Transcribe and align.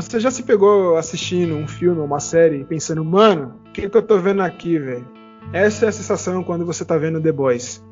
Você 0.00 0.20
já 0.20 0.30
se 0.30 0.44
pegou 0.44 0.96
assistindo 0.96 1.56
um 1.56 1.66
filme 1.66 1.98
ou 1.98 2.06
uma 2.06 2.20
série 2.20 2.62
pensando, 2.62 3.04
mano, 3.04 3.56
o 3.66 3.72
que, 3.72 3.88
que 3.88 3.96
eu 3.96 4.00
tô 4.00 4.16
vendo 4.16 4.42
aqui, 4.42 4.78
velho? 4.78 5.04
Essa 5.52 5.86
é 5.86 5.88
a 5.88 5.92
sensação 5.92 6.44
quando 6.44 6.64
você 6.64 6.84
tá 6.84 6.96
vendo 6.96 7.20
The 7.20 7.32
Boys. 7.32 7.84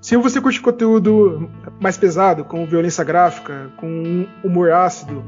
Se 0.00 0.16
você 0.16 0.40
curte 0.40 0.58
conteúdo 0.58 1.50
mais 1.78 1.98
pesado, 1.98 2.46
com 2.46 2.64
violência 2.64 3.04
gráfica, 3.04 3.70
com 3.76 4.26
humor 4.42 4.72
ácido 4.72 5.22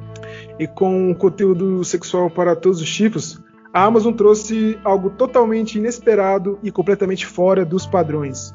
e 0.58 0.66
com 0.66 1.14
conteúdo 1.14 1.84
sexual 1.84 2.30
para 2.30 2.56
todos 2.56 2.80
os 2.80 2.90
tipos, 2.90 3.38
a 3.70 3.84
Amazon 3.84 4.14
trouxe 4.14 4.78
algo 4.82 5.10
totalmente 5.10 5.76
inesperado 5.76 6.58
e 6.62 6.70
completamente 6.70 7.26
fora 7.26 7.62
dos 7.62 7.84
padrões. 7.84 8.54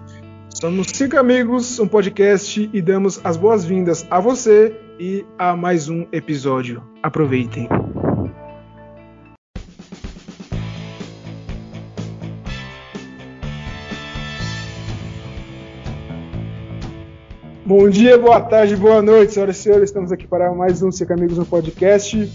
Somos 0.60 0.88
cinco 0.92 1.20
amigos, 1.20 1.80
um 1.80 1.88
podcast 1.88 2.68
e 2.74 2.82
damos 2.82 3.22
as 3.24 3.38
boas-vindas 3.38 4.08
a 4.10 4.20
você 4.20 4.76
e 5.00 5.24
a 5.38 5.56
mais 5.56 5.88
um 5.88 6.08
episódio. 6.12 6.82
Aproveitem. 7.04 7.70
Bom 17.64 17.88
dia, 17.88 18.18
boa 18.18 18.42
tarde, 18.42 18.76
boa 18.76 19.00
noite, 19.04 19.34
senhoras 19.34 19.58
e 19.58 19.62
senhores. 19.62 19.90
Estamos 19.92 20.12
aqui 20.12 20.26
para 20.26 20.52
mais 20.56 20.82
um 20.82 20.92
Cinco 20.92 21.14
Amigos 21.14 21.38
no 21.38 21.46
Podcast. 21.46 22.28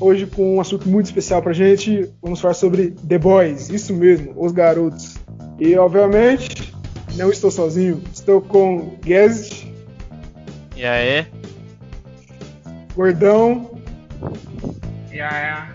Hoje 0.00 0.26
com 0.26 0.56
um 0.56 0.60
assunto 0.60 0.88
muito 0.88 1.06
especial 1.06 1.40
para 1.40 1.52
gente. 1.52 2.12
Vamos 2.20 2.40
falar 2.40 2.54
sobre 2.54 2.90
The 3.06 3.18
Boys, 3.18 3.70
isso 3.70 3.94
mesmo, 3.94 4.34
os 4.36 4.50
garotos. 4.50 5.14
E, 5.60 5.76
obviamente, 5.76 6.76
não 7.14 7.30
estou 7.30 7.50
sozinho, 7.50 8.02
estou 8.12 8.40
com 8.40 8.96
Guest. 9.02 9.66
E 10.76 10.84
aí? 10.84 11.26
Gordão. 12.94 13.78
E 15.12 15.20
aí? 15.20 15.68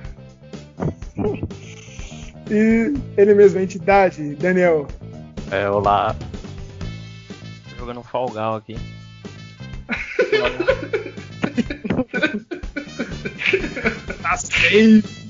E 2.50 2.94
ele 3.18 3.34
mesmo, 3.34 3.60
a 3.60 3.64
entidade, 3.64 4.36
Daniel. 4.36 4.88
É, 5.52 5.70
olá. 5.70 6.16
Tô 7.70 7.76
jogando 7.78 8.00
um 8.00 8.04
Falgal 8.04 8.56
aqui. 8.56 8.78
tá 14.22 14.38
safe. 14.38 15.23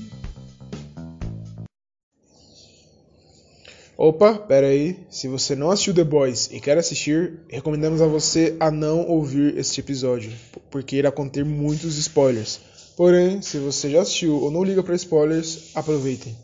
Opa, 3.96 4.34
pera 4.34 4.66
aí. 4.66 5.06
Se 5.08 5.28
você 5.28 5.54
não 5.54 5.70
assistiu 5.70 5.94
The 5.94 6.02
Boys 6.02 6.48
e 6.50 6.58
quer 6.58 6.76
assistir, 6.76 7.40
recomendamos 7.48 8.02
a 8.02 8.06
você 8.06 8.56
a 8.58 8.70
não 8.70 9.06
ouvir 9.06 9.56
este 9.56 9.80
episódio, 9.80 10.32
porque 10.70 10.96
irá 10.96 11.12
conter 11.12 11.44
muitos 11.44 11.96
spoilers. 11.98 12.60
Porém, 12.96 13.40
se 13.40 13.58
você 13.58 13.90
já 13.90 14.02
assistiu 14.02 14.40
ou 14.40 14.50
não 14.50 14.64
liga 14.64 14.82
para 14.82 14.94
spoilers, 14.94 15.70
aproveitem. 15.74 16.36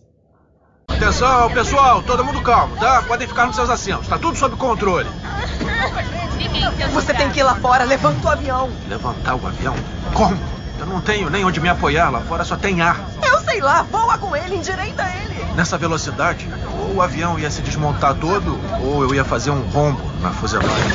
Atenção, 0.89 1.51
pessoal, 1.53 2.03
todo 2.03 2.25
mundo 2.25 2.43
calmo, 2.43 2.77
tá? 2.77 3.03
Podem 3.03 3.27
ficar 3.27 3.47
nos 3.47 3.57
seus 3.57 3.71
assentos, 3.71 4.07
tá 4.07 4.19
tudo 4.19 4.37
sob 4.37 4.57
controle. 4.57 5.09
Você 6.93 7.15
tem 7.15 7.31
que 7.31 7.41
ir 7.41 7.43
lá 7.43 7.55
fora, 7.57 7.85
levanta 7.85 8.27
o 8.27 8.31
avião. 8.31 8.71
Levantar 8.89 9.35
o 9.37 9.47
avião? 9.47 9.75
Como? 10.15 10.60
Eu 10.81 10.87
não 10.87 10.99
tenho 10.99 11.29
nem 11.29 11.45
onde 11.45 11.61
me 11.61 11.69
apoiar, 11.69 12.09
lá 12.09 12.23
fora 12.23 12.43
só 12.43 12.57
tem 12.57 12.81
ar. 12.81 12.99
Eu 13.23 13.39
sei 13.41 13.61
lá, 13.61 13.83
voa 13.83 14.17
com 14.17 14.35
ele, 14.35 14.57
endireita 14.57 15.03
ele. 15.03 15.45
Nessa 15.55 15.77
velocidade, 15.77 16.49
ou 16.79 16.95
o 16.95 17.03
avião 17.03 17.39
ia 17.39 17.51
se 17.51 17.61
desmontar 17.61 18.15
todo, 18.15 18.59
ou 18.83 19.03
eu 19.03 19.15
ia 19.15 19.23
fazer 19.23 19.51
um 19.51 19.61
rombo 19.69 20.01
na 20.23 20.31
fuselagem. 20.31 20.91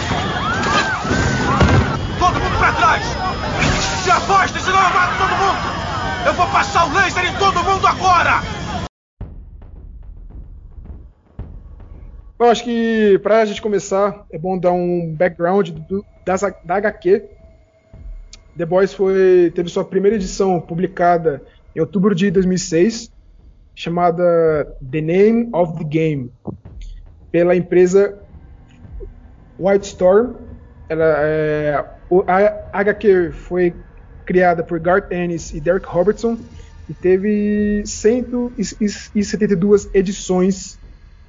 Todo 2.17 2.39
mundo 2.39 2.57
pra 2.57 2.71
trás! 2.73 3.03
Se 4.03 4.09
afastem, 4.09 4.59
senão 4.63 4.81
eu 4.81 4.89
mato 4.89 5.17
todo 5.19 5.29
mundo! 5.29 5.59
Eu 6.25 6.33
vou 6.33 6.47
passar 6.47 6.87
o 6.87 6.93
laser 6.93 7.23
em 7.23 7.37
todo 7.37 7.63
mundo 7.63 7.85
agora! 7.85 8.41
Bom, 12.39 12.49
acho 12.49 12.63
que 12.63 13.19
pra 13.19 13.45
gente 13.45 13.61
começar, 13.61 14.25
é 14.31 14.39
bom 14.39 14.57
dar 14.57 14.71
um 14.71 15.15
background 15.15 15.69
do, 15.69 16.03
das, 16.25 16.41
da 16.63 16.75
HQ. 16.77 17.35
The 18.57 18.65
Boys 18.65 18.93
foi, 18.93 19.51
teve 19.53 19.69
sua 19.69 19.83
primeira 19.83 20.15
edição 20.15 20.61
publicada 20.61 21.41
em 21.75 21.81
outubro 21.81 22.15
de 22.15 22.31
2006, 22.31 23.11
chamada 23.75 24.23
The 24.89 25.01
Name 25.01 25.49
of 25.53 25.77
the 25.77 25.83
Game, 25.83 26.31
pela 27.31 27.55
empresa 27.55 28.17
White 29.59 29.87
Storm. 29.87 30.35
Ela, 30.87 31.15
é, 31.19 31.85
a 32.27 32.79
HQ 32.79 33.31
foi 33.31 33.73
criada 34.25 34.63
por 34.63 34.79
Garth 34.79 35.11
Ennis 35.11 35.53
e 35.53 35.59
Derek 35.59 35.87
Robertson 35.87 36.37
e 36.89 36.93
teve 36.93 37.83
172 37.85 39.89
edições 39.93 40.79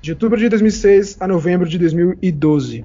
de 0.00 0.12
outubro 0.12 0.38
de 0.38 0.48
2006 0.48 1.16
a 1.18 1.26
novembro 1.26 1.68
de 1.68 1.78
2012. 1.78 2.84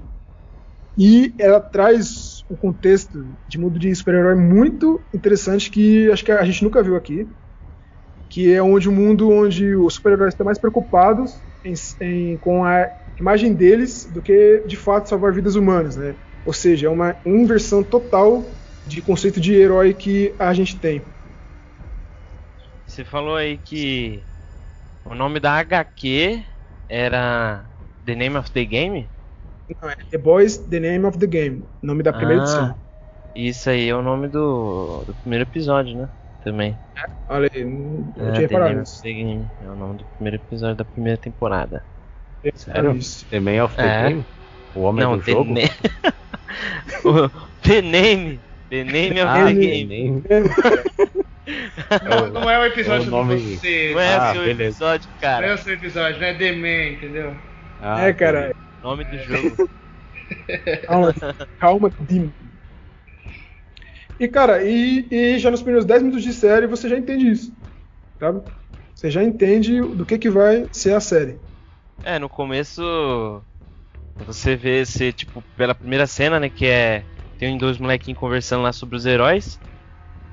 E 0.98 1.32
ela 1.38 1.60
traz 1.60 2.31
um 2.50 2.56
contexto 2.56 3.24
de 3.48 3.58
mundo 3.58 3.78
de 3.78 3.94
super-herói 3.94 4.34
muito 4.34 5.00
interessante 5.14 5.70
que 5.70 6.10
acho 6.10 6.24
que 6.24 6.32
a 6.32 6.44
gente 6.44 6.62
nunca 6.62 6.82
viu 6.82 6.96
aqui, 6.96 7.26
que 8.28 8.52
é 8.52 8.62
onde 8.62 8.88
o 8.88 8.92
mundo 8.92 9.30
onde 9.30 9.74
os 9.76 9.94
super-heróis 9.94 10.34
estão 10.34 10.44
mais 10.44 10.58
preocupados 10.58 11.32
em, 11.64 11.74
em, 12.00 12.36
com 12.38 12.64
a 12.64 12.88
imagem 13.18 13.54
deles 13.54 14.06
do 14.12 14.22
que 14.22 14.62
de 14.66 14.76
fato 14.76 15.08
salvar 15.08 15.32
vidas 15.32 15.54
humanas, 15.54 15.96
né? 15.96 16.14
Ou 16.44 16.52
seja, 16.52 16.86
é 16.86 16.90
uma 16.90 17.16
inversão 17.24 17.82
total 17.82 18.44
de 18.86 19.00
conceito 19.00 19.40
de 19.40 19.54
herói 19.54 19.94
que 19.94 20.34
a 20.38 20.52
gente 20.52 20.78
tem. 20.78 21.02
Você 22.86 23.04
falou 23.04 23.36
aí 23.36 23.56
que 23.58 24.24
o 25.04 25.14
nome 25.14 25.38
da 25.40 25.54
HQ 25.58 26.44
era 26.88 27.64
The 28.04 28.14
Name 28.14 28.36
of 28.36 28.50
the 28.50 28.64
Game? 28.64 29.08
Não, 29.80 29.88
é 29.90 29.96
The 30.10 30.18
Boys, 30.18 30.58
The 30.58 30.80
Name 30.80 31.04
of 31.06 31.18
the 31.18 31.26
Game. 31.26 31.64
Nome 31.82 32.02
da 32.02 32.12
primeira 32.12 32.42
ah, 32.42 32.44
edição. 32.44 32.74
Isso 33.34 33.70
aí 33.70 33.88
é 33.88 33.94
o 33.94 34.02
nome 34.02 34.28
do, 34.28 35.02
do 35.06 35.14
primeiro 35.14 35.44
episódio, 35.44 35.96
né? 35.96 36.08
Também. 36.44 36.76
É, 36.96 37.08
olha 37.28 37.50
aí, 37.54 37.64
não, 37.64 38.04
é, 38.16 38.32
tinha 38.32 38.32
The 38.34 38.40
reparado 38.40 38.78
nisso. 38.80 38.94
of 38.96 39.02
the 39.02 39.12
Game. 39.12 39.46
É 39.64 39.68
o 39.68 39.74
nome 39.76 39.98
do 39.98 40.04
primeiro 40.04 40.36
episódio 40.36 40.76
da 40.76 40.84
primeira 40.84 41.16
temporada. 41.16 41.82
Sério? 42.54 42.92
Isso. 42.96 43.24
The 43.26 43.40
Man 43.40 43.64
of 43.64 43.76
the 43.76 43.82
É. 43.82 44.08
Game? 44.08 44.24
O 44.74 44.80
homem 44.80 45.04
Não, 45.04 45.16
do 45.16 45.24
The, 45.24 45.32
jogo? 45.32 45.54
Na- 45.54 45.60
o 47.04 47.28
The 47.62 47.80
Name. 47.82 48.40
The 48.68 48.84
Name 48.84 49.20
of 49.20 49.28
Ah, 49.28 49.44
the 49.44 49.44
The 49.44 49.52
Game. 49.54 49.84
Name. 49.86 50.22
Não, 52.08 52.28
não 52.40 52.50
é 52.50 52.58
o 52.58 52.64
episódio 52.66 53.04
É 53.04 53.08
o 53.08 53.10
nome- 53.10 53.36
do 53.36 53.40
você. 53.58 53.90
Não 53.92 54.00
é 54.00 54.14
Ah, 54.16 54.30
o 54.30 54.32
seu 54.34 54.42
beleza. 54.44 54.62
episódio, 54.64 55.08
Não 55.10 55.16
é 55.16 55.20
cara. 55.20 55.54
o 55.54 55.58
seu 55.58 55.74
episódio, 55.74 56.20
não 56.20 56.26
é 56.26 56.34
The 56.34 56.52
Man, 56.52 56.92
entendeu? 56.96 57.36
Ah, 57.80 58.00
é, 58.08 58.12
cara. 58.12 58.54
Nome 58.82 59.04
do 59.04 59.18
jogo. 59.18 59.56
Calma, 60.86 61.14
calma, 61.58 61.92
Dim. 62.00 62.32
E 64.18 64.28
cara, 64.28 64.62
e, 64.62 65.08
e 65.10 65.38
já 65.38 65.50
nos 65.50 65.62
primeiros 65.62 65.84
10 65.84 66.02
minutos 66.02 66.22
de 66.22 66.32
série 66.32 66.66
você 66.66 66.88
já 66.88 66.96
entende 66.96 67.30
isso. 67.30 67.52
Sabe? 68.18 68.42
Você 68.94 69.10
já 69.10 69.22
entende 69.22 69.80
do 69.80 70.04
que, 70.04 70.18
que 70.18 70.30
vai 70.30 70.68
ser 70.72 70.94
a 70.94 71.00
série. 71.00 71.40
É, 72.02 72.18
no 72.18 72.28
começo 72.28 72.82
você 74.26 74.56
vê 74.56 74.80
esse, 74.82 75.12
tipo, 75.12 75.42
pela 75.56 75.74
primeira 75.74 76.06
cena, 76.06 76.38
né, 76.38 76.48
que 76.48 76.66
é 76.66 77.04
tem 77.38 77.58
dois 77.58 77.78
molequinhos 77.78 78.18
conversando 78.20 78.62
lá 78.62 78.72
sobre 78.72 78.96
os 78.96 79.06
heróis. 79.06 79.60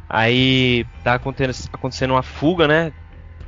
Aí 0.08 0.86
tá 1.04 1.16
acontecendo, 1.16 1.70
acontecendo 1.74 2.12
uma 2.12 2.24
fuga, 2.24 2.68
né? 2.68 2.92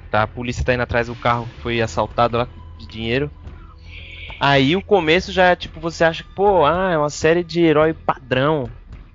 Tá, 0.09 0.23
a 0.23 0.27
polícia 0.27 0.63
tá 0.63 0.73
indo 0.73 0.83
atrás 0.83 1.07
do 1.07 1.15
carro 1.15 1.47
que 1.47 1.61
foi 1.61 1.81
assaltado 1.81 2.37
lá 2.37 2.47
de 2.79 2.87
dinheiro. 2.87 3.31
Aí 4.39 4.75
o 4.75 4.81
começo 4.81 5.31
já, 5.31 5.55
tipo, 5.55 5.79
você 5.79 6.03
acha 6.03 6.23
que, 6.23 6.29
pô, 6.35 6.65
ah, 6.65 6.91
é 6.91 6.97
uma 6.97 7.09
série 7.09 7.43
de 7.43 7.61
herói 7.61 7.93
padrão. 7.93 8.69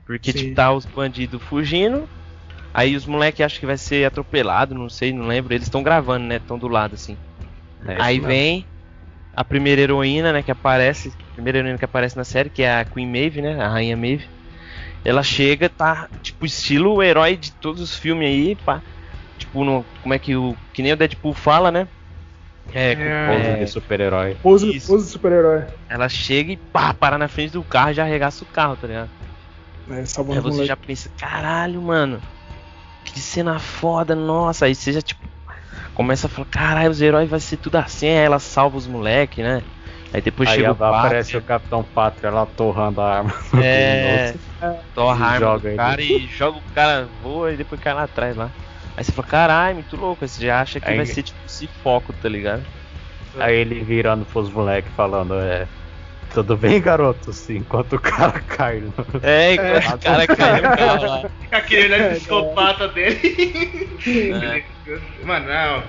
Porque, 0.06 0.32
Sim. 0.32 0.38
tipo, 0.38 0.54
tá 0.54 0.72
os 0.72 0.86
bandidos 0.86 1.42
fugindo. 1.42 2.08
Aí 2.72 2.94
os 2.94 3.06
moleques 3.06 3.44
acham 3.44 3.58
que 3.58 3.66
vai 3.66 3.76
ser 3.76 4.04
atropelado, 4.04 4.74
não 4.74 4.88
sei, 4.88 5.12
não 5.12 5.26
lembro. 5.26 5.52
Eles 5.52 5.66
estão 5.66 5.82
gravando, 5.82 6.26
né? 6.26 6.36
Estão 6.36 6.58
do 6.58 6.68
lado, 6.68 6.94
assim. 6.94 7.16
É 7.86 8.02
Aí 8.02 8.16
mesmo. 8.16 8.28
vem 8.28 8.66
a 9.32 9.44
primeira 9.44 9.80
heroína, 9.82 10.32
né, 10.32 10.42
que 10.42 10.50
aparece, 10.50 11.08
a 11.08 11.34
primeira 11.34 11.58
heroína 11.58 11.78
que 11.78 11.84
aparece 11.84 12.16
na 12.16 12.24
série, 12.24 12.48
que 12.50 12.62
é 12.62 12.80
a 12.80 12.84
Queen 12.84 13.06
Maeve, 13.06 13.42
né, 13.42 13.60
a 13.62 13.68
rainha 13.68 13.96
Maeve. 13.96 14.26
Ela 15.04 15.22
chega, 15.22 15.68
tá, 15.68 16.08
tipo, 16.22 16.46
estilo 16.46 17.02
herói 17.02 17.36
de 17.36 17.52
todos 17.52 17.80
os 17.80 17.94
filmes 17.96 18.28
aí, 18.28 18.56
pá. 18.56 18.82
Tipo, 19.38 19.64
no, 19.64 19.84
como 20.02 20.14
é 20.14 20.18
que 20.18 20.34
o 20.34 20.56
que 20.72 20.82
nem 20.82 20.92
o 20.92 20.96
Deadpool 20.96 21.34
fala, 21.34 21.70
né? 21.70 21.86
É, 22.72 22.92
É. 22.92 23.26
Pose 23.28 23.48
é, 23.48 23.54
de 23.56 23.66
super-herói. 23.70 24.36
Pose, 24.42 24.76
Isso. 24.76 24.86
pose 24.88 25.06
de 25.06 25.12
super-herói. 25.12 25.64
ela 25.88 26.08
chega 26.08 26.52
e 26.52 26.56
pá, 26.56 26.92
para 26.92 27.16
na 27.18 27.28
frente 27.28 27.52
do 27.52 27.62
carro 27.62 27.90
e 27.90 27.94
já 27.94 28.02
arregaça 28.04 28.44
o 28.44 28.46
carro, 28.46 28.76
tá 28.76 28.86
ligado? 28.86 29.10
Né, 29.86 29.98
Aí 29.98 30.40
você 30.40 30.66
já 30.66 30.76
pensa, 30.76 31.08
caralho, 31.16 31.80
mano, 31.80 32.20
que 33.04 33.20
cena 33.20 33.58
foda, 33.58 34.16
nossa. 34.16 34.66
Aí 34.66 34.74
você 34.74 34.92
já, 34.92 35.00
tipo, 35.00 35.20
começa 35.94 36.26
a 36.26 36.30
falar, 36.30 36.48
caralho, 36.48 36.90
os 36.90 37.00
heróis 37.00 37.30
vai 37.30 37.40
ser 37.40 37.56
tudo 37.56 37.76
assim. 37.76 38.08
Aí 38.08 38.14
ela 38.16 38.38
salva 38.38 38.76
os 38.76 38.86
moleques, 38.86 39.44
né? 39.44 39.62
Aí 40.12 40.20
depois 40.20 40.48
Aí 40.48 40.56
chega 40.56 40.70
o 40.70 40.84
aparece 40.84 41.32
Pátria, 41.32 41.38
o 41.38 41.42
Capitão 41.42 41.82
Pátria 41.82 42.30
lá 42.30 42.46
torrando 42.46 43.00
a 43.00 43.18
arma. 43.18 43.32
É, 43.62 44.34
torra 44.94 45.24
a 45.24 45.28
E 45.28 45.34
arma 45.34 45.38
joga 45.38 45.70
do 45.70 45.76
cara 45.76 46.02
e 46.02 46.26
joga 46.26 46.58
o 46.58 46.62
cara, 46.74 47.08
voa 47.22 47.52
e 47.52 47.56
depois 47.56 47.80
cai 47.80 47.94
lá 47.94 48.04
atrás 48.04 48.36
lá. 48.36 48.50
Aí 48.96 49.04
você 49.04 49.12
fala, 49.12 49.28
caralho, 49.28 49.74
muito 49.76 49.96
louco. 49.96 50.24
Aí 50.24 50.28
você 50.28 50.46
já 50.46 50.60
acha 50.60 50.80
que 50.80 50.88
Aí- 50.88 50.96
vai 50.96 51.06
ser 51.06 51.22
tipo 51.22 51.38
esse 51.46 51.66
foco, 51.82 52.12
tá 52.14 52.28
ligado? 52.28 52.62
Aí 53.38 53.54
ele 53.56 53.80
virando 53.84 54.24
pros 54.24 54.50
moleques 54.50 54.90
falando, 54.96 55.34
é. 55.34 55.66
Tudo 56.32 56.56
bem, 56.56 56.80
garoto? 56.80 57.30
Assim, 57.30 57.58
enquanto 57.58 57.94
o 57.96 58.00
cara 58.00 58.40
cai. 58.48 58.80
no- 58.80 58.92
É, 59.22 59.54
enquanto 59.54 59.94
o 59.94 59.98
cara 59.98 60.26
cai 60.26 60.60
no 60.60 60.76
carro 60.76 61.06
lá. 61.06 61.30
Aquele 61.52 61.84
olhar 61.94 62.00
É, 62.00 62.08
de 62.14 62.14
psicopata 62.20 62.88
dele. 62.88 63.88
Mano, 65.24 65.46
não. 65.46 65.82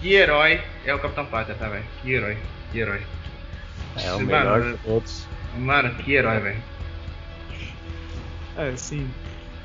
Que 0.00 0.12
herói 0.14 0.60
é 0.84 0.94
o 0.94 0.98
Capitão 0.98 1.26
Pátria, 1.26 1.56
tá, 1.56 1.68
velho? 1.68 1.84
Que 2.02 2.12
herói. 2.12 2.36
Que 2.72 2.78
herói. 2.80 3.00
É 4.02 4.12
o 4.12 4.20
Mano, 4.20 4.26
melhor 4.26 4.62
de 4.72 4.78
todos. 4.78 5.26
Mano, 5.56 5.94
que 5.96 6.12
herói, 6.14 6.40
velho. 6.40 6.62
É, 8.56 8.72
sim. 8.76 9.08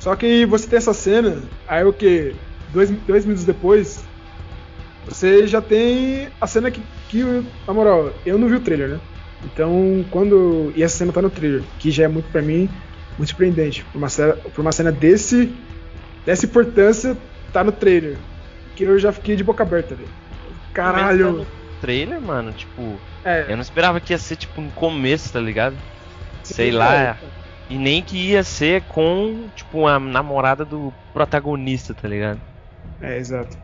Só 0.04 0.18
que 0.18 0.46
você 0.46 0.68
tem 0.68 0.76
essa 0.76 0.94
cena, 0.94 1.42
aí 1.66 1.82
o 1.86 1.94
que? 1.94 2.36
Dois, 2.74 2.92
dois 3.08 3.24
minutos 3.24 3.46
depois, 3.46 4.04
você 5.08 5.48
já 5.48 5.62
tem 5.62 6.28
a 6.42 6.46
cena 6.46 6.70
que, 6.70 6.82
que, 7.08 7.24
na 7.66 7.74
moral, 7.74 8.12
eu 8.26 8.38
não 8.38 8.50
vi 8.50 8.56
o 8.56 8.60
trailer, 8.60 8.90
né? 8.90 9.00
Então, 9.46 10.04
quando. 10.12 10.74
E 10.76 10.84
essa 10.84 10.98
cena 10.98 11.14
tá 11.14 11.22
no 11.22 11.30
trailer, 11.30 11.64
que 11.80 11.90
já 11.90 12.04
é 12.04 12.08
muito 12.10 12.30
pra 12.34 12.42
mim, 12.42 12.70
muito 13.18 13.30
surpreendente. 13.30 13.86
Por 13.94 13.98
uma 13.98 14.10
cena, 14.10 14.34
por 14.34 14.60
uma 14.60 14.74
cena 14.74 14.92
desse. 14.92 15.56
dessa 16.26 16.46
importância, 16.46 17.18
tá 17.54 17.64
no 17.64 17.72
trailer. 17.72 18.18
Que 18.76 18.84
eu 18.84 19.00
já 19.00 19.14
fiquei 19.14 19.38
de 19.38 19.44
boca 19.46 19.64
aberta, 19.64 19.96
velho. 19.96 20.10
Caralho! 20.74 21.26
Tá 21.26 21.32
no 21.32 21.48
Trailer, 21.80 22.22
mano, 22.22 22.52
tipo, 22.52 23.00
É, 23.24 23.46
eu 23.48 23.56
não 23.56 23.62
esperava 23.62 24.02
que 24.02 24.12
ia 24.12 24.18
ser 24.18 24.36
tipo 24.36 24.60
no 24.60 24.72
começo, 24.72 25.32
tá 25.32 25.40
ligado? 25.40 25.78
Sei 26.44 26.72
é, 26.72 26.74
lá. 26.74 27.18
E 27.70 27.78
nem 27.78 28.04
que 28.04 28.16
ia 28.32 28.44
ser 28.44 28.88
com, 28.88 29.50
tipo, 29.52 29.86
a 29.88 30.00
namorada 30.00 30.66
do 30.66 30.94
protagonista, 31.12 31.94
tá 31.96 32.08
ligado? 32.08 32.42
É, 33.00 33.18
exato. 33.18 33.58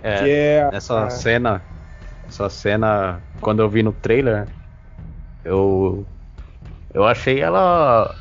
É, 0.00 0.28
que 0.28 0.58
é. 0.58 0.62
Nessa 0.70 1.08
a- 1.08 1.10
cena, 1.10 1.68
essa 2.24 2.48
cena, 2.50 3.26
quando 3.40 3.62
eu 3.62 3.70
vi 3.70 3.82
no 3.82 3.92
trailer, 3.92 4.52
eu 5.44 6.08
eu 6.94 7.04
achei 7.04 7.40
ela 7.40 8.18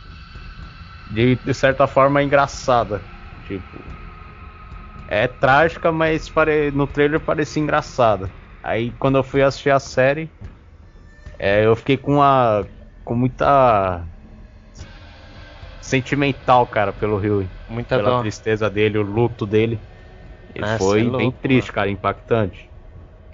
de, 1.05 1.35
de 1.37 1.53
certa 1.53 1.87
forma 1.87 2.23
engraçada, 2.23 3.07
tipo, 3.41 3.95
é 5.07 5.27
trágica, 5.27 5.91
mas 5.91 6.29
pare, 6.29 6.71
no 6.71 6.87
trailer 6.87 7.19
parecia 7.19 7.61
engraçada. 7.61 8.33
Aí 8.63 8.93
quando 8.93 9.17
eu 9.17 9.23
fui 9.23 9.41
assistir 9.41 9.69
a 9.71 9.79
série, 9.79 10.33
é, 11.39 11.65
eu 11.65 11.75
fiquei 11.75 11.97
com 11.97 12.13
uma 12.15 12.69
com 13.03 13.15
muita 13.15 14.07
sentimental, 15.91 16.65
cara, 16.67 16.93
pelo 16.93 17.17
Rio, 17.17 17.49
Muita 17.67 17.97
pela 17.97 18.09
dó. 18.11 18.21
tristeza 18.21 18.69
dele, 18.69 18.97
o 18.97 19.01
luto 19.03 19.45
dele. 19.45 19.79
E 20.55 20.59
Ah, 20.61 20.77
foi 20.77 21.01
é 21.01 21.03
bem 21.03 21.11
louco, 21.11 21.39
triste, 21.39 21.67
mano. 21.67 21.73
cara, 21.75 21.89
impactante. 21.89 22.69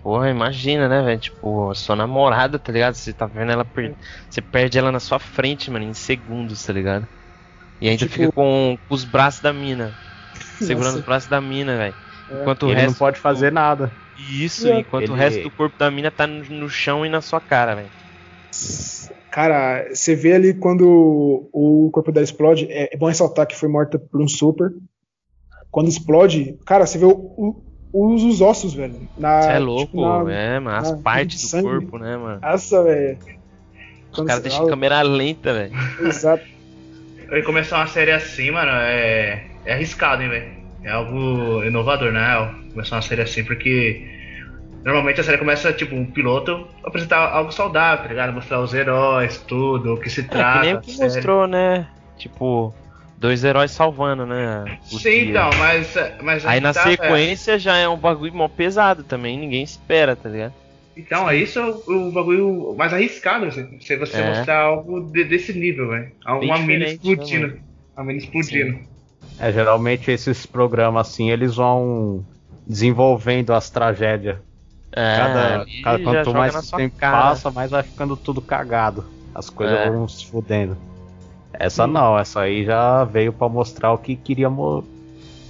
Porra, 0.01 0.30
imagina, 0.30 0.88
né, 0.88 1.01
velho? 1.04 1.19
Tipo, 1.19 1.74
sua 1.75 1.95
namorada, 1.95 2.59
tá 2.59 2.71
ligado? 2.71 2.94
Você 2.95 3.13
tá 3.13 3.25
vendo 3.25 3.51
ela. 3.51 3.65
Per... 3.65 3.95
Você 4.30 4.42
perde 4.42 4.77
ela 4.77 4.92
na 4.92 5.00
sua 5.00 5.19
frente, 5.19 5.69
mano, 5.71 5.86
em 5.86 5.94
segundos, 5.94 6.63
tá 6.63 6.71
ligado? 6.74 7.07
E 7.81 7.89
ainda 7.89 8.00
Tipo- 8.07 8.13
fica 8.13 8.31
com, 8.31 8.77
com 8.88 8.94
os 8.95 9.04
braços 9.06 9.42
da 9.42 9.51
mina. 9.54 10.00
Segurando 10.62 10.86
Nossa. 10.94 11.00
os 11.00 11.06
braços 11.06 11.30
da 11.30 11.42
mina, 11.42 11.77
velho. 11.77 11.95
É. 12.30 12.42
Enquanto 12.42 12.63
o 12.63 12.71
ele 12.71 12.75
resto. 12.81 12.88
não 12.88 12.94
pode 12.95 13.19
fazer 13.19 13.51
nada. 13.51 13.92
Isso, 14.15 14.68
É. 14.68 14.80
enquanto 14.80 15.09
o 15.09 15.13
Ele- 15.13 15.19
resto 15.19 15.42
do 15.44 15.51
corpo 15.51 15.77
da 15.77 15.92
mina 15.92 16.12
tá 16.12 16.25
no, 16.27 16.44
no 16.45 16.69
chão 16.69 17.06
e 17.06 17.09
na 17.09 17.21
sua 17.21 17.42
cara, 17.42 17.75
velho. 17.75 17.92
Cara, 19.31 19.88
você 19.94 20.15
vê 20.15 20.33
ali 20.33 20.53
quando 20.53 21.49
o 21.53 21.89
corpo 21.91 22.11
dela 22.11 22.23
explode, 22.23 22.65
é, 22.71 22.94
é 22.94 22.97
bom 22.97 23.07
ressaltar 23.07 23.45
que 23.45 23.55
foi 23.55 23.69
morta 23.69 23.99
por 23.99 24.21
um 24.21 24.27
super. 24.27 24.71
Quando 25.69 25.89
explode, 25.89 26.57
cara, 26.65 26.85
você 26.85 26.97
vê 26.97 27.05
o- 27.05 27.11
o- 27.11 27.63
os, 28.13 28.23
os 28.23 28.41
ossos, 28.41 28.73
velho. 28.73 29.07
Na, 29.17 29.41
Você 29.41 29.51
é 29.51 29.59
louco, 29.59 29.85
tipo, 29.91 30.23
na- 30.23 30.31
é, 30.33 30.59
mano. 30.59 30.77
As 30.77 30.91
na- 30.91 30.97
partes 30.97 31.41
do 31.41 31.47
sangue. 31.49 31.63
corpo, 31.63 31.97
né, 31.99 32.17
mano? 32.17 32.41
Nossa, 32.41 32.83
velho. 32.83 33.19
Os 34.11 34.23
caras 34.25 34.41
deixam 34.41 34.59
fala- 34.59 34.69
câmera 34.71 35.01
lenta, 35.01 35.53
velho. 35.53 35.71
Exato. 36.01 36.44
E 37.31 37.41
começar 37.44 37.77
uma 37.77 37.88
série 37.88 38.11
assim, 38.11 38.51
mano, 38.51 38.71
é, 38.71 39.45
é 39.65 39.73
arriscado, 39.73 40.23
hein, 40.23 40.29
velho. 40.29 40.57
É 40.83 40.89
algo 40.89 41.63
inovador, 41.63 42.11
né? 42.13 42.21
Começar 42.71 42.95
uma 42.95 43.01
série 43.01 43.21
assim, 43.21 43.44
porque 43.44 44.07
normalmente 44.88 45.19
a 45.22 45.24
série 45.24 45.38
começa, 45.38 45.72
tipo, 45.74 45.95
um 45.95 46.06
piloto 46.06 46.68
apresentar 46.84 47.30
algo 47.31 47.51
saudável, 47.51 48.04
tá 48.04 48.10
ligado? 48.10 48.34
Mostrar 48.34 48.62
os 48.62 48.74
heróis, 48.74 49.38
tudo, 49.48 49.94
o 49.94 50.00
que 50.00 50.10
se 50.10 50.22
É, 50.22 50.24
trata. 50.24 50.60
que 50.60 50.66
nem 50.66 50.74
o 50.75 50.78
a 50.78 50.81
que 50.81 50.92
série. 50.92 51.13
mostrou, 51.13 51.45
né? 51.48 51.88
Tipo, 52.18 52.74
dois 53.18 53.44
heróis 53.44 53.72
salvando, 53.72 54.25
né? 54.25 54.63
o 54.92 54.98
Sim, 55.00 55.10
dia. 55.10 55.30
então, 55.30 55.50
mas. 55.60 55.94
mas 56.24 56.45
Aí 56.45 56.60
na 56.60 56.74
tá, 56.74 56.84
sequência 56.84 57.60
já 57.60 57.78
é 57.78 57.88
um 57.88 57.98
bagulho 57.98 58.34
mó 58.34 58.48
pesado 58.48 59.04
também, 59.04 59.38
ninguém 59.38 59.62
espera, 59.63 60.16
tá 60.16 60.30
ligado? 60.30 60.54
Então, 60.95 61.30
é 61.30 61.36
isso 61.36 61.62
o, 61.86 62.07
o 62.07 62.12
bagulho 62.12 62.74
mais 62.75 62.92
arriscado, 62.92 63.45
assim, 63.45 63.80
se 63.80 63.95
você 63.98 64.18
É. 64.19 64.30
mostrar 64.30 64.62
algo 64.62 65.01
de- 65.12 65.25
desse 65.25 65.54
nível, 65.54 65.90
velho. 65.90 66.12
Bem 66.40 66.50
Uma 66.50 66.57
mina 66.57 66.86
né, 66.86 66.92
explodindo. 66.94 67.60
Uma 67.95 68.06
mina 68.06 68.19
explodindo. 68.19 68.80
É, 69.40 69.51
geralmente 69.51 70.10
esses 70.10 70.45
programas 70.48 71.07
assim, 71.07 71.30
eles 71.30 71.56
vão 71.56 72.25
desenvolvendo 72.66 73.54
as 73.54 73.69
tragédias. 73.69 74.38
É, 74.99 75.17
Cada, 75.17 75.65
cada- 75.83 76.03
quanto 76.03 76.33
mais 76.33 76.71
tempo 76.71 76.97
cara. 76.97 77.17
passa, 77.29 77.51
mais 77.51 77.69
vai 77.69 77.83
ficando 77.83 78.17
tudo 78.17 78.41
cagado. 78.41 79.05
As 79.35 79.47
coisas 79.49 79.77
É. 79.77 79.89
vão 79.91 80.07
se 80.07 80.25
fudendo. 80.25 80.75
Essa 81.53 81.85
não, 81.85 82.17
essa 82.17 82.41
aí 82.41 82.65
já 82.65 83.03
veio 83.03 83.31
pra 83.31 83.47
mostrar 83.47 83.91
o 83.94 83.97
que 83.97 84.15
queria 84.15 84.49
mo- 84.49 84.83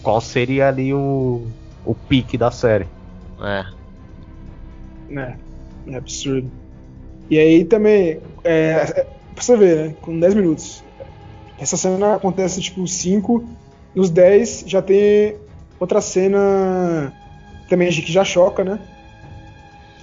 qual 0.04 0.20
seria 0.22 0.68
ali 0.68 0.94
o 0.94 1.48
o 1.86 1.96
pique 1.96 2.38
da 2.38 2.52
série. 2.52 2.86
É. 3.42 3.66
né? 5.10 5.38
É 5.88 5.96
absurdo. 5.96 6.52
E 7.30 7.40
aí 7.40 7.64
também, 7.64 8.20
é, 8.44 8.72
é, 8.74 9.08
pra 9.34 9.42
você 9.44 9.56
ver, 9.56 9.78
né? 9.90 9.96
Com 10.02 10.20
10 10.20 10.34
minutos. 10.34 10.84
Essa 11.58 11.78
cena 11.78 12.16
acontece 12.16 12.60
tipo 12.62 12.86
5, 12.86 13.48
nos 13.96 14.10
10 14.10 14.66
já 14.68 14.82
tem 14.82 15.36
outra 15.80 16.02
cena 16.02 17.14
também 17.70 17.90
que 17.90 18.12
já 18.12 18.24
choca, 18.26 18.64
né? 18.66 18.80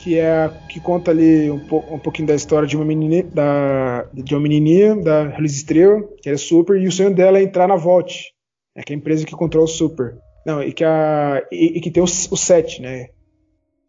Que 0.04 0.18
é 0.18 0.30
a 0.44 0.48
que 0.68 0.78
conta 0.80 1.10
ali 1.10 1.50
um, 1.50 1.58
po- 1.66 1.82
um 1.90 1.98
pouquinho 1.98 2.28
da 2.28 2.34
história 2.34 2.68
de 2.68 2.76
uma 2.76 2.84
menina, 2.84 3.22
da, 3.32 4.02
de 4.12 4.34
uma 4.34 4.40
menininha 4.42 4.94
da 4.96 5.24
Liz 5.38 5.56
Estrela, 5.56 6.02
que 6.20 6.28
era 6.28 6.36
super, 6.36 6.78
e 6.78 6.86
o 6.86 6.92
sonho 6.92 7.14
dela 7.14 7.38
é 7.38 7.42
entrar 7.42 7.66
na 7.66 7.74
Vault, 7.76 8.32
né, 8.76 8.82
que 8.84 8.92
é 8.92 8.96
a 8.96 8.98
empresa 8.98 9.24
que 9.24 9.32
controla 9.34 9.64
o 9.64 9.68
Super. 9.68 10.16
Não, 10.46 10.62
e 10.62 10.72
que, 10.74 10.84
a, 10.84 11.42
e, 11.50 11.78
e 11.78 11.80
que 11.80 11.90
tem 11.90 12.02
o, 12.02 12.04
o 12.04 12.08
7, 12.36 12.82
né? 12.82 13.08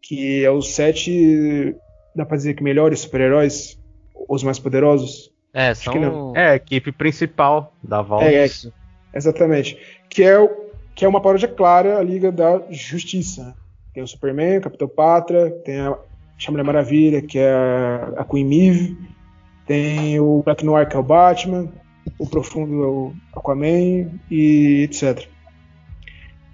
Que 0.00 0.42
é 0.42 0.50
o 0.50 0.62
7, 0.62 1.76
dá 2.14 2.24
pra 2.24 2.38
dizer 2.38 2.54
que 2.54 2.62
melhores 2.62 3.00
super-heróis, 3.00 3.78
os 4.26 4.42
mais 4.42 4.58
poderosos. 4.58 5.30
É, 5.52 5.70
que 5.72 5.76
são. 5.84 5.94
não. 6.00 6.36
É, 6.36 6.50
a 6.52 6.54
equipe 6.56 6.92
principal 6.92 7.74
da 7.82 8.00
Valve. 8.00 8.24
É, 8.24 8.34
é, 8.36 8.46
Isso. 8.46 8.72
Exatamente. 9.14 9.76
Que 10.08 10.22
é, 10.22 10.38
o- 10.38 10.48
que 10.94 11.04
é 11.04 11.08
uma 11.08 11.20
paródia 11.20 11.48
clara 11.48 11.98
à 11.98 12.02
Liga 12.02 12.32
da 12.32 12.62
Justiça. 12.70 13.54
Tem 13.96 14.02
o 14.02 14.06
Superman, 14.06 14.58
o 14.58 14.60
Capitão 14.60 14.88
Pátria, 14.88 15.50
tem 15.64 15.80
a 15.80 15.96
Mulher 16.50 16.64
Maravilha, 16.64 17.22
que 17.22 17.38
é 17.38 17.50
a, 17.50 18.26
Queen 18.26 18.44
Maeve, 18.44 18.94
tem 19.66 20.20
o 20.20 20.42
Black 20.44 20.62
Noir, 20.66 20.86
que 20.86 20.94
é 20.94 20.98
o 20.98 21.02
Batman, 21.02 21.72
o 22.18 22.26
Profundo 22.28 22.84
é 22.84 22.86
o 22.86 23.12
Aquaman 23.34 24.10
e 24.30 24.82
etc. 24.82 25.26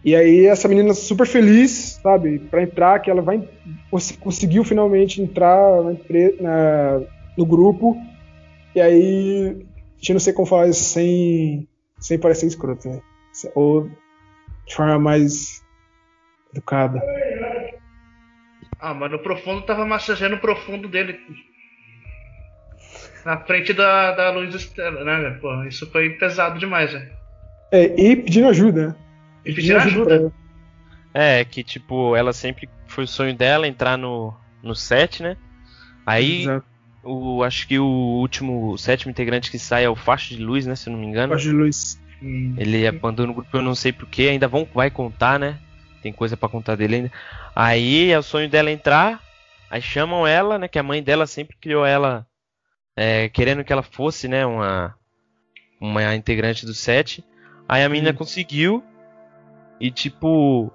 E 0.04 0.14
aí 0.14 0.46
essa 0.46 0.68
menina 0.68 0.94
super 0.94 1.26
feliz, 1.26 1.98
sabe, 2.00 2.38
pra 2.38 2.62
entrar, 2.62 3.00
que 3.00 3.10
ela 3.10 3.20
vai 3.22 3.42
cons- 3.90 4.16
conseguiu 4.20 4.62
finalmente 4.62 5.20
entrar 5.20 5.82
na 5.82 5.96
na- 6.40 7.00
no 7.36 7.44
grupo. 7.44 7.96
E 8.72 8.80
aí, 8.80 9.66
a 9.94 9.96
gente 9.98 10.12
não 10.12 10.20
sei 10.20 10.32
como 10.32 10.46
falar 10.46 10.68
isso 10.68 10.84
sem 10.84 11.66
sem 11.98 12.20
parecer 12.20 12.46
escroto, 12.46 12.88
né? 12.88 13.00
Ou 13.56 13.88
de 14.64 14.76
forma 14.76 14.96
mais 14.96 15.60
educada. 16.52 17.02
Ah, 18.82 18.92
mas 18.92 19.12
no 19.12 19.18
profundo 19.20 19.62
tava 19.62 19.86
massageando 19.86 20.34
o 20.34 20.40
profundo 20.40 20.88
dele. 20.88 21.16
Na 23.24 23.38
frente 23.38 23.72
da, 23.72 24.10
da 24.10 24.32
luz 24.32 24.52
estrela, 24.52 25.04
né, 25.04 25.20
velho? 25.20 25.40
Pô, 25.40 25.62
isso 25.62 25.88
foi 25.92 26.10
pesado 26.10 26.58
demais, 26.58 26.92
velho. 26.92 27.08
É, 27.70 27.84
e 27.96 28.16
pedindo 28.16 28.48
ajuda, 28.48 28.88
né? 28.88 28.96
E 29.44 29.54
pedindo 29.54 29.78
ajuda. 29.78 30.32
É, 31.14 31.44
que 31.44 31.62
tipo, 31.62 32.16
ela 32.16 32.32
sempre 32.32 32.68
foi 32.88 33.04
o 33.04 33.08
sonho 33.08 33.36
dela 33.36 33.68
entrar 33.68 33.96
no, 33.96 34.34
no 34.60 34.74
set, 34.74 35.22
né? 35.22 35.36
Aí, 36.04 36.42
Exato. 36.42 36.66
o, 37.04 37.44
acho 37.44 37.68
que 37.68 37.78
o 37.78 37.86
último, 37.86 38.72
o 38.72 38.78
sétimo 38.78 39.12
integrante 39.12 39.48
que 39.48 39.60
sai 39.60 39.84
é 39.84 39.88
o 39.88 39.94
Facho 39.94 40.34
de 40.34 40.42
Luz, 40.42 40.66
né? 40.66 40.74
Se 40.74 40.88
eu 40.88 40.92
não 40.92 40.98
me 40.98 41.06
engano. 41.06 41.34
Faixa 41.34 41.50
de 41.50 41.54
luz. 41.54 42.00
Ele 42.20 42.84
abandona 42.84 43.30
o 43.30 43.34
grupo, 43.34 43.56
eu 43.56 43.62
não 43.62 43.76
sei 43.76 43.92
porquê, 43.92 44.22
ainda 44.22 44.48
vão, 44.48 44.66
vai 44.74 44.90
contar, 44.90 45.38
né? 45.38 45.58
Tem 46.02 46.12
coisa 46.12 46.36
pra 46.36 46.48
contar 46.48 46.76
dele 46.76 46.96
ainda. 46.96 47.12
Aí 47.54 48.10
é 48.10 48.18
o 48.18 48.22
sonho 48.22 48.48
dela 48.48 48.70
entrar, 48.70 49.22
aí 49.70 49.80
chamam 49.80 50.26
ela, 50.26 50.58
né? 50.58 50.68
Que 50.68 50.78
a 50.78 50.82
mãe 50.82 51.02
dela 51.02 51.26
sempre 51.26 51.56
criou 51.56 51.86
ela 51.86 52.26
é, 52.96 53.28
querendo 53.28 53.64
que 53.64 53.72
ela 53.72 53.82
fosse, 53.82 54.28
né? 54.28 54.44
Uma, 54.44 54.94
uma 55.80 56.14
integrante 56.14 56.66
do 56.66 56.74
set. 56.74 57.24
Aí 57.68 57.82
a 57.82 57.88
menina 57.88 58.12
conseguiu. 58.12 58.84
E 59.80 59.90
tipo. 59.90 60.72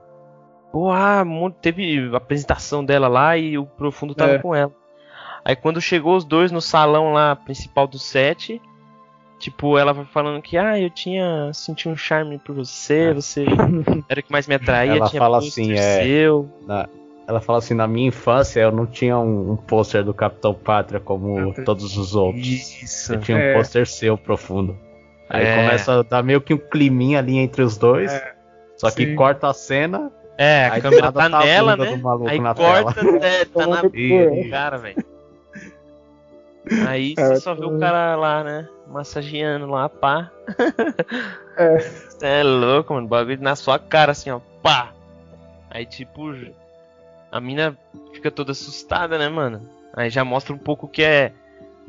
Pô, 0.72 0.92
ah, 0.92 1.24
teve 1.62 2.10
a 2.14 2.18
apresentação 2.18 2.84
dela 2.84 3.08
lá 3.08 3.38
e 3.38 3.58
o 3.58 3.66
Profundo 3.66 4.14
tava 4.14 4.34
É. 4.34 4.40
com 4.40 4.54
ela. 4.54 4.74
Aí 5.46 5.56
quando 5.56 5.80
chegou 5.80 6.16
os 6.16 6.26
dois 6.26 6.52
no 6.52 6.62
salão 6.62 7.14
lá 7.14 7.36
principal 7.36 7.88
do 7.88 7.98
set, 7.98 8.62
tipo, 9.40 9.78
ela 9.78 9.94
vai 9.94 10.06
falando 10.06 10.42
que, 10.42 10.58
ah, 10.58 10.80
eu 10.80 10.90
tinha 10.90 11.52
senti 11.54 11.88
um 11.88 11.96
charme 11.96 12.38
por 12.40 12.56
você, 12.56 13.14
você 13.14 13.46
era 14.10 14.20
o 14.20 14.24
que 14.24 14.32
mais 14.32 14.48
me 14.48 14.56
atraía, 14.56 14.94
É. 14.94 14.98
Ela 14.98 15.10
tinha 15.10 15.22
fala 15.22 15.38
assim, 15.40 15.74
é- 15.74 16.04
seu. 16.04 16.50
Na- 16.66 16.88
ela 17.28 17.42
fala 17.42 17.60
assim, 17.60 17.74
na 17.74 17.88
minha 17.88 18.08
infância 18.08 18.62
eu 18.62 18.72
não 18.72 18.86
tinha 18.86 19.18
um, 19.18 19.52
um 19.52 19.56
pôster 19.58 20.02
do 20.04 20.14
Capitão 20.14 20.54
Pátria 20.54 21.00
como 21.00 21.48
Pátria. 21.48 21.66
todos 21.66 21.98
os 21.98 22.16
outros. 22.16 22.48
Isso. 22.48 23.14
Eu 23.14 23.20
tinha 23.20 23.38
um 23.38 23.42
É. 23.42 23.54
pôster 23.54 23.86
seu 23.86 24.18
profundo. 24.18 24.78
Aí 25.30 25.46
É. 25.46 25.56
começa 25.58 26.00
a 26.00 26.04
dar 26.04 26.24
meio 26.24 26.40
que 26.40 26.54
um 26.54 26.58
climinha 26.58 27.20
ali 27.20 27.38
entre 27.38 27.62
os 27.62 27.78
dois. 27.78 28.12
É, 28.14 28.34
só 28.78 28.90
que 28.90 29.06
sim. 29.08 29.16
corta 29.16 29.50
a 29.50 29.54
cena. 29.54 30.10
É, 30.38 30.68
a 30.68 30.74
Aí 30.76 30.82
câmera 30.82 31.12
tá 31.12 31.30
tá 31.30 31.38
a 31.42 31.44
nela, 31.46 31.76
né? 31.76 32.00
Aí 32.28 32.40
na 32.40 32.56
corta, 32.56 33.02
é, 33.22 33.44
tá 33.44 33.68
na 33.68 33.82
E- 33.94 34.44
do 34.46 34.50
cara, 34.50 34.78
velho. 34.78 35.04
Aí 36.88 37.14
É, 37.18 37.26
você 37.26 37.40
só 37.42 37.54
vê 37.56 37.66
o 37.66 37.78
cara 37.80 38.16
lá, 38.16 38.44
né? 38.44 38.68
Massageando 38.90 39.68
lá, 39.68 39.90
pá. 39.90 40.32
É. 41.58 41.80
Você 41.80 42.26
é 42.26 42.44
louco, 42.44 42.94
mano. 42.94 43.08
Bagulho 43.08 43.42
na 43.42 43.56
sua 43.56 43.78
cara, 43.80 44.12
assim, 44.12 44.30
ó, 44.32 44.40
pá. 44.62 44.94
Aí, 45.70 45.86
tipo, 45.86 46.34
a 47.32 47.40
mina 47.42 47.78
fica 48.14 48.32
toda 48.32 48.52
assustada, 48.54 49.18
né, 49.18 49.28
mano? 49.30 49.68
Aí 49.94 50.10
já 50.10 50.24
mostra 50.24 50.54
um 50.54 50.58
pouco 50.58 50.88
que 50.88 51.04
é. 51.04 51.34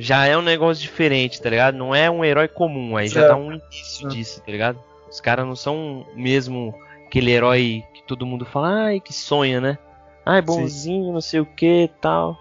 Já 0.00 0.26
é 0.26 0.36
um 0.36 0.42
negócio 0.42 0.80
diferente, 0.82 1.42
tá 1.42 1.50
ligado? 1.50 1.76
Não 1.76 1.92
é 1.94 2.08
um 2.10 2.24
herói 2.24 2.46
comum. 2.48 2.96
Aí 2.96 3.08
já 3.08 3.22
É. 3.22 3.28
dá 3.28 3.36
um 3.36 3.52
início 3.52 4.08
disso, 4.08 4.40
tá 4.40 4.50
ligado? 4.52 4.78
Os 5.10 5.20
caras 5.20 5.44
não 5.46 5.56
são 5.56 6.06
mesmo 6.14 6.72
aquele 7.06 7.30
herói 7.32 7.82
que 7.94 8.02
todo 8.04 8.24
mundo 8.26 8.44
fala, 8.44 8.84
ai, 8.86 9.00
que 9.00 9.12
sonha, 9.12 9.60
né? 9.60 9.78
Ai, 10.24 10.40
bonzinho, 10.42 11.12
não 11.12 11.20
sei 11.20 11.40
o 11.40 11.46
que 11.46 11.90
tal. 12.00 12.36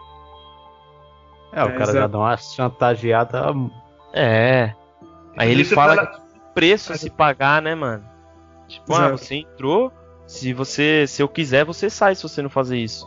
É, 1.53 1.63
o 1.63 1.69
É, 1.69 1.71
cara 1.71 1.85
já 1.85 1.91
exato. 1.99 2.07
dá 2.09 2.17
uma 2.19 2.37
chantageada. 2.37 3.41
É. 4.13 4.73
Aí 5.37 5.51
ele 5.51 5.63
fala 5.63 5.95
fala- 5.95 6.07
que 6.07 6.21
preço 6.53 6.91
a 6.93 6.97
se 6.97 7.09
pagar, 7.09 7.61
né, 7.61 7.75
mano? 7.75 8.03
Tipo, 8.67 8.95
ah, 8.95 9.09
você 9.09 9.35
entrou, 9.35 9.91
se 10.25 10.51
você, 10.53 11.05
se 11.07 11.21
eu 11.21 11.27
quiser, 11.29 11.63
você 11.63 11.89
sai 11.89 12.15
se 12.15 12.23
você 12.23 12.41
não 12.41 12.49
fazer 12.49 12.77
isso. 12.77 13.05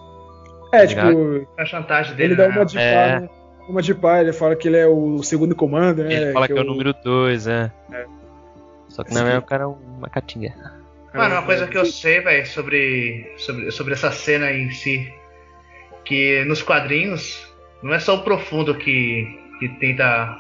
É, 0.73 0.83
Tá 0.83 0.87
tipo, 0.87 1.47
A 1.59 1.65
chantagem 1.65 2.15
dele, 2.15 2.35
ele 2.35 2.37
dá 2.37 2.49
né? 2.49 2.55
uma 2.57 2.65
de 2.65 2.77
pá, 2.77 2.81
É. 2.81 3.21
né? 3.21 3.29
Uma 3.69 3.83
de 3.83 3.95
pá, 3.95 4.21
ele 4.21 4.33
fala 4.33 4.55
que 4.57 4.69
ele 4.69 4.79
é 4.79 4.87
o 4.87 5.23
segundo 5.23 5.55
comando, 5.55 6.03
né? 6.05 6.13
Ele 6.15 6.33
fala 6.33 6.47
que, 6.47 6.53
é 6.53 6.61
o 6.61 6.65
número 6.65 6.95
2, 7.05 7.47
é. 7.49 7.71
É. 7.93 8.07
Só 8.89 9.05
que 9.05 9.13
na 9.13 9.23
verdade 9.23 9.45
o 9.45 9.47
cara 9.47 9.65
é 9.65 9.67
uma 9.67 10.09
catinga. 10.09 10.55
Mano, 11.13 11.35
uma 11.35 11.43
coisa 11.43 11.67
que 11.67 11.77
eu 11.77 11.85
sei, 11.85 12.21
velho, 12.21 12.47
sobre, 12.47 13.35
sobre, 13.37 13.71
sobre 13.73 13.95
essa 13.95 14.13
cena 14.13 14.51
em 14.53 14.71
si, 14.71 15.13
que 16.05 16.45
nos 16.45 16.63
quadrinhos 16.63 17.53
não 17.83 17.93
é 17.93 17.99
só 17.99 18.15
o 18.17 18.23
profundo 18.23 18.75
que, 18.77 19.27
que 19.59 19.69
tenta 19.81 20.37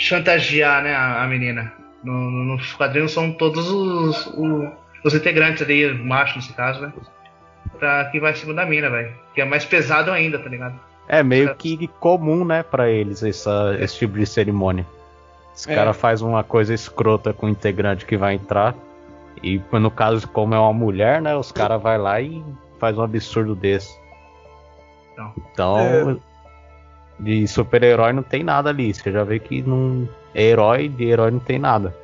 chantagear, 0.00 0.82
né, 0.82 0.94
a, 0.94 1.22
a 1.22 1.26
menina. 1.26 1.72
No- 2.02 2.30
no- 2.30 2.56
nos 2.56 2.72
quadrinhos 2.72 3.12
são 3.12 3.30
todos 3.32 3.68
os, 3.70 4.26
o- 4.28 4.72
os 5.04 5.14
integrantes 5.14 5.62
ali, 5.62 5.92
macho 5.92 6.36
nesse 6.36 6.52
caso, 6.54 6.80
né? 6.80 6.92
Pra 7.78 8.06
que 8.06 8.18
vai 8.18 8.32
em 8.32 8.36
cima 8.36 8.54
da 8.54 8.64
mina, 8.64 8.88
velho. 8.88 9.12
Que 9.34 9.42
é 9.42 9.44
mais 9.44 9.64
pesado 9.64 10.10
ainda, 10.10 10.38
tá 10.38 10.48
ligado? 10.48 10.74
É 11.06 11.22
meio 11.22 11.54
que 11.54 11.86
comum, 12.00 12.44
né, 12.44 12.62
pra 12.62 12.88
eles 12.88 13.22
essa, 13.22 13.76
esse 13.78 13.98
tipo 13.98 14.16
de 14.18 14.24
cerimônia. 14.26 14.86
Os 15.54 15.66
É. 15.68 15.74
cara 15.74 15.92
faz 15.92 16.22
uma 16.22 16.42
coisa 16.42 16.72
escrota 16.72 17.32
com 17.34 17.46
o 17.46 17.48
integrante 17.50 18.06
que 18.06 18.16
vai 18.16 18.34
entrar. 18.34 18.74
E 19.42 19.60
no 19.72 19.90
caso, 19.90 20.26
como 20.28 20.54
é 20.54 20.58
uma 20.58 20.72
mulher, 20.72 21.20
né, 21.20 21.36
os 21.36 21.52
caras 21.52 21.80
vai 21.82 21.98
lá 21.98 22.20
e 22.20 22.42
faz 22.78 22.96
um 22.96 23.02
absurdo 23.02 23.54
desse. 23.54 23.90
Então. 25.12 25.32
Então, 25.52 25.78
É. 25.78 26.16
de 27.20 27.46
super-herói 27.46 28.12
não 28.12 28.22
tem 28.22 28.42
nada 28.42 28.70
ali. 28.70 28.92
Você 28.92 29.10
já 29.12 29.22
vê 29.24 29.38
que 29.38 29.62
não 29.62 30.08
é 30.34 30.42
herói, 30.44 30.88
de 30.88 31.04
herói 31.04 31.30
não 31.30 31.40
tem 31.40 31.58
nada. 31.58 31.94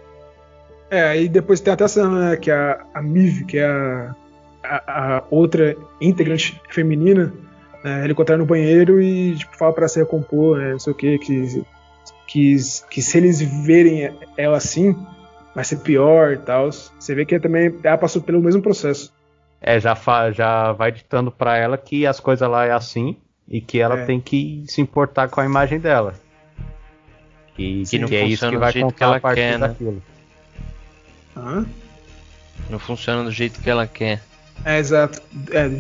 É, 0.91 1.03
aí 1.03 1.29
depois 1.29 1.61
tem 1.61 1.73
até 1.73 1.85
a 1.85 1.89
cena, 1.89 2.31
né, 2.31 2.37
que 2.37 2.51
a, 2.51 2.85
a 2.95 3.03
Miv, 3.03 3.45
que 3.45 3.59
é 3.59 3.67
a, 3.67 4.15
a, 4.63 5.17
a 5.19 5.23
outra 5.31 5.77
integrante 6.01 6.61
feminina, 6.71 7.33
né, 7.83 8.03
ela 8.05 8.13
encontra 8.13 8.37
no 8.37 8.47
banheiro 8.47 9.01
e 9.03 9.35
tipo, 9.35 9.57
fala 9.57 9.73
pra 9.73 9.89
se 9.89 9.99
recompor, 9.99 10.59
né, 10.59 10.73
não 10.73 10.79
sei 10.79 10.93
o 10.93 10.97
que, 10.97 11.19
que, 11.19 11.65
que, 12.29 12.57
que 12.91 13.03
se 13.03 13.19
eles 13.19 13.41
verem 13.65 14.17
ela 14.37 14.57
assim, 14.59 14.95
vai 15.55 15.65
ser 15.65 15.79
pior 15.79 16.33
e 16.33 16.37
tal. 16.37 16.71
Você 16.71 17.15
vê 17.15 17.25
que 17.25 17.41
também 17.41 17.75
ela 17.83 17.99
passou 17.99 18.23
pelo 18.23 18.41
mesmo 18.41 18.63
processo. 18.63 19.13
É, 19.61 19.81
já, 19.81 19.95
fa- 19.97 20.31
já 20.31 20.71
vai 20.73 20.93
ditando 20.93 21.33
pra 21.33 21.57
ela 21.57 21.77
que 21.77 22.07
as 22.07 22.21
coisas 22.21 22.49
lá 22.49 22.67
é 22.67 22.73
assim 22.73 23.17
e 23.49 23.61
que 23.61 23.79
ela 23.81 24.01
É. 24.01 24.05
tem 24.05 24.21
que 24.21 24.65
se 24.67 24.81
importar 24.81 25.29
com 25.29 25.41
a 25.41 25.45
imagem 25.45 25.79
dela. 25.79 26.15
Que, 27.57 27.85
Que 27.89 27.99
não 27.99 28.09
que 28.09 28.17
é 28.17 28.25
isso 28.27 28.49
que 28.49 28.57
vai 28.57 28.73
jeito 28.73 28.87
que 28.89 28.93
contar 28.93 29.07
ela 29.07 29.17
a 29.17 29.21
partir 29.21 29.37
quer, 29.41 29.59
né? 29.59 29.69
daquilo. 29.69 30.03
Hã? 31.37 31.67
Não 32.71 32.79
funciona 32.79 33.23
do 33.25 33.31
jeito 33.31 33.61
que 33.61 33.71
ela 33.71 33.87
quer. 33.87 34.23
É, 34.65 34.79
exato. 34.79 35.21
É, 35.51 35.69
do 35.69 35.79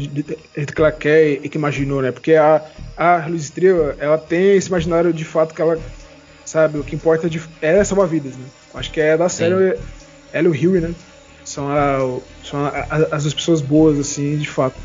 jeito 0.54 0.74
que 0.74 0.80
ela 0.80 0.92
quer 0.92 1.28
e 1.44 1.48
que 1.48 1.56
imaginou, 1.58 2.02
né? 2.02 2.12
Porque 2.12 2.34
a, 2.34 2.62
a 2.96 3.26
Luz 3.26 3.44
Estrela, 3.44 3.96
ela 3.98 4.18
tem 4.18 4.56
esse 4.56 4.68
imaginário 4.68 5.12
de 5.12 5.24
fato 5.24 5.54
que 5.54 5.60
ela, 5.62 5.78
sabe, 6.44 6.78
o 6.78 6.84
que 6.84 6.94
importa 6.94 7.28
de, 7.28 7.40
é 7.60 7.82
salvar 7.84 8.06
vidas, 8.06 8.36
né? 8.36 8.44
Acho 8.74 8.90
que 8.90 9.00
é 9.00 9.16
da 9.16 9.28
série 9.28 9.78
ela 10.32 10.46
e 10.46 10.48
o 10.48 10.50
Huey, 10.50 10.80
né? 10.82 10.94
São, 11.44 11.68
a, 11.70 12.20
são 12.44 12.64
a- 12.66 12.68
a- 12.90 13.16
as 13.16 13.22
duas 13.22 13.34
pessoas 13.34 13.60
boas, 13.62 13.98
assim, 13.98 14.36
de 14.36 14.48
fato. 14.48 14.76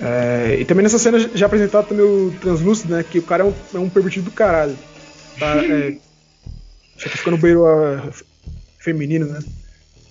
É, 0.00 0.56
e 0.60 0.64
também 0.64 0.82
nessa 0.82 0.98
cena 0.98 1.18
já 1.18 1.46
apresentado 1.46 1.86
também 1.86 2.04
o 2.04 2.34
Translúcido, 2.40 2.94
né? 2.94 3.04
Que 3.04 3.18
o 3.18 3.22
cara 3.22 3.44
é 3.44 3.46
um, 3.46 3.54
é 3.74 3.78
um 3.78 3.88
pervertido 3.88 4.26
do 4.26 4.30
caralho. 4.30 4.76
Tá, 5.38 5.56
é, 5.64 5.96
já 6.96 7.10
tá 7.10 7.16
ficando 7.16 7.36
beiro 7.36 7.66
a, 7.66 8.10
feminino, 8.78 9.26
né? 9.26 9.40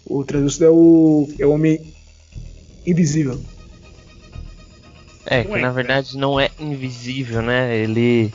O 0.05 0.23
Translúcido 0.23 0.65
é 0.65 0.69
o, 0.69 1.29
é 1.39 1.45
o 1.45 1.51
homem 1.51 1.81
invisível. 2.85 3.39
É, 5.25 5.43
que 5.43 5.51
Ué, 5.51 5.61
na 5.61 5.67
cara. 5.69 5.73
verdade 5.73 6.17
não 6.17 6.39
é 6.39 6.49
invisível, 6.59 7.41
né? 7.41 7.75
Ele 7.77 8.33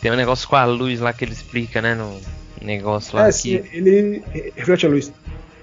tem 0.00 0.12
um 0.12 0.16
negócio 0.16 0.48
com 0.48 0.56
a 0.56 0.64
luz 0.64 1.00
lá 1.00 1.12
que 1.12 1.24
ele 1.24 1.32
explica, 1.32 1.80
né? 1.82 1.94
No 1.94 2.20
negócio 2.62 3.16
lá 3.16 3.28
É, 3.28 3.32
que. 3.32 3.32
sim, 3.32 3.62
ele 3.72 4.22
reflete 4.56 4.86
a 4.86 4.88
luz. 4.88 5.12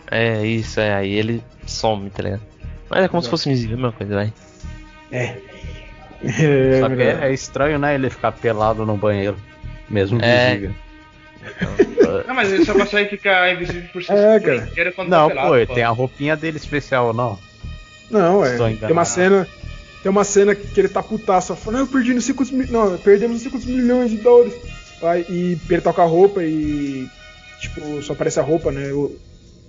É, 0.10 0.46
isso, 0.46 0.80
é. 0.80 0.94
Aí 0.94 1.14
ele 1.14 1.42
some, 1.66 2.10
tá 2.10 2.24
ligado? 2.24 2.42
Mas 2.90 3.06
é 3.06 3.08
como 3.08 3.24
se 3.24 3.30
fosse 3.30 3.50
invisível, 3.50 3.78
a 3.78 3.82
mesma 3.82 3.94
coisa, 3.94 4.14
vai. 4.14 4.34
É. 5.12 5.36
É, 6.24 6.80
Só 6.80 6.88
que 6.88 6.96
verdade. 6.96 7.26
é, 7.26 7.30
é 7.30 7.34
estranho, 7.34 7.80
né? 7.80 7.96
Ele 7.96 8.08
ficar 8.08 8.32
pelado 8.32 8.86
no 8.86 8.96
banheiro. 8.96 9.36
Mesmo 9.90 10.22
É. 10.22 10.52
invisível. 10.52 10.76
Não, 12.28 12.36
mas 12.36 12.52
ele 12.54 12.64
só 12.64 12.74
consegue 12.74 13.10
ficar 13.10 13.52
invisível 13.54 13.90
por 13.92 14.04
si 14.04 14.12
É, 14.12 14.40
cara. 14.40 14.92
quando 14.92 15.10
Não, 15.10 15.28
tá 15.30 15.34
pelado, 15.36 15.66
pô, 15.66 15.74
tem 15.74 15.84
a 15.84 15.90
roupinha 15.90 16.36
dele 16.38 16.58
especial 16.58 17.08
ou 17.08 17.14
não? 17.14 17.40
Não, 18.12 18.46
é. 18.46 18.56
Tem 18.78 18.92
uma 18.92 19.04
cena. 19.06 19.48
Tem 20.04 20.12
uma 20.12 20.24
cena 20.24 20.54
que 20.54 20.80
ele 20.80 20.90
tá 20.90 21.02
putaço, 21.02 21.56
falando, 21.56 21.82
eu 21.82 21.88
perdi 21.88 22.14
quantos 22.34 22.52
mil. 22.52 22.68
Não, 22.72 22.96
perdemos 23.00 23.42
sei 23.42 23.50
quantos 23.50 23.68
milhões 23.68 24.12
de 24.12 24.18
dólares. 24.18 24.54
Aí, 25.02 25.26
e 25.28 25.58
ele 25.70 25.82
toca 25.82 26.04
a 26.04 26.06
roupa 26.06 26.44
e. 26.44 27.08
Tipo, 27.60 28.00
só 28.04 28.14
aparece 28.14 28.40
a 28.40 28.44
roupa, 28.44 28.72
né? 28.72 28.90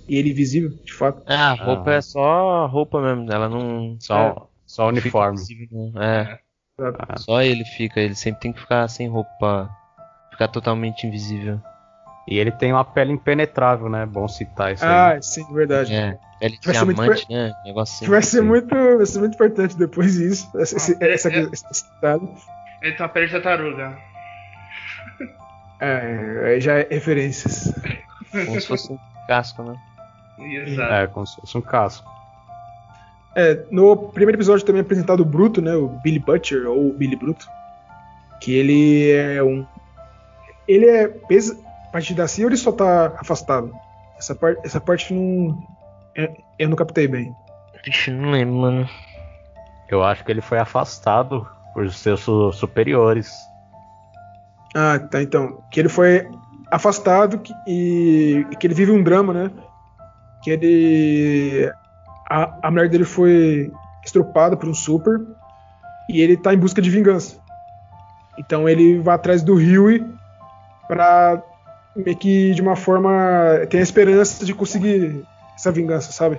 E 0.07 0.17
ele 0.19 0.29
invisível, 0.31 0.71
de 0.83 0.93
fato. 0.93 1.23
Ah, 1.25 1.51
a 1.51 1.53
roupa 1.53 1.89
Ah. 1.91 1.95
é 1.95 2.01
só 2.01 2.67
roupa 2.67 3.01
mesmo, 3.01 3.31
ela 3.31 3.49
não. 3.49 3.95
Só, 3.99 4.47
só 4.73 4.87
uniforme. 4.87 5.39
não. 5.71 6.01
É, 6.01 6.39
Ah, 6.79 7.17
só 7.17 7.41
ele 7.41 7.63
fica, 7.63 7.99
ele 7.99 8.15
sempre 8.15 8.41
tem 8.41 8.51
que 8.53 8.59
ficar 8.59 8.87
sem 8.87 9.07
roupa 9.07 9.69
ficar 10.31 10.47
totalmente 10.47 11.05
invisível. 11.05 11.61
E 12.27 12.39
ele 12.39 12.51
tem 12.51 12.71
uma 12.73 12.83
pele 12.83 13.11
impenetrável, 13.11 13.87
né? 13.89 14.05
Bom 14.05 14.27
citar 14.27 14.73
isso 14.73 14.83
Ah, 14.83 15.11
aí. 15.11 15.21
sim, 15.23 15.45
verdade. 15.53 15.93
É, 15.93 16.17
pele 16.39 16.57
de 16.57 16.71
diamante, 16.71 17.27
né? 17.29 17.53
Negócio 17.65 17.93
assim. 17.95 18.05
Que 18.05 18.11
vai 18.11 18.21
ser 18.23 18.41
muito. 18.41 18.73
Vai 18.97 19.05
ser 19.05 19.19
muito 19.19 19.35
importante 19.35 19.77
depois 19.77 20.13
disso. 20.15 20.49
Essa, 20.57 20.93
Ah, 20.93 21.05
é- 21.05 21.13
essa, 21.13 21.29
é- 21.29 21.41
esse- 21.51 21.85
detalhe. 21.95 22.27
Ele 22.81 22.93
tem 22.95 23.05
uma 23.05 23.09
pele 23.09 23.25
de 23.27 23.31
tartaruga. 23.33 23.97
É, 25.79 26.45
aí 26.47 26.61
já 26.61 26.79
é 26.79 26.87
referências. 26.89 27.71
Como 28.45 28.59
se 28.61 28.67
fosse 28.67 28.91
um 28.91 28.97
casco, 29.27 29.63
né? 29.63 29.75
Exato. 30.39 30.93
É, 30.93 31.07
como 31.07 31.27
se 31.27 31.35
fosse 31.41 31.57
um 31.57 31.61
casco. 31.61 32.09
É, 33.35 33.63
no 33.71 33.95
primeiro 34.09 34.37
episódio 34.37 34.65
também 34.65 34.79
é 34.79 34.83
apresentado 34.83 35.21
o 35.21 35.25
Bruto, 35.25 35.61
né? 35.61 35.75
O 35.75 35.87
Billy 36.03 36.19
Butcher, 36.19 36.67
ou 36.69 36.89
o 36.89 36.93
Billy 36.93 37.15
Bruto. 37.15 37.45
Que 38.39 38.53
ele 38.55 39.11
é 39.11 39.41
um. 39.43 39.65
Ele 40.67 40.85
é. 40.85 41.07
Pesa, 41.07 41.57
parte 41.91 42.13
da 42.13 42.27
CIA 42.27 42.45
ou 42.45 42.49
ele 42.49 42.57
só 42.57 42.71
tá 42.71 43.13
afastado? 43.17 43.73
Essa, 44.17 44.35
par, 44.35 44.55
essa 44.63 44.79
parte 44.79 45.13
não. 45.13 45.57
é- 46.15 46.31
Eu 46.59 46.69
não 46.69 46.75
captei 46.75 47.07
bem. 47.07 47.33
Ixi, 47.87 48.11
não 48.11 48.31
lembro, 48.31 48.55
mano. 48.55 48.89
Eu 49.89 50.03
acho 50.03 50.23
que 50.23 50.31
ele 50.31 50.41
foi 50.41 50.59
afastado 50.59 51.47
por 51.73 51.89
seus 51.91 52.21
su- 52.21 52.51
superiores. 52.51 53.31
Ah, 54.75 54.99
tá, 54.99 55.21
então. 55.21 55.61
Que 55.71 55.79
ele 55.79 55.89
foi 55.89 56.27
afastado 56.71 57.39
que- 57.39 57.53
e, 57.67 58.45
e 58.51 58.55
que 58.55 58.67
ele 58.67 58.73
vive 58.73 58.91
um 58.91 59.03
drama, 59.03 59.33
né? 59.33 59.51
que 60.43 60.51
ele. 60.51 61.71
A, 62.29 62.67
a 62.67 62.71
mulher 62.71 62.89
dele 62.89 63.05
foi 63.05 63.71
estrupada 64.03 64.57
por 64.57 64.67
um 64.67 64.73
super 64.73 65.21
e 66.09 66.21
ele 66.21 66.37
tá 66.37 66.53
em 66.53 66.57
busca 66.57 66.81
de 66.81 66.89
vingança. 66.89 67.41
Então 68.37 68.67
ele 68.67 68.99
vai 68.99 69.15
atrás 69.15 69.43
do 69.43 69.55
Huey 69.55 70.03
pra 70.87 71.41
meio 71.95 72.17
que 72.17 72.53
de 72.53 72.61
uma 72.61 72.75
forma 72.75 73.11
ter 73.69 73.77
a 73.77 73.81
esperança 73.81 74.45
de 74.45 74.53
conseguir 74.53 75.23
essa 75.55 75.71
vingança, 75.71 76.11
sabe? 76.11 76.37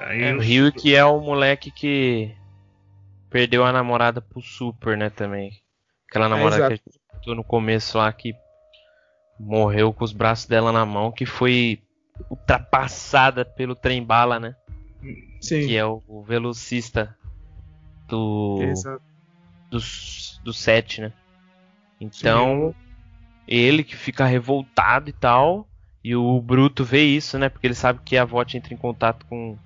É, 0.00 0.34
o 0.34 0.40
Rio 0.40 0.72
que 0.72 0.94
é 0.94 1.04
o 1.04 1.20
moleque 1.20 1.70
que 1.70 2.34
perdeu 3.30 3.64
a 3.64 3.72
namorada 3.72 4.20
pro 4.20 4.40
Super, 4.40 4.96
né, 4.96 5.10
também. 5.10 5.52
Aquela 6.08 6.28
namorada 6.28 6.56
exato. 6.56 6.68
que 6.68 6.74
a 6.74 6.92
gente 6.92 7.16
citou 7.16 7.34
no 7.34 7.44
começo 7.44 7.98
lá 7.98 8.10
que 8.12 8.34
morreu 9.38 9.92
com 9.92 10.04
os 10.04 10.12
braços 10.12 10.46
dela 10.46 10.72
na 10.72 10.84
mão, 10.84 11.12
que 11.12 11.26
foi 11.26 11.80
ultrapassada 12.30 13.44
pelo 13.44 13.74
trem 13.74 14.02
bala, 14.02 14.38
né? 14.38 14.54
Sim. 15.40 15.66
Que 15.66 15.76
é 15.76 15.84
o, 15.84 16.02
o 16.06 16.22
velocista 16.22 17.16
do 18.08 18.58
Exato. 18.62 19.02
do, 19.70 19.78
do 20.44 20.52
set, 20.52 21.00
né? 21.00 21.12
Então, 22.00 22.74
ele 23.46 23.82
que 23.82 23.96
fica 23.96 24.24
revoltado 24.24 25.10
e 25.10 25.12
tal, 25.12 25.68
e 26.02 26.14
o 26.14 26.40
Bruto 26.40 26.84
vê 26.84 27.04
isso, 27.04 27.38
né? 27.38 27.48
Porque 27.48 27.66
ele 27.66 27.74
sabe 27.74 28.00
que 28.04 28.16
a 28.16 28.24
VOT 28.24 28.56
entra 28.56 28.72
em 28.72 28.76
contato 28.76 29.26
com, 29.26 29.56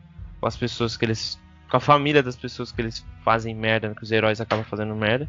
com 0.41 0.47
as 0.47 0.57
pessoas 0.57 0.97
que 0.97 1.05
eles. 1.05 1.41
com 1.71 1.77
a 1.77 1.81
família 1.81 2.23
das 2.23 2.37
pessoas 2.37 2.73
que 2.73 2.81
eles 2.81 3.05
fazem 3.23 3.55
merda, 3.55 3.89
né, 3.89 3.95
que 3.95 4.03
os 4.03 4.11
heróis 4.11 4.41
acabam 4.41 4.65
fazendo 4.65 4.95
merda. 4.95 5.29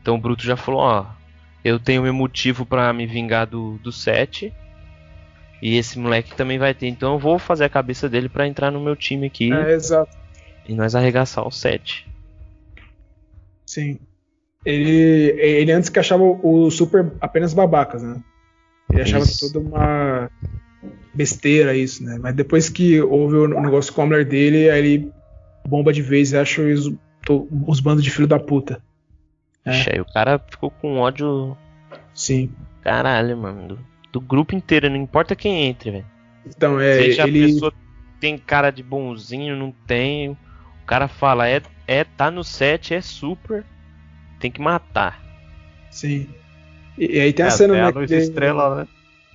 Então 0.00 0.14
o 0.14 0.18
Bruto 0.18 0.44
já 0.44 0.56
falou: 0.56 0.80
Ó, 0.80 1.06
eu 1.64 1.78
tenho 1.78 2.02
meu 2.02 2.14
motivo 2.14 2.66
pra 2.66 2.92
me 2.92 3.06
vingar 3.06 3.46
do, 3.46 3.78
do. 3.78 3.90
E 5.62 5.76
esse 5.76 5.96
moleque 5.96 6.34
também 6.34 6.58
vai 6.58 6.74
ter, 6.74 6.88
então 6.88 7.12
eu 7.12 7.18
vou 7.20 7.38
fazer 7.38 7.64
a 7.64 7.68
cabeça 7.68 8.08
dele 8.08 8.28
pra 8.28 8.48
entrar 8.48 8.72
no 8.72 8.80
meu 8.80 8.96
time 8.96 9.28
aqui 9.28 9.52
É, 9.52 9.72
exato. 9.72 10.10
e 10.68 10.74
nós 10.74 10.96
arregaçar 10.96 11.46
o 11.46 11.52
set. 11.52 12.04
Sim. 13.64 14.00
Ele, 14.66 15.34
ele 15.40 15.70
antes 15.72 15.88
que 15.88 15.98
achava 16.00 16.22
o 16.22 16.68
Super 16.70 17.12
apenas 17.20 17.54
babacas, 17.54 18.02
né? 18.02 18.20
Ele 18.90 19.02
achava 19.02 19.24
Isso. 19.24 19.52
toda 19.52 19.64
uma 19.66 20.28
besteira 21.14 21.74
isso, 21.76 22.04
né? 22.04 22.18
Mas 22.20 22.34
depois 22.34 22.68
que 22.68 23.00
houve 23.00 23.36
o 23.36 23.48
negócio 23.48 23.92
com 23.92 24.02
a 24.02 24.06
mulher 24.06 24.24
dele, 24.24 24.68
aí 24.68 24.78
ele 24.80 25.12
bomba 25.66 25.92
de 25.92 26.02
vez 26.02 26.32
e 26.32 26.36
acha 26.36 26.60
os, 26.62 26.92
os 27.66 27.80
bandos 27.80 28.02
de 28.02 28.10
filho 28.10 28.26
da 28.26 28.38
puta. 28.38 28.82
É. 29.64 29.70
Ixi, 29.70 29.90
aí 29.94 30.00
o 30.00 30.04
cara 30.12 30.38
ficou 30.50 30.70
com 30.70 30.98
ódio 30.98 31.56
Sim. 32.14 32.50
Caralho, 32.82 33.36
mano. 33.36 33.78
Do, 34.12 34.20
grupo 34.20 34.54
inteiro, 34.54 34.88
não 34.90 34.96
importa 34.96 35.34
quem 35.34 35.64
entre, 35.66 35.90
velho. 35.90 36.06
Então, 36.46 36.78
é, 36.78 36.94
Seja 36.96 37.26
ele. 37.26 37.44
a 37.44 37.46
pessoa 37.46 37.72
tem 38.20 38.36
cara 38.38 38.70
de 38.70 38.82
bonzinho, 38.82 39.56
não 39.56 39.72
tem. 39.86 40.30
O 40.30 40.86
cara 40.86 41.08
fala, 41.08 41.48
é, 41.48 41.62
é 41.86 42.04
tá 42.04 42.30
no 42.30 42.44
set, 42.44 42.92
é 42.94 43.00
super. 43.00 43.64
Tem 44.38 44.50
que 44.50 44.60
matar. 44.60 45.22
Sim. 45.90 46.28
E, 46.98 47.16
e 47.16 47.20
aí 47.20 47.32
tem 47.32 47.44
a 47.44 47.48
É, 47.48 47.50
cena, 47.52 47.74
até 47.74 47.82
né? 47.82 47.88
a 47.88 48.00
luz 48.00 48.10
ele- 48.10 48.20
estrela, 48.22 48.74
né? 48.76 48.88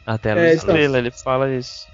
Até 0.06 0.32
a 0.32 0.36
É, 0.38 0.42
luz 0.52 0.64
então. 0.64 0.76
estrela, 0.76 0.98
ele 1.00 1.12
fala 1.12 1.54
isso. 1.56 1.88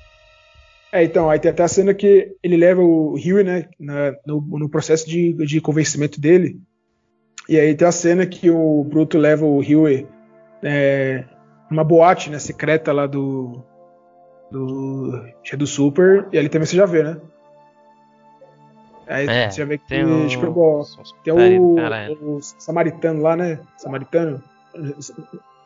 É, 0.92 1.04
então, 1.04 1.30
aí 1.30 1.40
tem 1.40 1.50
até 1.52 1.63
a 1.63 1.68
cena 1.68 1.94
que 1.94 2.36
ele 2.44 2.56
leva 2.58 2.82
o 2.82 3.13
Huey, 3.16 3.44
né, 3.44 3.66
na- 3.80 4.13
no, 4.28 4.42
no 4.60 4.70
processo 4.70 5.10
de, 5.10 5.34
de 5.46 5.60
convencimento 5.62 6.20
dele. 6.22 6.60
E 7.50 7.60
aí 7.60 7.74
tem 7.75 7.88
a 7.88 7.92
cena 7.92 8.25
que 8.25 8.50
o 8.50 8.84
Bruto 8.84 9.18
leva 9.18 9.44
o 9.46 9.58
Huey 9.60 10.06
é, 10.62 11.24
numa 11.74 11.84
boate, 11.84 12.30
né, 12.30 12.39
secreta 12.39 12.94
lá 12.94 13.08
do 13.08 13.63
do, 14.51 15.25
é 15.51 15.58
do 15.58 15.65
Super, 15.65 16.27
e 16.32 16.38
ali 16.38 16.48
também 16.48 16.68
você 16.68 16.75
já 16.75 16.86
vê, 16.86 17.01
né? 17.01 17.18
Aí 19.07 19.27
É, 19.27 19.50
você 19.50 19.57
já 19.57 19.66
vê 19.66 19.77
que 19.79 19.88
Tem 19.88 20.05
um, 20.05 20.27
tipo, 20.27 20.46
uns 20.48 21.14
tem 21.24 21.33
o, 21.59 21.75
o 22.22 22.40
samaritano 22.42 23.22
lá, 23.22 23.36
né? 23.36 23.59
Samaritano. 23.77 24.42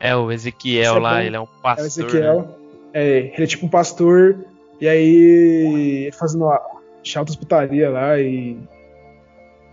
É 0.00 0.16
o 0.16 0.32
Ezequiel 0.32 0.96
é 0.96 0.98
lá, 0.98 1.14
bom. 1.14 1.20
ele 1.20 1.36
é 1.36 1.40
um 1.40 1.44
É 1.44 1.46
o 1.46 1.62
pastor. 1.62 1.86
Ezequiel. 1.86 2.40
né? 2.40 2.48
É, 2.94 3.18
ele 3.18 3.42
é 3.44 3.46
tipo 3.46 3.66
um 3.66 3.68
pastor, 3.68 4.44
e 4.80 4.88
aí 4.88 6.06
ele 6.06 6.12
fazendo 6.12 6.44
uma 6.46 6.60
altas 7.14 7.36
putaria 7.36 7.90
lá, 7.90 8.18
e. 8.18 8.58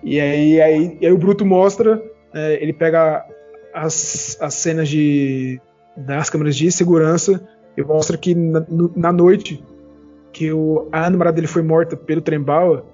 E 0.03 0.19
aí, 0.19 0.61
aí, 0.61 0.97
e 1.01 1.05
aí 1.07 1.11
o 1.11 1.17
Bruto 1.17 1.45
mostra, 1.45 2.03
é, 2.33 2.61
ele 2.61 2.73
pega 2.73 3.25
as, 3.73 4.37
as 4.39 4.53
cenas 4.53 4.87
de, 4.87 5.59
das 5.95 6.29
câmeras 6.29 6.55
de 6.55 6.71
segurança 6.71 7.41
e 7.77 7.81
mostra 7.83 8.17
que 8.17 8.33
na, 8.35 8.59
no- 8.69 8.91
na 8.95 9.11
noite 9.11 9.63
que 10.33 10.51
o, 10.51 10.87
a 10.91 11.09
namorada 11.09 11.35
dele 11.35 11.47
foi 11.47 11.61
morta 11.61 11.95
pelo 11.95 12.21
Trembala, 12.21 12.85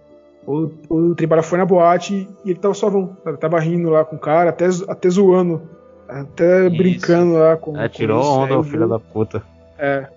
o, 0.46 0.70
o 0.90 1.16
Trembala 1.16 1.42
foi 1.44 1.58
na 1.58 1.66
boate 1.66 2.28
e 2.46 2.50
ele 2.52 2.60
tava 2.60 2.74
suavão, 2.74 3.18
sabe? 3.24 3.38
tava 3.40 3.60
rindo 3.60 3.90
lá 3.90 4.04
com 4.06 4.16
o 4.16 4.20
cara, 4.20 4.50
até, 4.52 4.66
até 4.88 5.10
zoando, 5.10 5.62
até 6.08 6.68
Isso. 6.68 6.78
brincando 6.78 7.34
lá 7.34 7.58
com, 7.58 7.78
É, 7.80 7.88
com 7.90 7.96
tirou 7.96 8.22
isso. 8.22 8.30
onda, 8.32 8.58
o 8.60 8.64
filho 8.64 8.88
da 8.88 9.00
puta. 9.00 9.42
é. 9.78 10.08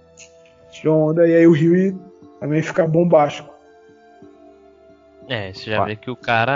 Tirou 0.70 1.10
onda 1.10 1.26
e 1.28 1.34
aí 1.34 1.46
o 1.46 1.52
Rio 1.52 1.96
também 2.40 2.60
fica 2.60 2.84
bombástico. 2.86 3.48
É, 5.28 5.52
você 5.52 5.70
já 5.70 5.78
Pá. 5.78 5.84
vê 5.86 5.96
que 5.96 6.10
o 6.10 6.16
cara 6.16 6.52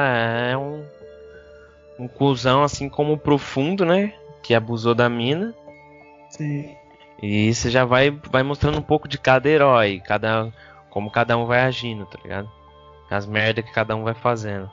é 0.51 0.57
um. 0.57 0.83
Um 2.01 2.07
cuzão 2.09 2.63
assim 2.63 2.89
como 2.89 3.13
o 3.15 3.19
profundo, 3.19 3.85
né? 3.85 4.13
Que 4.43 4.55
abusou 4.55 4.95
da 4.95 5.09
mina. 5.09 5.55
Sim. 6.39 6.77
E 7.21 7.53
você 7.53 7.69
já 7.69 7.85
vai, 7.85 8.11
vai 8.31 8.45
mostrando 8.45 8.79
um 8.79 8.83
pouco 8.83 9.09
de 9.09 9.19
cada 9.19 9.49
herói, 9.49 10.01
cada, 10.07 10.53
como 10.89 11.11
cada 11.11 11.37
um 11.37 11.47
vai 11.47 11.61
agindo, 11.63 12.07
tá 12.07 12.17
ligado? 12.23 12.49
As 13.11 13.27
merdas 13.27 13.65
que 13.65 13.73
cada 13.73 13.97
um 13.97 14.05
vai 14.05 14.15
fazendo. 14.15 14.71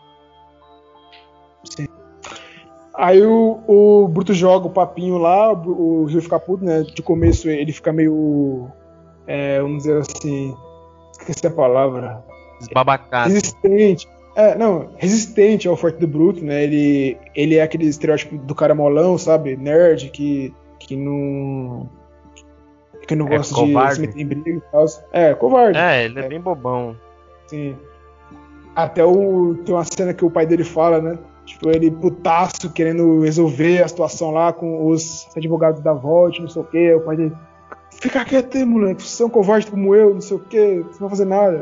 Aí 2.94 3.22
o, 3.26 3.60
o 3.68 4.08
Bruto 4.08 4.34
joga 4.34 4.68
o 4.68 4.72
papinho 4.72 5.18
lá, 5.18 5.52
o, 5.52 6.04
o 6.04 6.06
Rio 6.06 6.22
fica 6.22 6.40
puto, 6.40 6.64
né? 6.64 6.84
De 6.84 7.02
começo 7.02 7.50
ele 7.50 7.74
fica 7.74 7.92
meio. 7.92 8.70
É, 9.26 9.60
vamos 9.60 9.80
dizer 9.80 10.02
assim. 10.02 10.56
Esqueci 11.12 11.48
a 11.48 11.52
palavra. 11.52 12.24
Desbabacado. 12.60 13.34
Resistente. 13.34 14.08
É, 14.36 14.54
não, 14.56 14.90
resistente 14.98 15.68
ao 15.68 15.78
forte 15.78 15.98
do 15.98 16.08
Bruto, 16.08 16.44
né? 16.44 16.64
Ele, 16.64 17.18
ele 17.34 17.56
é 17.56 17.64
aquele 17.64 17.86
estereótipo 17.86 18.38
do 18.38 18.54
cara 18.54 18.76
molão, 18.76 19.18
sabe? 19.18 19.56
Nerd, 19.56 20.10
que, 20.10 20.54
que 20.80 20.96
não. 20.96 21.90
que 23.08 23.16
não 23.16 23.28
É 23.28 23.38
gosta 23.38 23.56
covarde. 23.56 23.90
de 23.90 23.96
se 23.96 24.02
meter 24.02 24.22
em 24.22 24.26
briga 24.26 24.58
e 24.58 24.72
tal. 24.72 24.86
É, 25.12 25.34
covarde. 25.34 25.78
É, 25.78 26.06
ele 26.06 26.20
é 26.20 26.28
bem 26.28 26.40
bobão. 26.40 26.96
Sim. 27.48 27.76
Até 28.76 29.04
o. 29.04 29.56
Tem 29.66 29.74
uma 29.74 29.86
cena 29.86 30.14
que 30.14 30.26
o 30.26 30.30
pai 30.30 30.46
dele 30.46 30.64
fala, 30.64 31.02
né? 31.02 31.18
Tipo, 31.46 31.70
ele 31.70 31.92
putaço 31.92 32.72
querendo 32.72 33.22
resolver 33.22 33.84
a 33.84 33.88
situação 33.88 34.32
lá 34.32 34.52
com 34.52 34.88
os 34.88 35.28
advogados 35.38 35.80
da 35.82 35.94
Volt, 35.94 36.40
não 36.40 36.48
sei 36.48 36.62
o 36.62 36.66
quê. 36.66 36.94
O 36.96 37.02
pai 37.02 37.16
dele. 37.18 37.34
Fica 37.92 38.26
quieto 38.26 38.58
aí, 38.58 38.66
moleque. 38.66 39.04
Você 39.04 39.22
é 39.24 39.26
um 39.26 39.30
covarde 39.30 39.68
como 39.68 39.96
eu, 39.96 40.14
não 40.14 40.22
sei 40.22 40.38
o 40.38 40.40
quê. 40.40 40.84
Você 40.88 41.02
não 41.02 41.08
vai 41.08 41.10
fazer 41.10 41.26
nada. 41.26 41.58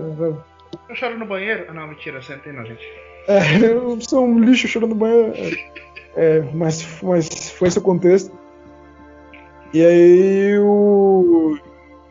Eu 0.90 0.96
choro 0.96 1.20
no 1.20 1.26
banheiro? 1.26 1.66
Ah, 1.70 1.74
não, 1.74 1.88
mentira, 1.88 2.22
sentei 2.22 2.54
não, 2.54 2.66
gente. 2.66 2.84
É, 3.28 3.58
eu 3.64 4.00
sou 4.02 4.26
um 4.26 4.40
lixo 4.40 4.68
chorando 4.68 4.92
no 4.92 4.96
banheiro. 4.96 5.34
É, 6.16 6.42
mas, 6.54 6.88
mas 7.02 7.52
foi 7.52 7.68
esse 7.68 7.78
o 7.78 7.82
contexto. 7.82 8.32
E 9.74 9.84
aí 9.84 10.58
o. 10.60 11.58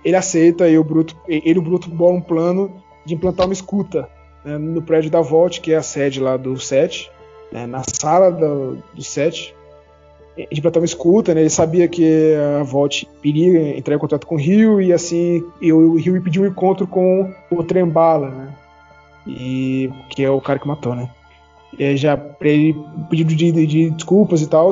Ele 0.04 0.16
aceita 0.16 0.68
e 0.68 0.76
o 0.78 0.84
Bruto. 0.84 1.16
Ele 1.28 1.58
o 1.58 1.62
Bruto 1.62 1.88
bola 1.88 2.14
um 2.14 2.20
plano 2.20 2.72
de 3.04 3.14
implantar 3.14 3.46
uma 3.46 3.52
escuta 3.52 4.08
né, 4.44 4.58
no 4.58 4.82
prédio 4.82 5.10
da 5.10 5.20
Volt, 5.20 5.60
que 5.60 5.72
é 5.72 5.76
a 5.76 5.82
sede 5.82 6.20
lá 6.20 6.36
do 6.36 6.58
set, 6.58 7.10
né, 7.52 7.66
na 7.66 7.82
sala 7.84 8.30
do, 8.30 8.78
do 8.94 9.02
set. 9.02 9.54
De 10.50 10.58
implantar 10.58 10.80
uma 10.80 10.86
escuta, 10.86 11.34
né, 11.34 11.42
ele 11.42 11.50
sabia 11.50 11.86
que 11.86 12.34
a 12.58 12.62
Volt 12.62 13.04
iria 13.22 13.76
entrar 13.76 13.94
em 13.94 13.98
contato 13.98 14.26
com 14.26 14.34
o 14.34 14.38
Rio 14.38 14.80
e 14.80 14.90
assim 14.90 15.44
o 15.62 15.94
Rio 15.96 16.20
pediu 16.22 16.42
um 16.42 16.46
encontro 16.46 16.86
com 16.86 17.30
o 17.50 17.62
Trembala, 17.62 18.30
né? 18.30 18.54
E 19.26 19.90
que 20.10 20.24
é 20.24 20.30
o 20.30 20.40
cara 20.40 20.58
que 20.58 20.66
matou, 20.66 20.96
né? 20.96 21.08
E 21.78 21.96
já 21.96 22.18
ele 22.40 22.74
pedido 23.10 23.34
de, 23.34 23.52
de- 23.52 23.66
de 23.66 23.90
desculpas 23.90 24.40
e 24.42 24.48
tal. 24.48 24.70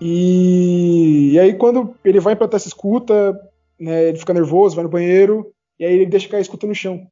E, 0.00 1.32
e 1.32 1.38
aí 1.38 1.54
quando 1.54 1.94
ele 2.04 2.20
vai 2.20 2.34
implantar 2.34 2.56
essa 2.56 2.68
escuta, 2.68 3.38
né, 3.78 4.08
ele 4.08 4.18
fica 4.18 4.34
nervoso, 4.34 4.76
vai 4.76 4.84
no 4.84 4.90
banheiro, 4.90 5.52
e 5.78 5.84
aí 5.84 5.94
ele 5.94 6.06
deixa 6.06 6.28
cair 6.28 6.38
a 6.38 6.42
escuta 6.42 6.66
no 6.66 6.74
chão. 6.74 7.06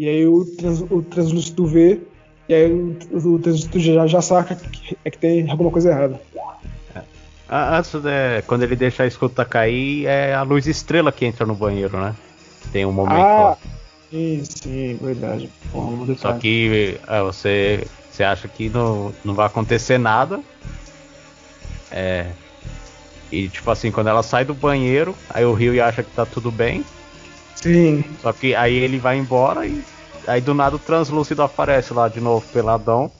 E 0.00 0.08
aí 0.08 0.26
o, 0.26 0.44
trans, 0.56 0.80
o 0.80 1.02
translúcido 1.02 1.66
vê, 1.66 2.00
e 2.48 2.54
aí 2.54 2.72
o, 2.72 2.96
o 3.12 3.38
translúcido 3.38 3.78
já, 3.80 4.06
já 4.06 4.22
saca 4.22 4.54
que, 4.54 4.96
é 5.04 5.10
que 5.10 5.18
tem 5.18 5.50
alguma 5.50 5.70
coisa 5.70 5.90
errada. 5.90 6.20
Ah, 7.48 7.78
Antes, 7.78 7.94
é, 8.04 8.42
quando 8.42 8.62
ele 8.62 8.76
deixa 8.76 9.04
a 9.04 9.06
escuta 9.06 9.44
cair, 9.44 10.06
é 10.06 10.34
a 10.34 10.42
luz 10.42 10.66
estrela 10.66 11.10
que 11.10 11.24
entra 11.24 11.46
no 11.46 11.54
banheiro, 11.54 11.98
né? 11.98 12.14
Tem 12.70 12.84
um 12.84 12.92
momento 12.92 13.16
Ah, 13.16 13.56
sim, 14.10 14.42
sim, 14.44 14.98
verdade. 15.00 15.50
Bom, 15.72 16.06
Só 16.16 16.34
que 16.34 16.98
é, 17.08 17.22
você, 17.22 17.86
você 18.10 18.22
acha 18.22 18.46
que 18.48 18.68
não, 18.68 19.14
não 19.24 19.34
vai 19.34 19.46
acontecer 19.46 19.96
nada. 19.96 20.40
É, 21.90 22.32
E 23.30 23.48
tipo 23.48 23.70
assim, 23.70 23.90
quando 23.90 24.08
ela 24.08 24.22
sai 24.22 24.44
do 24.44 24.54
banheiro, 24.54 25.14
aí 25.28 25.44
o 25.44 25.52
Rio 25.52 25.82
acha 25.84 26.02
que 26.02 26.10
tá 26.10 26.24
tudo 26.24 26.50
bem. 26.50 26.84
Sim. 27.54 28.16
Só 28.18 28.32
que 28.32 28.54
aí 28.54 28.74
ele 28.76 28.98
vai 28.98 29.18
embora 29.18 29.66
e 29.66 29.82
aí 30.26 30.40
do 30.40 30.54
nada 30.54 30.76
o 30.76 30.78
translúcido 30.78 31.42
aparece 31.42 31.92
lá 31.92 32.08
de 32.08 32.20
novo 32.20 32.46
peladão. 32.48 33.10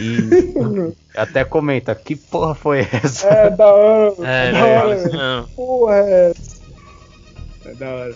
E 0.00 0.30
até 1.16 1.44
comenta, 1.44 1.94
que 1.94 2.14
porra 2.16 2.54
foi 2.54 2.80
essa? 2.80 3.28
É 3.28 3.50
da 3.50 3.66
hora. 3.72 4.14
É, 4.20 4.52
da 4.52 4.66
hora. 4.66 4.94
isso 4.94 5.06
mesmo. 5.12 5.48
Porra, 5.56 5.94
é 5.96 6.30
essa? 6.30 6.62
É 7.64 7.74
da 7.74 7.88
hora. 7.90 8.14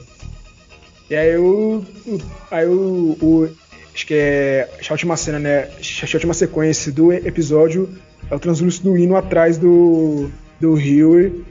E 1.11 1.15
aí 1.17 1.37
o. 1.37 1.79
o- 1.79 1.85
aí 2.51 2.67
o, 2.67 3.17
o- 3.23 3.66
Acho 3.97 4.07
que 4.07 4.13
é. 4.13 4.69
A 4.87 4.93
última 4.93 5.17
cena, 5.17 5.39
né? 5.39 5.71
Acho 5.81 6.07
que 6.07 6.15
a 6.15 6.19
última 6.19 6.35
sequência 6.35 6.93
do 6.93 7.11
episódio 7.15 7.89
é 8.31 8.35
o 8.35 8.39
translúcido 8.39 8.95
indo 8.99 9.17
atrás 9.17 9.57
do. 9.57 10.29
do 10.61 10.75
Huey. 10.75 11.43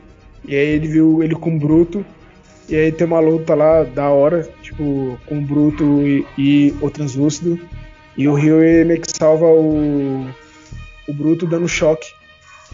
E 0.48 0.56
aí 0.56 0.68
ele 0.68 0.88
viu 0.88 1.24
ele 1.24 1.34
com 1.34 1.56
o 1.56 1.60
Bruto. 1.60 2.06
E 2.70 2.76
aí 2.76 2.92
tem 2.92 3.08
uma 3.08 3.20
luta 3.20 3.56
lá 3.56 3.84
da 3.84 4.10
hora, 4.10 4.48
tipo, 4.62 5.20
com 5.26 5.40
o 5.40 5.42
Bruto 5.42 5.84
e, 6.06 6.24
e 6.38 6.76
o 6.82 6.92
translúcido. 6.92 7.60
E 8.16 8.28
o 8.28 8.36
Huey 8.36 8.86
meio 8.86 9.02
que 9.02 9.12
salva 9.12 9.48
o. 9.48 10.30
o 11.08 11.14
Bruto 11.16 11.48
dando 11.48 11.68
choque 11.68 12.14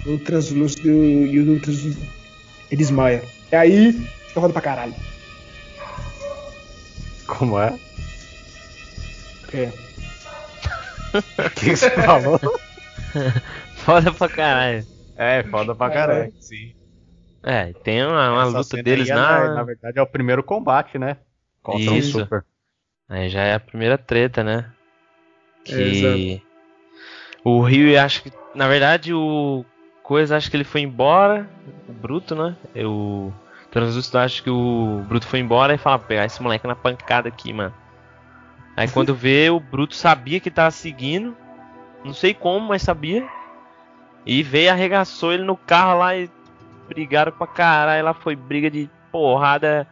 no 0.06 0.20
translúcido 0.20 0.90
e 0.90 1.40
o 1.40 1.46
do 1.46 1.60
translúcido 1.62 2.06
ele 2.70 2.78
desmaia. 2.78 3.24
E 3.50 3.56
aí 3.56 3.94
fica 4.28 4.42
foda 4.42 4.52
pra 4.52 4.62
caralho. 4.62 4.96
Como 7.26 7.58
é? 7.58 7.74
É. 9.54 9.72
O 11.14 11.50
que 11.50 11.76
você 11.76 11.90
falou? 11.90 12.40
Foda 13.84 14.14
pra 14.14 14.30
caralho. 14.30 14.88
É, 15.18 15.44
foda 15.44 15.76
pra 15.76 15.90
caralho. 15.90 16.34
Sim. 16.40 16.74
É, 17.44 17.74
tem 17.84 18.06
uma, 18.06 18.32
uma 18.32 18.44
luta 18.46 18.82
deles 18.82 19.10
é, 19.10 19.14
na. 19.14 19.56
na 19.56 19.64
verdade 19.64 20.00
é 20.00 20.02
o 20.02 20.08
primeiro 20.08 20.44
combate, 20.44 20.98
né? 20.98 21.18
Contra 21.62 21.96
Isso. 21.96 22.18
o 22.18 22.22
Super. 22.22 22.46
Aí 23.10 23.30
já 23.30 23.42
é 23.42 23.56
a 23.56 23.60
primeira 23.60 23.98
treta, 23.98 24.44
né? 24.44 24.72
É, 25.68 25.72
Que. 25.74 26.42
o 27.44 27.62
Rio 27.62 28.00
acho 28.00 28.24
que. 28.24 28.32
Na 28.56 28.68
verdade, 28.68 29.14
o. 29.14 29.66
Coisa 30.04 30.38
acho 30.38 30.50
que 30.50 30.58
ele 30.58 30.64
foi 30.64 30.82
embora. 30.82 31.50
O 31.90 31.94
Bruto, 31.94 32.36
né? 32.36 32.56
O. 32.86 33.32
Translúcido 33.70 34.18
acho 34.18 34.44
que 34.44 34.50
o 34.50 35.04
Bruto 35.08 35.26
foi 35.26 35.40
embora 35.40 35.74
e 35.74 35.78
fala, 35.78 35.98
pegar 35.98 36.26
esse 36.26 36.42
moleque 36.42 36.68
na 36.68 36.76
pancada 36.76 37.30
aqui, 37.30 37.54
mano. 37.54 37.74
Aí 38.76 38.88
quando 38.88 39.14
vê, 39.14 39.50
o 39.50 39.60
Bruto 39.60 39.96
sabia 39.96 40.40
que 40.40 40.50
tava 40.50 40.72
seguindo. 40.72 41.36
Não 42.04 42.14
sei 42.14 42.34
como, 42.34 42.68
mas 42.70 42.82
sabia. 42.82 43.28
E 44.26 44.42
veio, 44.44 44.72
arregaçou 44.72 45.34
ele 45.34 45.44
no 45.44 45.56
carro 45.58 46.00
lá 46.00 46.16
e 46.16 46.30
brigaram 46.88 47.32
pra 47.32 47.48
caralho. 47.48 48.06
Lá 48.06 48.14
foi 48.14 48.36
briga 48.36 48.70
de 48.72 48.90
porrada. 49.12 49.88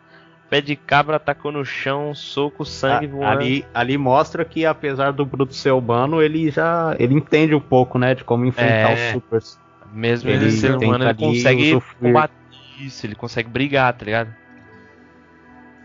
Pé 0.50 0.62
de 0.62 0.76
cabra 0.76 1.18
atacou 1.18 1.52
no 1.52 1.64
chão, 1.64 2.16
soco, 2.16 2.66
sangue 2.66 3.06
A- 3.06 3.10
voando. 3.10 3.26
ali, 3.32 3.66
ali 3.72 3.98
mostra 4.00 4.44
que 4.44 4.66
apesar 4.66 5.12
do 5.14 5.24
Bruto 5.24 5.54
ser 5.54 5.72
humano, 5.72 6.24
ele 6.24 6.50
já 6.50 6.96
ele 6.98 7.14
entende 7.14 7.54
um 7.54 7.60
pouco, 7.60 8.00
né, 8.00 8.16
de 8.16 8.24
como 8.24 8.46
enfrentar 8.46 8.92
É. 8.92 8.94
os 8.94 9.12
supers. 9.12 9.60
Mesmo 9.94 10.28
Ele 10.30 10.46
ele 10.46 10.52
ser 10.52 10.76
humano, 10.76 11.04
ele 11.04 11.14
consegue 11.14 11.80
combater 12.00 12.34
isso, 12.80 13.06
ele 13.06 13.14
consegue 13.14 13.48
brigar, 13.50 13.94
tá 13.94 14.04
ligado? 14.06 14.34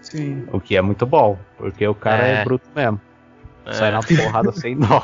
Sim. 0.05 0.47
O 0.53 0.61
que 0.61 0.77
é 0.77 0.83
muito 0.83 1.05
bom, 1.07 1.39
porque 1.57 1.87
o 1.87 1.95
cara 1.95 2.27
é, 2.27 2.35
É. 2.41 2.45
bruto 2.45 2.67
mesmo. 2.75 3.01
É, 3.67 3.73
Sai 3.73 3.91
na 3.91 4.01
porrada 4.01 4.53
sem 4.53 4.77
dó. 4.79 5.03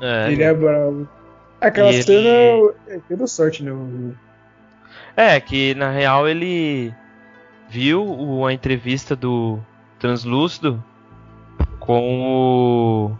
é, 0.00 0.30
Ele 0.32 0.42
é 0.42 0.52
bravo. 0.54 1.08
Aquela 1.60 1.90
E 1.90 1.94
ele- 1.94 2.02
cena 2.02 2.74
é 2.88 3.00
toda 3.08 3.26
sorte, 3.26 3.62
né? 3.64 3.72
É, 5.16 5.40
que 5.40 5.74
na 5.74 5.90
real 5.90 6.28
ele 6.28 6.92
viu 7.70 8.04
o- 8.04 8.46
a 8.46 8.52
entrevista 8.52 9.16
do 9.16 9.58
Translúcido 9.98 10.82
com 11.80 12.22
o 12.22 13.16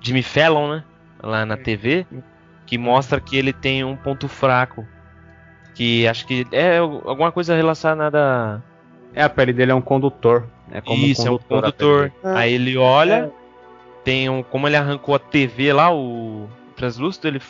Jimmy 0.00 0.22
Fallon, 0.22 0.68
né? 0.76 0.84
Lá 1.20 1.44
na 1.44 1.56
TV, 1.56 2.06
que 2.64 2.78
mostra 2.78 3.20
que 3.20 3.36
ele 3.36 3.52
tem 3.52 3.82
um 3.84 3.96
ponto 3.96 4.28
fraco. 4.28 4.86
Que 5.74 6.06
acho 6.06 6.26
que 6.26 6.46
é 6.52 6.78
alguma 6.78 7.32
coisa 7.32 7.56
relacionada. 7.56 8.62
É, 9.14 9.22
a 9.22 9.28
pele 9.28 9.52
dele 9.52 9.72
é 9.72 9.74
um 9.74 9.80
condutor. 9.80 10.46
É 10.70 10.80
como 10.80 11.02
Isso, 11.04 11.26
é 11.26 11.30
um 11.30 11.38
condutor. 11.38 11.58
a 11.58 11.62
condutor. 11.72 12.00
dele. 12.22 12.36
Aí 12.38 12.52
ele 12.52 12.76
olha, 12.76 13.32
tem 14.04 14.28
um. 14.28 14.42
Como 14.42 14.66
ele 14.68 14.76
arrancou 14.76 15.14
a 15.14 15.18
TV 15.18 15.72
lá, 15.72 15.92
o 15.94 16.48
translúcido, 16.76 17.26
ele 17.28 17.40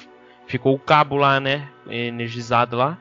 ficou 0.47 0.75
o 0.75 0.79
cabo 0.79 1.17
lá, 1.17 1.39
né? 1.41 1.69
Energizado 1.89 2.77
lá. 2.77 2.97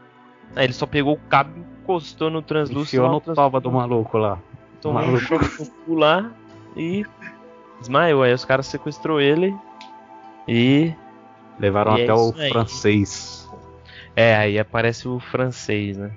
Aí 0.56 0.66
ele 0.66 0.74
só 0.74 0.86
pegou 0.86 1.14
o 1.14 1.20
cabo, 1.30 1.52
encostou 1.84 2.30
no 2.30 2.42
translúcido. 2.42 2.82
Enfiou 2.98 3.06
lá, 3.06 3.12
no 3.12 3.18
o 3.18 3.36
toba 3.36 3.60
do 3.60 3.72
maluco 3.72 4.18
lá. 4.18 4.40
tomou 4.82 5.02
um 5.02 5.06
maluco. 5.06 5.24
choque 5.24 5.62
no 5.64 5.70
cu 5.86 5.96
lá 5.96 6.32
e 6.76 7.06
desmaiou. 7.80 8.24
Aí 8.24 8.34
os 8.34 8.44
caras 8.46 8.66
sequestrou 8.66 9.22
ele 9.22 9.56
e. 10.48 10.94
Levaram 11.60 11.98
E 11.98 12.02
é 12.02 12.04
até 12.04 12.14
o 12.14 12.30
isso 12.30 12.40
aí. 12.42 12.50
francês. 12.52 13.50
É, 14.16 14.36
aí 14.36 14.58
aparece 14.60 15.08
o 15.08 15.20
francês, 15.20 15.98
né? 15.98 16.12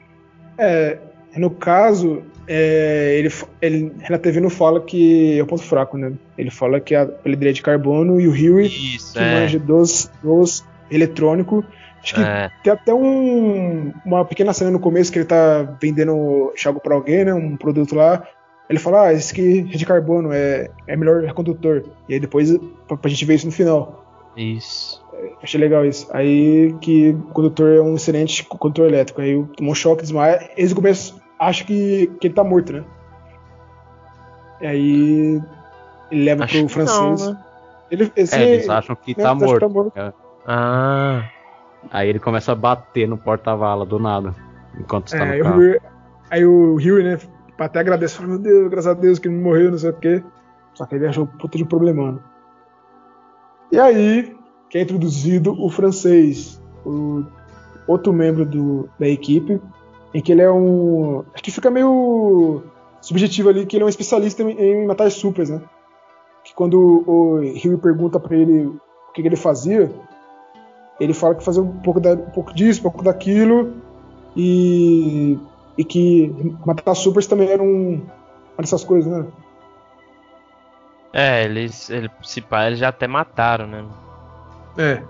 É, 0.59 0.99
no 1.37 1.51
caso, 1.51 2.23
é, 2.47 3.17
ele, 3.17 3.33
ele 3.63 3.93
na 4.09 4.19
TV 4.19 4.41
não 4.41 4.51
fala 4.51 4.81
que 4.81 5.39
é 5.39 5.43
o 5.43 5.47
ponto 5.47 5.63
fraco, 5.63 5.97
né? 5.97 6.13
Ele 6.37 6.51
fala 6.51 6.81
que 6.81 6.95
a 6.95 7.09
é 7.25 7.53
de 7.53 7.63
carbono 7.63 8.21
e 8.21 8.27
o 8.27 8.33
Huey, 8.33 8.67
Isso, 8.67 9.13
que 9.13 9.19
é. 9.21 9.41
manja 9.41 9.59
dos, 9.59 10.11
dos 10.23 10.65
eletrônico. 10.91 11.65
Acho 12.03 12.15
que 12.15 12.21
é. 12.21 12.51
tem 12.65 12.73
até 12.73 12.95
um, 12.95 13.93
uma 14.05 14.25
pequena 14.25 14.53
cena 14.53 14.71
no 14.71 14.81
começo 14.81 15.13
que 15.13 15.19
ele 15.19 15.27
tá 15.27 15.77
vendendo 15.81 16.53
algo 16.67 16.81
pra 16.81 16.95
alguém, 16.95 17.25
né? 17.25 17.35
Um 17.35 17.57
produto 17.57 17.95
lá. 17.95 18.27
Ele 18.69 18.79
fala, 18.79 19.07
ah, 19.07 19.13
esse 19.13 19.33
aqui 19.33 19.69
é 19.73 19.77
de 19.77 19.85
carbono, 19.85 20.33
é, 20.33 20.71
é 20.87 20.97
melhor 20.97 21.33
condutor. 21.35 21.85
E 22.09 22.15
aí 22.15 22.21
depois, 22.21 22.57
pra, 22.89 22.97
pra 22.97 23.11
gente 23.11 23.25
ver 23.25 23.35
isso 23.35 23.47
no 23.47 23.53
final. 23.53 24.10
Isso. 24.37 25.03
Achei 25.43 25.61
legal 25.61 25.85
isso. 25.85 26.09
Aí 26.13 26.75
que 26.81 27.11
o 27.11 27.23
condutor 27.33 27.71
é 27.77 27.81
um 27.81 27.95
excelente 27.97 28.45
condutor 28.45 28.87
elétrico. 28.89 29.21
Aí 29.21 29.45
tomou 29.57 29.73
um 29.73 29.75
choque, 29.75 30.03
desmaia. 30.03 30.51
Eles 30.57 30.71
no 30.71 30.77
começo 30.77 31.21
acham 31.39 31.67
que, 31.67 32.07
que 32.21 32.27
ele 32.29 32.35
tá 32.35 32.45
morto, 32.45 32.73
né? 32.73 32.85
E 34.61 34.67
aí 34.67 35.43
ele 36.11 36.25
leva 36.25 36.45
Acho 36.45 36.59
pro 36.59 36.67
que 36.67 36.73
francês. 36.73 37.21
não, 37.27 37.33
né? 37.33 37.45
Ele, 37.91 38.13
esse, 38.15 38.35
É, 38.37 38.55
eles 38.55 38.69
acham 38.69 38.95
que 38.95 39.17
né, 39.17 39.25
tá 39.25 39.31
acho 39.33 39.39
que 39.41 39.45
morto. 39.47 39.61
tá 39.61 39.69
morto. 39.69 39.93
É. 39.99 40.13
Ah. 40.47 41.29
Aí 41.91 42.09
ele 42.09 42.19
começa 42.19 42.53
a 42.53 42.55
bater 42.55 43.09
no 43.09 43.17
porta-vala 43.19 43.85
do 43.85 43.99
nada. 43.99 44.35
Enquanto 44.79 45.09
está 45.09 45.19
É, 45.19 45.27
no 45.27 45.33
aí, 45.33 45.41
o 45.41 45.45
carro. 45.45 45.59
Huey, 45.61 45.81
aí 46.31 46.45
o 46.47 46.75
Huey, 46.77 47.03
né, 47.03 47.19
até 47.59 47.81
agradece, 47.81 48.17
fala, 48.17 48.29
meu 48.29 48.39
Deus, 48.39 48.69
graças 48.71 48.87
a 48.91 48.95
Deus 48.95 49.19
que 49.19 49.29
ele 49.29 49.35
não 49.37 49.43
morreu, 49.43 49.71
não 49.71 49.79
sei 49.79 49.91
o 49.91 49.95
quê. 49.95 50.23
Só 50.75 50.87
que 50.87 50.95
ele 50.95 51.07
achou 51.07 51.27
puta 51.27 51.59
de 51.59 51.65
problemão. 51.65 52.21
E 53.73 53.79
aí, 53.79 54.37
que 54.69 54.79
é 54.79 54.83
introduzido 54.83 55.53
o 55.53 55.69
francês, 55.69 56.61
o 56.85 57.25
outro 57.87 58.13
membro 58.13 58.45
do, 58.45 58.89
da 58.99 59.09
equipe, 59.09 59.61
em 60.15 60.21
que 60.21 60.33
ele 60.33 60.43
é 60.43 60.51
um. 60.51 61.25
Acho 61.33 61.43
que 61.43 61.51
fica 61.51 61.71
meio 61.71 62.63
subjetivo 63.01 63.49
ali, 63.49 63.67
que 63.67 63.77
ele 63.77 63.83
é 63.83 63.87
um 63.87 63.91
especialista 63.91 64.43
em, 64.43 64.51
em 64.51 64.87
matar 64.87 65.11
supers, 65.11 65.51
né? 65.51 65.63
Que 66.45 66.55
quando 66.55 67.05
o 67.07 67.37
Huey 67.37 67.77
pergunta 67.77 68.19
pra 68.19 68.37
ele 68.37 68.67
o 68.67 69.13
que, 69.13 69.23
que 69.23 69.29
ele 69.29 69.37
fazia, 69.37 69.91
ele 70.99 71.15
fala 71.15 71.35
que 71.35 71.45
fazia 71.45 71.63
um 71.63 71.79
pouco, 71.79 72.01
da, 72.01 72.13
um 72.13 72.31
pouco 72.31 72.55
disso, 72.55 72.81
um 72.81 72.83
pouco 72.85 73.03
daquilo, 73.03 73.75
e, 74.37 75.39
e 75.77 75.85
que 75.85 76.33
matar 76.65 76.95
supers 76.95 77.27
também 77.27 77.49
era 77.49 77.63
um, 77.63 77.95
uma 77.95 78.59
dessas 78.61 78.85
coisas, 78.85 79.11
né? 79.11 79.27
É, 81.13 81.45
eles, 81.45 81.91
ele, 81.91 82.11
se 82.23 82.41
pá, 82.41 82.67
eles 82.67 82.79
já 82.79 82.89
até 82.89 83.07
mataram, 83.07 83.67
né? 83.67 83.85
É. 84.79 85.03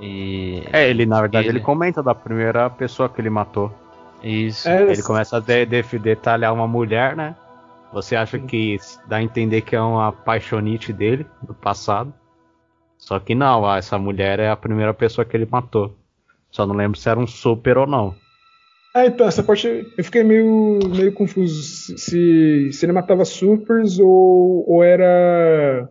E. 0.00 0.62
É, 0.72 0.88
ele 0.88 1.06
na 1.06 1.20
verdade 1.20 1.46
Ele- 1.46 1.58
ele 1.58 1.64
comenta 1.64 2.02
da 2.02 2.14
primeira 2.14 2.68
pessoa 2.70 3.08
que 3.08 3.20
ele 3.20 3.30
matou. 3.30 3.72
Isso. 4.22 4.68
É, 4.68 4.82
Ele 4.82 5.02
começa 5.02 5.38
a 5.38 5.40
de- 5.40 5.64
de- 5.64 5.98
detalhar 5.98 6.52
uma 6.52 6.66
mulher, 6.66 7.16
né? 7.16 7.34
Você 7.92 8.14
acha 8.14 8.38
que 8.38 8.78
dá 9.06 9.16
a 9.16 9.22
entender 9.22 9.62
que 9.62 9.74
é 9.74 9.80
uma 9.80 10.12
paixonite 10.12 10.92
dele 10.92 11.26
do 11.42 11.54
passado. 11.54 12.12
Só 12.98 13.18
que 13.18 13.34
não, 13.34 13.66
ah, 13.66 13.78
essa 13.78 13.98
mulher 13.98 14.38
é 14.38 14.50
a 14.50 14.56
primeira 14.56 14.92
pessoa 14.92 15.24
que 15.24 15.34
ele 15.36 15.48
matou. 15.50 15.96
Só 16.50 16.66
não 16.66 16.74
lembro 16.74 16.98
se 16.98 17.08
era 17.08 17.18
um 17.18 17.26
super 17.26 17.78
ou 17.78 17.86
não. 17.86 18.14
É, 18.94 19.06
então, 19.06 19.26
essa 19.28 19.42
parte 19.42 19.68
eu 19.96 20.04
fiquei 20.04 20.24
meio, 20.24 20.80
meio 20.88 21.12
confuso 21.12 21.62
se, 21.96 22.72
se 22.72 22.84
ele 22.84 22.92
matava 22.92 23.24
supers 23.24 23.98
ou, 24.00 24.64
ou 24.68 24.82
era. 24.82 25.88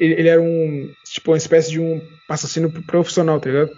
Ele, 0.00 0.28
era 0.28 0.40
um. 0.40 0.90
Tipo, 1.04 1.32
uma 1.32 1.36
espécie 1.36 1.70
de 1.70 1.80
um 1.80 2.00
assassino 2.28 2.70
profissional, 2.84 3.38
tá 3.38 3.50
ligado? 3.50 3.70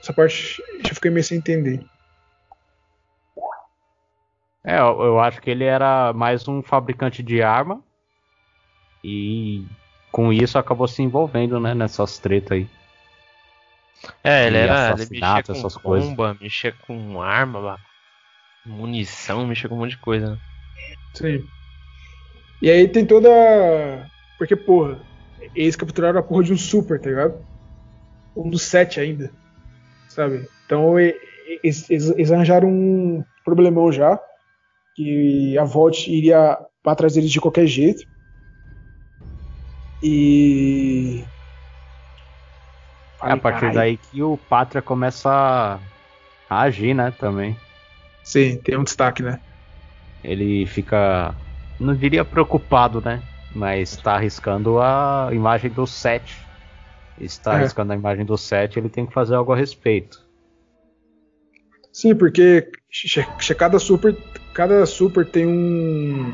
Essa 0.00 0.12
parte 0.12 0.62
eu 0.88 0.94
fiquei 0.94 1.10
meio 1.10 1.24
sem 1.24 1.38
entender. 1.38 1.84
É, 4.64 4.78
eu, 4.78 5.02
eu 5.02 5.20
acho 5.20 5.40
que 5.42 5.50
ele 5.50 5.64
era 5.64 6.12
mais 6.12 6.46
um 6.46 6.62
fabricante 6.62 7.22
de 7.22 7.42
arma. 7.42 7.82
E 9.02 9.66
com 10.12 10.32
isso 10.32 10.58
acabou 10.58 10.86
se 10.86 11.02
envolvendo, 11.02 11.58
né, 11.58 11.74
nessas 11.74 12.18
tretas 12.18 12.52
aí. 12.52 12.68
É, 14.24 14.46
ele 14.46 14.56
era. 14.58 14.90
Ele 14.90 15.08
mexia 15.10 15.42
com 15.42 15.52
essas 15.52 15.76
coisas. 15.76 16.08
bomba, 16.08 16.36
mexia 16.40 16.72
com 16.86 17.20
arma, 17.22 17.78
munição, 18.66 19.46
mexia 19.46 19.68
com 19.68 19.76
um 19.76 19.78
monte 19.78 19.90
de 19.92 19.98
coisa. 19.98 20.30
né? 20.32 20.38
Sim. 21.14 21.44
E 22.60 22.70
aí 22.70 22.88
tem 22.88 23.04
toda. 23.06 23.28
Porque, 24.38 24.56
porra, 24.56 25.00
eles 25.54 25.76
capturaram 25.76 26.18
a 26.18 26.22
porra 26.22 26.44
de 26.44 26.52
um 26.52 26.56
super, 26.56 27.00
tá 27.00 27.08
ligado? 27.10 27.44
Um 28.36 28.48
dos 28.50 28.62
sete 28.62 28.98
ainda. 29.00 29.30
Sabe? 30.08 30.46
Então 30.66 30.98
eles, 30.98 31.88
eles- 31.90 32.10
eles 32.10 32.30
arranjaram 32.32 32.68
um 32.68 33.24
problemão 33.44 33.90
já. 33.92 34.18
Que 34.94 35.56
a 35.58 35.64
Volt 35.64 36.06
iria 36.06 36.58
pra 36.82 36.94
trás 36.94 37.14
deles 37.14 37.30
de 37.30 37.40
qualquer 37.40 37.66
jeito. 37.66 38.02
E. 40.02 41.24
É 43.24 43.32
a 43.32 43.36
partir 43.36 43.72
daí 43.72 43.96
que 43.96 44.22
o 44.22 44.36
Pátria 44.36 44.82
começa 44.82 45.80
a 46.48 46.60
agir, 46.62 46.94
né, 46.94 47.12
também. 47.18 47.56
Sim, 48.24 48.56
tem 48.58 48.76
um 48.76 48.84
destaque, 48.84 49.22
né? 49.22 49.40
Ele 50.22 50.66
fica, 50.66 51.34
não 51.80 51.94
diria 51.94 52.24
preocupado, 52.24 53.00
né, 53.00 53.22
mas 53.54 53.96
tá 53.96 54.14
arriscando 54.14 54.80
a 54.80 55.28
imagem 55.32 55.70
do 55.70 55.86
7. 55.86 56.36
Está 57.18 57.52
É. 57.52 57.56
arriscando 57.56 57.92
a 57.92 57.96
imagem 57.96 58.24
do 58.24 58.36
7, 58.36 58.78
ele 58.78 58.88
tem 58.88 59.06
que 59.06 59.12
fazer 59.12 59.34
algo 59.34 59.52
a 59.52 59.56
respeito. 59.56 60.18
Sim, 61.92 62.14
porque 62.14 62.70
cada 63.58 63.78
super, 63.78 64.16
cada 64.54 64.86
super 64.86 65.26
tem 65.26 65.46
um. 65.46 66.32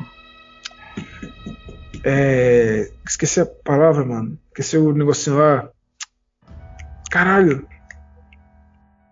É, 2.05 2.89
esqueci 3.05 3.41
a 3.41 3.47
palavra, 3.47 4.05
mano. 4.05 4.39
Esqueci 4.49 4.79
o 4.79 4.93
negocinho 4.93 5.39
lá. 5.39 5.69
Caralho. 7.11 7.67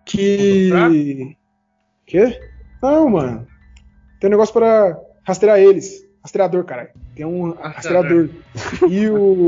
Que. 0.05 1.35
Quê? 2.05 2.39
Não, 2.81 3.09
mano. 3.09 3.47
Tem 4.19 4.27
um 4.29 4.31
negócio 4.31 4.53
pra 4.53 4.97
rastrear 5.25 5.59
eles. 5.59 6.05
Rastreador, 6.21 6.63
caralho. 6.63 6.89
Tem 7.15 7.25
um 7.25 7.51
rastreador. 7.53 8.29
E 8.89 9.09
o 9.09 9.47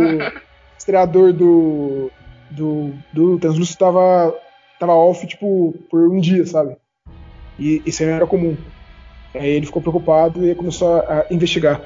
rastreador 0.74 1.34
do. 1.34 2.12
Do, 2.52 2.92
do 3.14 3.38
Translúcido 3.38 3.78
tava, 3.78 4.36
tava 4.80 4.94
off, 4.94 5.28
tipo, 5.28 5.76
por 5.88 6.10
um 6.10 6.20
dia, 6.20 6.44
sabe? 6.48 6.76
E 7.60 7.84
isso 7.86 8.02
aí 8.02 8.10
não 8.10 8.16
era 8.16 8.26
comum. 8.26 8.58
Aí 9.36 9.50
ele 9.50 9.68
ficou 9.68 9.84
preocupado 9.84 10.44
e 10.44 10.56
começou 10.56 10.98
a, 10.98 11.20
a 11.20 11.26
investigar. 11.30 11.80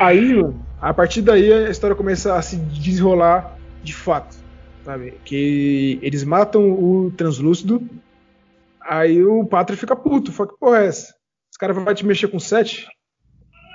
Aí, 0.00 0.34
mano, 0.34 0.66
a 0.82 0.92
partir 0.92 1.22
daí 1.22 1.52
a 1.52 1.70
história 1.70 1.94
começa 1.94 2.34
a 2.34 2.42
se 2.42 2.56
desenrolar 2.56 3.56
de 3.84 3.94
fato, 3.94 4.36
sabe? 4.84 5.14
Que 5.24 6.00
eles 6.02 6.24
matam 6.24 6.72
o 6.72 7.12
translúcido, 7.12 7.80
aí 8.80 9.22
o 9.22 9.44
Pátria 9.46 9.78
fica 9.78 9.94
puto, 9.94 10.32
fala 10.32 10.50
que 10.50 10.58
porra 10.58 10.78
é 10.78 10.86
essa? 10.86 11.14
Os 11.52 11.56
caras 11.56 11.76
vão 11.76 11.94
te 11.94 12.04
mexer 12.04 12.26
com 12.26 12.40
sete? 12.40 12.88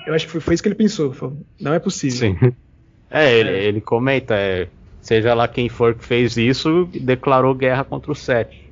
Eu 0.06 0.14
acho 0.14 0.26
que 0.26 0.32
foi, 0.34 0.42
foi 0.42 0.54
isso 0.54 0.64
que 0.64 0.68
ele 0.68 0.76
pensou. 0.76 1.14
Falou, 1.14 1.38
não 1.60 1.74
é 1.74 1.80
possível. 1.80 2.18
Sim. 2.18 2.54
É, 3.10 3.34
ele, 3.34 3.52
ele 3.52 3.80
comenta, 3.80 4.36
é, 4.36 4.68
seja 5.00 5.34
lá 5.34 5.48
quem 5.48 5.70
for 5.70 5.96
que 5.96 6.04
fez 6.04 6.36
isso, 6.36 6.90
declarou 6.94 7.56
guerra 7.56 7.86
contra 7.86 8.12
o 8.12 8.16
7. 8.16 8.70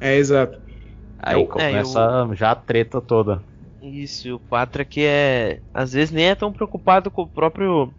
É, 0.00 0.16
exato. 0.16 0.58
Aí 1.20 1.40
É, 1.40 1.46
começa 1.46 2.28
já 2.34 2.50
a 2.50 2.56
treta 2.56 3.00
toda. 3.00 3.40
Isso, 3.88 4.28
e 4.28 4.32
o 4.32 4.40
Patra 4.40 4.84
que 4.84 5.04
é. 5.04 5.60
Às 5.72 5.92
vezes 5.92 6.10
nem 6.10 6.26
é 6.26 6.34
tão 6.34 6.52
preocupado 6.52 7.10
com 7.10 7.22
o 7.22 7.28
próprio 7.28 7.92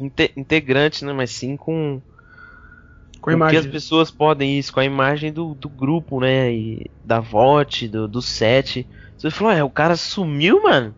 inte- 0.00 0.32
integrante, 0.36 1.04
né? 1.04 1.12
Mas 1.12 1.30
sim 1.30 1.56
com. 1.56 2.00
Com 3.20 3.42
a 3.42 3.50
que 3.50 3.56
as 3.56 3.66
pessoas 3.66 4.10
podem 4.10 4.58
isso, 4.58 4.72
com 4.72 4.80
a 4.80 4.84
imagem 4.84 5.32
do, 5.32 5.54
do 5.54 5.68
grupo, 5.68 6.20
né? 6.20 6.52
E 6.52 6.90
da 7.04 7.20
VOT, 7.20 7.88
do, 7.88 8.06
do 8.06 8.22
set. 8.22 8.86
Você 9.16 9.30
falou, 9.30 9.52
é, 9.52 9.64
o 9.64 9.70
cara 9.70 9.96
sumiu, 9.96 10.62
mano. 10.62 10.94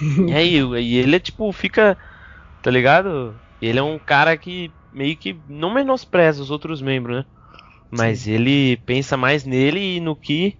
e 0.28 0.34
aí, 0.34 0.56
e 0.56 0.96
ele 0.96 1.16
é 1.16 1.20
tipo, 1.20 1.52
fica. 1.52 1.96
Tá 2.62 2.70
ligado? 2.70 3.34
Ele 3.60 3.78
é 3.78 3.82
um 3.82 3.98
cara 3.98 4.36
que 4.36 4.70
meio 4.92 5.16
que 5.16 5.36
não 5.48 5.72
menospreza 5.72 6.42
os 6.42 6.50
outros 6.50 6.82
membros, 6.82 7.18
né? 7.18 7.24
Mas 7.90 8.26
ele 8.26 8.76
pensa 8.78 9.16
mais 9.16 9.44
nele 9.44 9.96
e 9.96 10.00
no 10.00 10.14
que 10.14 10.56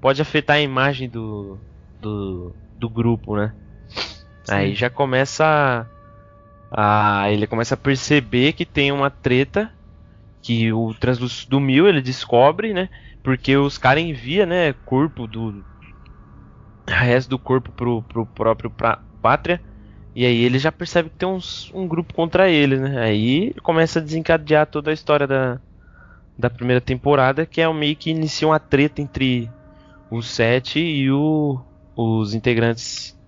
pode 0.00 0.22
afetar 0.22 0.56
a 0.56 0.60
imagem 0.60 1.08
do, 1.08 1.58
do, 2.02 2.56
do 2.76 2.90
grupo, 2.90 3.36
né? 3.36 3.54
Aí 4.48 4.74
já 4.74 4.90
começa 4.90 5.90
a, 6.70 7.22
a- 7.24 7.30
ele 7.32 7.46
começa 7.46 7.74
a 7.74 7.78
perceber 7.78 8.52
que 8.54 8.66
tem 8.66 8.92
uma 8.92 9.10
treta 9.10 9.72
que 10.42 10.72
o 10.72 10.94
translúcido 10.94 11.50
do 11.52 11.60
Mil 11.60 11.88
ele 11.88 12.02
descobre, 12.02 12.74
né? 12.74 12.88
Porque 13.22 13.56
os 13.56 13.78
caras 13.78 14.04
enviam, 14.04 14.46
né, 14.46 14.72
corpo 14.74 15.26
do 15.28 15.64
resto 16.88 17.28
do 17.30 17.38
corpo 17.38 17.72
pro, 17.72 18.02
pro 18.04 18.26
próprio 18.26 18.70
pra, 18.70 19.02
pátria. 19.20 19.62
E 20.14 20.26
aí 20.26 20.42
ele 20.44 20.58
já 20.58 20.70
percebe 20.70 21.10
que 21.10 21.16
tem 21.16 21.28
uns, 21.28 21.70
um 21.72 21.88
grupo 21.88 22.12
contra 22.14 22.48
eles, 22.50 22.80
né? 22.80 23.02
Aí 23.02 23.54
começa 23.62 23.98
a 23.98 24.02
desencadear 24.02 24.66
toda 24.66 24.90
a 24.90 24.94
história 24.94 25.26
da, 25.26 25.60
da 26.38 26.50
primeira 26.50 26.80
temporada, 26.80 27.46
que 27.46 27.60
é 27.60 27.68
o 27.68 27.74
meio 27.74 27.96
que 27.96 28.10
inicia 28.10 28.48
uma 28.48 28.60
treta 28.60 29.02
entre 29.02 29.54
o 30.10 30.22
Sete 30.22 30.80
e 30.80 31.10
o, 31.12 31.64
os 31.96 32.34
integrantes 32.34 33.18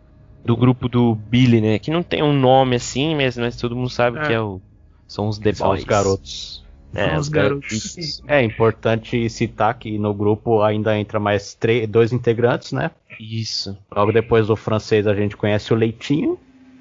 do 0.44 0.56
grupo 0.56 0.88
do 0.88 1.14
Billy, 1.14 1.60
né? 1.60 1.78
Que 1.78 1.90
não 1.90 2.02
tem 2.02 2.22
um 2.22 2.32
nome 2.32 2.76
assim, 2.76 3.14
mas, 3.14 3.36
mas 3.36 3.56
todo 3.56 3.74
mundo 3.76 3.88
sabe 3.90 4.18
É. 4.18 4.26
que 4.26 4.32
é 4.32 4.40
o, 4.40 4.60
são 5.06 5.28
os 5.28 5.38
The 5.38 5.52
São 5.54 5.68
Boys. 5.68 5.80
os 5.80 5.86
garotos. 5.86 6.64
É, 6.94 7.06
São 7.08 7.14
os 7.14 7.20
os 7.22 7.28
garotos. 7.28 8.22
É 8.28 8.42
importante 8.42 9.28
citar 9.28 9.74
que 9.78 9.98
no 9.98 10.14
grupo 10.14 10.62
ainda 10.62 10.96
entra 10.96 11.18
mais 11.18 11.52
três, 11.54 11.88
dois 11.88 12.12
integrantes, 12.12 12.72
né? 12.72 12.90
Isso. 13.18 13.76
Logo 13.94 14.12
depois 14.12 14.46
do 14.46 14.54
francês 14.56 15.06
a 15.06 15.14
gente 15.14 15.36
conhece 15.36 15.72
o 15.72 15.76
Leitinho, 15.76 16.38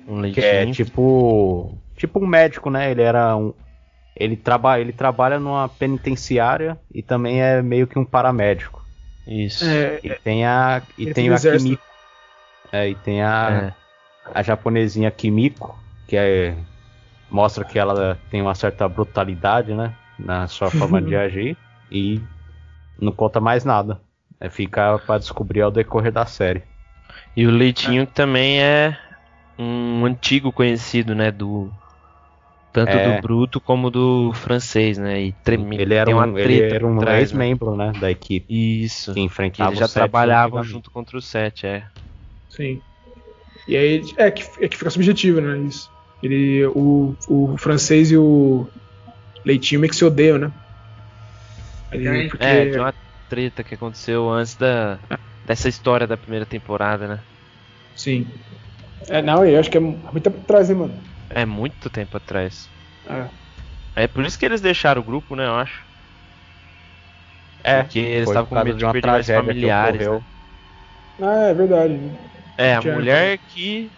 Um 0.08 0.22
que 0.32 0.40
é 0.42 0.64
leitinho. 0.66 0.74
tipo 0.86 1.78
tipo 1.98 2.20
um 2.20 2.28
médico, 2.28 2.70
né? 2.70 2.92
Ele 2.92 3.02
era 3.02 3.36
um 3.36 3.54
ele 4.16 4.36
trabalha 4.36 4.82
ele 4.82 4.94
trabalha 4.94 5.40
numa 5.40 5.68
penitenciária 5.68 6.78
e 6.94 7.02
também 7.02 7.42
é 7.42 7.62
meio 7.64 7.88
que 7.88 7.98
um 7.98 8.06
paramédico. 8.06 8.83
Isso. 9.28 9.64
É, 9.66 10.00
E 10.04 10.10
tem 10.16 10.46
a 10.46 10.82
e 10.98 11.04
Ele 11.04 11.14
tem 11.14 11.30
a 11.30 11.34
exército. 11.34 11.64
Kimiko. 11.64 11.84
É, 12.72 12.90
e 12.90 12.96
tem 12.96 13.22
a 13.24 13.74
É. 13.74 13.74
a 14.34 14.42
japonesinha 14.44 15.12
Kimiko, 15.12 15.78
que 16.08 16.16
é 16.18 16.56
mostra 17.30 17.64
que 17.66 17.80
ela 17.80 18.20
tem 18.30 18.42
uma 18.42 18.54
certa 18.54 18.88
brutalidade, 18.88 19.74
né, 19.74 19.94
na 20.20 20.48
sua 20.48 20.70
forma 20.70 21.02
de 21.02 21.16
agir 21.16 21.58
e 21.92 22.22
não 23.00 23.12
conta 23.12 23.40
mais 23.40 23.66
nada. 23.66 24.00
É 24.40 24.50
ficar 24.50 25.00
pra 25.00 25.18
descobrir 25.18 25.62
ao 25.62 25.72
decorrer 25.72 26.12
da 26.12 26.26
série. 26.26 26.64
E 27.36 27.48
o 27.48 27.52
Leitinho 27.52 28.06
também 28.06 28.62
é 28.62 28.98
um 29.58 30.06
antigo 30.06 30.52
conhecido, 30.52 31.16
né, 31.16 31.32
do 31.32 31.72
tanto 32.74 32.92
É. 32.92 33.04
do 33.04 33.22
Bruto 33.22 33.62
como 33.62 33.90
do 33.92 34.34
francês, 34.34 34.98
né? 34.98 35.22
E 35.22 35.34
treme, 35.44 35.78
Ele 35.78 35.94
era 35.94 36.10
um, 36.10 36.38
ele 36.38 36.60
treta 36.60 36.76
era 36.76 36.88
um 36.88 36.98
trás, 37.00 37.32
né? 37.32 37.40
ex-membro, 37.40 37.76
né, 37.78 37.94
da 37.94 38.12
equipe 38.12 38.48
Isso. 38.50 39.14
que 39.14 39.20
enfrentava 39.22 39.70
eles 39.70 39.80
já 39.80 39.88
trabalhavam 39.88 40.64
junto 40.64 40.92
contra 40.92 41.18
o 41.18 41.22
Sete, 41.22 41.68
é. 41.68 41.88
Sim. 42.50 42.82
E 43.68 43.78
aí 43.78 44.02
é 44.18 44.32
que, 44.32 44.44
é 44.64 44.68
que 44.68 44.78
fica 44.78 44.90
subjetivo, 44.90 45.42
né? 45.42 45.60
Isso. 45.60 45.90
Ele, 46.22 46.66
o, 46.68 47.16
o 47.28 47.58
francês 47.58 48.12
e 48.12 48.18
o 48.18 48.72
Leitinho 49.46 49.82
meio 49.82 49.92
que 49.92 49.98
se 49.98 50.06
odeiam, 50.06 50.38
né? 50.38 50.52
Ele- 51.92 52.28
É, 52.28 52.30
porque, 52.30 52.44
É, 52.46 52.66
de 52.66 52.80
uma 52.80 52.94
treta 53.28 53.64
que 53.64 53.76
aconteceu 53.76 54.30
antes 54.30 54.56
da 54.56 55.00
dessa 55.46 55.68
história 55.68 56.08
da 56.08 56.16
primeira 56.18 56.46
temporada, 56.46 57.06
né? 57.08 57.24
Sim. 57.96 58.28
É, 59.10 59.22
não, 59.22 59.46
eu 59.46 59.60
acho 59.60 59.70
que 59.70 59.78
é 59.78 59.82
muito 59.82 60.22
tempo 60.22 60.40
atrás, 60.40 60.70
hein, 60.70 60.78
mano? 60.78 61.13
É 61.36 61.46
muito 61.46 61.90
tempo 61.90 62.16
atrás. 62.16 62.72
É. 63.06 63.44
É 63.96 64.08
por 64.08 64.24
isso 64.24 64.38
que 64.38 64.46
eles 64.46 64.62
deixaram 64.62 65.02
o 65.02 65.06
grupo, 65.06 65.36
né, 65.36 65.48
eu 65.48 65.56
acho. 65.56 65.84
É, 67.64 67.84
Porque 67.84 68.00
eles 68.00 68.30
estavam 68.30 68.50
com 68.50 68.60
medo 68.62 68.78
de 68.78 68.80
de 68.80 68.86
uma 68.86 68.94
perder 68.94 69.12
mais 69.12 69.28
tragédia 69.28 69.54
que 69.56 69.66
familiares. 69.66 70.06
ocorreu. 70.06 70.20
né? 70.20 70.26
Ah, 71.20 71.48
é 71.50 71.54
verdade. 71.54 71.96
É, 72.58 72.74
a 72.76 72.82
Tinha- 72.82 72.94
mulher 72.96 73.40
que 73.40 73.92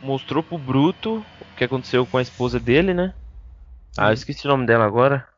mostrou 0.00 0.42
pro 0.42 0.58
Bruto 0.58 1.26
o 1.40 1.46
que 1.56 1.64
aconteceu 1.64 2.06
com 2.06 2.18
a 2.18 2.22
esposa 2.22 2.60
dele, 2.60 2.94
né? 2.94 3.14
Ah, 3.96 4.10
eu 4.10 4.14
esqueci 4.14 4.46
o 4.46 4.50
nome 4.50 4.66
dela 4.66 4.84
agora. 4.86 5.28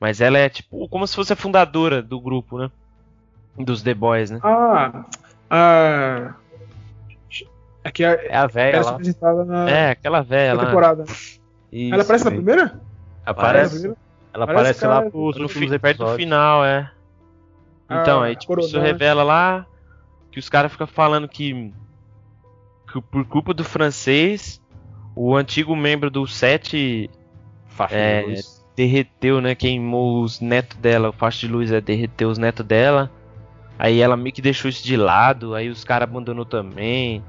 Mas 0.00 0.20
ela 0.20 0.36
é 0.38 0.48
tipo 0.48 0.88
como 0.88 1.06
se 1.06 1.14
fosse 1.14 1.32
a 1.32 1.36
fundadora 1.36 2.02
do 2.02 2.20
grupo, 2.20 2.58
né? 2.58 2.70
Dos 3.56 3.82
The 3.82 3.94
Boys, 3.94 4.30
né? 4.30 4.42
Ah, 4.42 5.06
a. 5.50 6.39
É 7.82 7.90
que 7.90 8.04
a, 8.04 8.10
É 8.12 8.34
a 8.36 8.46
velha 8.46 8.76
era 8.76 8.84
lá. 8.84 8.90
apresentada 8.92 9.44
na, 9.44 9.70
É, 9.70 9.90
aquela 9.90 10.20
velha 10.22 10.54
lá. 10.54 10.66
temporada. 10.66 11.04
Isso. 11.72 11.94
Ela 11.94 12.02
aparece 12.02 12.24
na 12.24 12.30
primeira? 12.30 12.80
Aparece, 13.24 13.64
Na 13.74 13.80
primeira? 13.80 13.96
ela 14.34 14.46
Parece 14.46 14.60
aparece 14.62 14.86
lá 14.86 15.00
ela- 15.02 15.10
pros 15.10 15.36
no 15.38 15.48
fi- 15.48 15.78
perto 15.78 15.98
do 16.04 16.14
final, 16.16 16.64
é. 16.64 16.90
Então, 17.90 18.20
Ah, 18.22 18.26
aí 18.26 18.36
tipo, 18.36 18.58
isso 18.60 18.78
revela 18.78 19.22
lá 19.22 19.66
que 20.30 20.38
os 20.38 20.48
caras 20.48 20.70
ficam 20.70 20.86
falando 20.86 21.26
que, 21.28 21.72
que 22.92 23.00
por 23.00 23.24
culpa 23.24 23.52
do 23.52 23.64
francês, 23.64 24.60
o 25.16 25.34
antigo 25.36 25.74
membro 25.74 26.10
do 26.10 26.26
7 26.26 27.10
Faixa 27.66 27.94
É, 27.96 28.24
derreteu, 28.76 29.40
né? 29.40 29.54
Queimou 29.54 30.22
os 30.22 30.40
netos 30.40 30.76
dela. 30.78 31.08
O 31.08 31.12
faixa 31.12 31.46
de 31.46 31.52
luz 31.52 31.72
é 31.72 31.80
derreteu 31.80 32.28
os 32.28 32.36
netos 32.38 32.64
dela. 32.66 33.10
Aí 33.78 34.00
ela 34.00 34.16
meio 34.16 34.34
que 34.34 34.42
deixou 34.42 34.68
isso 34.68 34.84
de 34.84 34.96
lado. 34.96 35.54
Aí 35.54 35.68
os 35.68 35.82
caras 35.82 36.08
abandonou 36.08 36.44
também. 36.44 37.24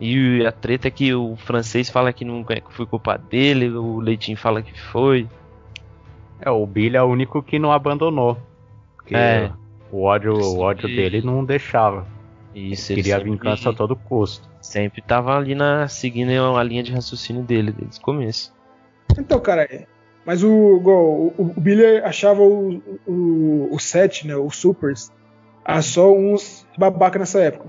E 0.00 0.44
a 0.44 0.52
treta 0.52 0.88
é 0.88 0.90
que 0.90 1.14
o 1.14 1.36
francês 1.36 1.88
fala 1.88 2.12
que 2.12 2.24
não 2.24 2.44
é 2.48 2.60
que 2.60 2.72
foi 2.72 2.84
culpa 2.86 3.16
dele. 3.16 3.68
O 3.70 4.00
Leitinho 4.00 4.36
fala 4.36 4.60
que 4.62 4.78
foi. 4.80 5.28
É, 6.40 6.50
o 6.50 6.66
Billy 6.66 6.96
é 6.96 7.02
o 7.02 7.06
único 7.06 7.42
que 7.42 7.58
não 7.58 7.72
abandonou. 7.72 8.36
Porque 8.96 9.14
É. 9.14 9.50
o 9.92 10.02
ódio, 10.02 10.34
o 10.34 10.58
ódio 10.60 10.88
dele 10.88 11.22
não 11.22 11.44
deixava. 11.44 12.06
Isso, 12.54 12.92
Ele 12.92 13.02
queria 13.02 13.18
vingança 13.18 13.70
a 13.70 13.72
todo 13.72 13.96
custo. 13.96 14.48
sempre 14.60 15.02
tava 15.02 15.36
ali 15.36 15.54
na 15.54 15.88
seguindo 15.88 16.30
a 16.56 16.62
linha 16.62 16.82
de 16.82 16.92
raciocínio 16.92 17.42
dele 17.42 17.72
desde 17.72 17.98
o 17.98 18.02
começo. 18.02 18.54
Então, 19.18 19.38
cara, 19.40 19.62
é. 19.64 19.86
mas 20.24 20.42
o, 20.42 20.76
igual, 20.76 21.04
o, 21.04 21.34
o 21.38 21.60
Billy 21.60 21.98
achava 21.98 22.42
o, 22.42 22.80
o, 23.06 23.68
o 23.72 23.78
set, 23.78 24.26
né, 24.26 24.36
os 24.36 24.56
supers, 24.56 25.12
a 25.64 25.82
só 25.82 26.12
uns 26.12 26.66
babaca 26.78 27.18
nessa 27.18 27.40
época. 27.40 27.68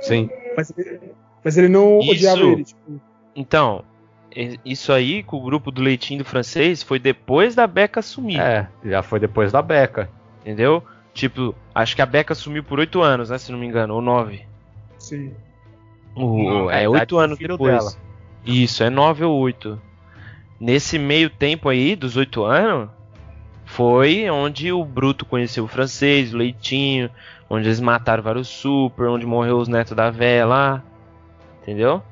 Sim. 0.00 0.28
Mas, 0.56 0.72
ele- 0.76 1.00
mas 1.44 1.58
ele 1.58 1.68
não 1.68 1.98
Isso. 2.00 2.10
odiava 2.12 2.40
ele. 2.42 2.64
Tipo, 2.64 3.00
Então, 3.36 3.84
isso 4.64 4.92
aí 4.92 5.22
com 5.22 5.36
o 5.36 5.42
grupo 5.42 5.70
do 5.70 5.82
Leitinho 5.82 6.20
do 6.20 6.24
francês 6.24 6.82
foi 6.82 6.98
depois 6.98 7.54
da 7.54 7.66
Beca 7.66 8.00
assumir. 8.00 8.40
É, 8.40 8.68
já 8.84 9.02
foi 9.02 9.18
depois 9.20 9.52
da 9.52 9.60
Beca. 9.62 10.08
Entendeu? 10.40 10.82
Tipo, 11.12 11.54
acho 11.74 11.94
que 11.96 12.02
a 12.02 12.06
Beca 12.06 12.34
sumiu 12.34 12.62
por 12.64 12.78
oito 12.78 13.00
anos, 13.00 13.30
né? 13.30 13.38
Se 13.38 13.50
não 13.52 13.58
me 13.58 13.66
engano, 13.66 13.94
ou 13.94 14.00
nove. 14.00 14.42
sim. 14.98 15.32
O- 16.16 16.42
Não, 16.44 16.70
é 16.70 16.88
oito 16.88 17.18
anos 17.18 17.36
depois. 17.38 17.72
dela. 17.76 17.92
Isso, 18.46 18.82
é 18.84 18.90
nove 18.90 19.24
ou 19.24 19.36
oito. 19.40 19.80
Nesse 20.60 20.96
meio 20.98 21.28
tempo 21.28 21.68
aí, 21.68 21.96
dos 21.96 22.16
oito 22.16 22.44
anos, 22.44 22.88
foi 23.64 24.28
onde 24.30 24.70
o 24.72 24.84
Bruto 24.84 25.24
conheceu 25.24 25.64
o 25.64 25.68
francês, 25.68 26.32
o 26.32 26.36
Leitinho, 26.36 27.10
onde 27.54 27.68
eles 27.68 27.80
mataram 27.80 28.22
vários 28.22 28.48
super, 28.48 29.08
onde 29.08 29.26
morreu 29.26 29.58
os 29.58 29.68
netos 29.68 29.94
da 29.94 30.10
véia 30.10 30.46
lá. 30.46 30.82
Entendeu? 31.62 32.02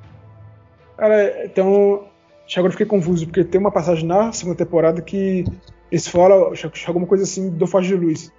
Cara, 0.96 1.44
então. 1.44 2.08
Agora 2.54 2.68
eu 2.68 2.72
fiquei 2.72 2.86
confuso, 2.86 3.26
porque 3.26 3.44
tem 3.44 3.60
uma 3.60 3.72
passagem 3.72 4.06
na 4.06 4.30
segunda 4.32 4.58
temporada 4.58 5.00
que 5.00 5.44
eles 5.90 6.06
falam 6.06 6.52
alguma 6.86 7.06
coisa 7.06 7.24
assim 7.24 7.50
do 7.50 7.66
Faixa 7.66 7.88
de 7.88 7.94
Luz. 7.94 8.32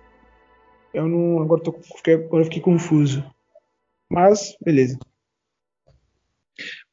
Eu 0.93 1.07
não. 1.07 1.41
Agora, 1.41 1.61
tô, 1.61 1.73
fiquei, 1.97 2.15
agora 2.15 2.41
eu 2.41 2.45
fiquei 2.45 2.61
confuso. 2.61 3.23
Mas, 4.09 4.55
beleza. 4.63 4.99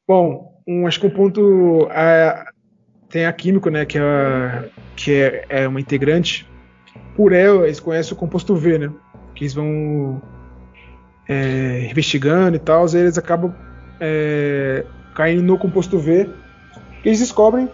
Bom, 0.07 0.61
um, 0.67 0.87
acho 0.87 0.99
que 0.99 1.07
um 1.07 1.11
ponto. 1.11 1.87
a- 1.91 2.51
tem 3.09 3.25
a 3.25 3.33
Químico, 3.33 3.69
né? 3.69 3.85
Que, 3.85 3.99
é, 3.99 4.69
que 4.95 5.13
é, 5.13 5.45
é 5.49 5.67
uma 5.67 5.79
integrante. 5.81 6.47
Por 7.15 7.33
ela, 7.33 7.65
eles 7.65 7.79
conhecem 7.79 8.13
o 8.13 8.17
composto 8.17 8.55
V, 8.55 8.77
né? 8.79 8.91
Que 9.35 9.43
eles 9.43 9.53
vão 9.53 10.21
é, 11.27 11.87
investigando 11.89 12.55
e 12.55 12.59
tal, 12.59 12.85
e 12.87 12.97
eles 12.97 13.17
acabam 13.17 13.53
é, 13.99 14.85
caindo 15.15 15.41
no 15.41 15.57
composto 15.57 15.97
V. 15.97 16.29
Eles 17.03 17.19
descobrem 17.19 17.69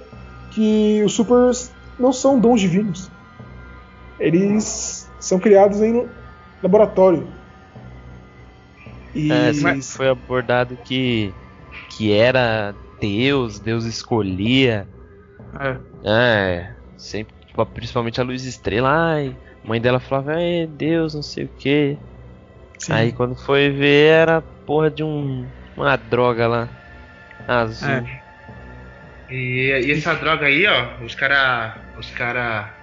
que 0.52 1.02
os 1.04 1.14
supers 1.14 1.72
não 2.00 2.12
são 2.12 2.40
dons 2.40 2.62
divinos. 2.62 3.12
Eles 4.20 5.10
são 5.20 5.40
criados 5.40 5.82
em 5.82 6.08
laboratório. 6.62 7.28
E 9.14 9.32
É, 9.32 9.54
mas 9.62 9.96
foi 9.96 10.10
abordado 10.10 10.78
que, 10.78 11.34
que 11.90 12.12
era 12.12 12.76
Deus, 13.00 13.60
Deus 13.60 13.86
escolhia. 13.86 14.88
é, 15.60 15.78
É, 16.04 16.76
sempre, 16.98 17.34
tipo, 17.46 17.66
principalmente 17.66 18.20
a 18.20 18.24
Luz 18.24 18.44
Estrela. 18.46 18.90
Ai, 18.90 19.36
mãe 19.68 19.82
dela 19.82 20.00
falava, 20.00 20.42
é 20.42 20.66
Deus, 20.66 21.14
não 21.14 21.22
sei 21.22 21.46
o 21.46 21.50
que. 21.60 21.98
Aí 22.90 23.12
quando 23.12 23.36
foi 23.36 23.70
ver, 23.70 24.08
era 24.08 24.42
porra 24.66 24.90
de 24.90 25.04
um, 25.04 25.46
uma 25.76 25.96
droga 25.96 26.48
lá. 26.48 26.70
Azul. 27.48 27.90
É. 27.90 28.22
E, 29.30 29.86
e 29.86 29.92
essa 29.92 30.16
droga 30.16 30.46
aí, 30.46 30.66
ó, 30.66 31.04
os 31.04 31.14
cara. 31.16 31.78
Os 31.98 32.10
cara. 32.12 32.74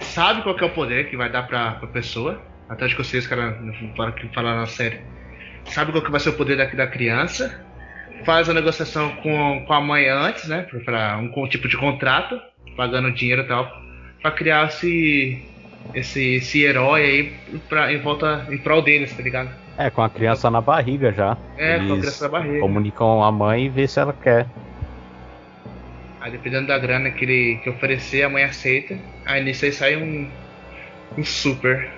Sabe 0.00 0.42
qual 0.42 0.54
que 0.54 0.64
é 0.64 0.66
o 0.66 0.70
poder 0.70 1.10
que 1.10 1.16
vai 1.16 1.30
dar 1.30 1.42
pra, 1.44 1.72
pra 1.72 1.88
pessoa. 1.88 2.40
Até 2.68 2.84
acho 2.84 2.96
que 2.96 3.02
vocês, 3.04 3.26
cara, 3.26 3.58
falaram 3.96 4.14
que 4.14 4.28
falaram 4.28 4.60
na 4.60 4.66
série. 4.66 5.00
Sabe 5.64 5.92
qual 5.92 6.02
que 6.02 6.10
vai 6.10 6.20
ser 6.20 6.30
o 6.30 6.34
poder 6.34 6.56
da, 6.56 6.64
da 6.66 6.86
criança. 6.86 7.64
Faz 8.24 8.48
a 8.48 8.54
negociação 8.54 9.10
com, 9.16 9.64
com 9.66 9.72
a 9.72 9.80
mãe 9.80 10.08
antes, 10.08 10.46
né? 10.48 10.62
Pra, 10.62 10.80
pra 10.80 11.18
um, 11.18 11.28
com- 11.28 11.48
tipo 11.48 11.66
de 11.68 11.76
contrato, 11.76 12.40
pagando 12.76 13.12
dinheiro 13.12 13.42
e 13.42 13.46
tal. 13.46 13.70
Pra 14.22 14.30
criar 14.30 14.68
esse. 14.68 15.42
Esse, 15.94 16.36
esse 16.36 16.62
herói 16.62 17.04
aí 17.04 17.60
pra, 17.68 17.92
em 17.92 18.00
volta 18.00 18.46
em 18.50 18.58
prol 18.58 18.82
deles, 18.82 19.12
tá 19.14 19.22
ligado? 19.22 19.50
É, 19.76 19.90
com 19.90 20.02
a 20.02 20.10
criança 20.10 20.50
na 20.50 20.60
barriga 20.60 21.12
já. 21.12 21.36
É, 21.56 21.78
com 21.78 21.84
a 21.84 21.86
Eles 21.86 22.00
criança 22.00 22.24
da 22.24 22.30
barriga. 22.30 22.60
Comunicam 22.60 23.22
a 23.22 23.32
mãe 23.32 23.66
e 23.66 23.68
vê 23.68 23.88
se 23.88 23.98
ela 23.98 24.12
quer. 24.12 24.46
Aí 26.20 26.30
dependendo 26.30 26.66
da 26.66 26.78
grana 26.78 27.10
que 27.10 27.24
ele 27.24 27.60
que 27.62 27.70
oferecer, 27.70 28.22
a 28.22 28.28
mãe 28.28 28.44
aceita. 28.44 28.98
Aí 29.24 29.42
nisso 29.42 29.64
aí 29.64 29.72
sai 29.72 29.96
um. 29.96 30.30
Um 31.16 31.24
super. 31.24 31.90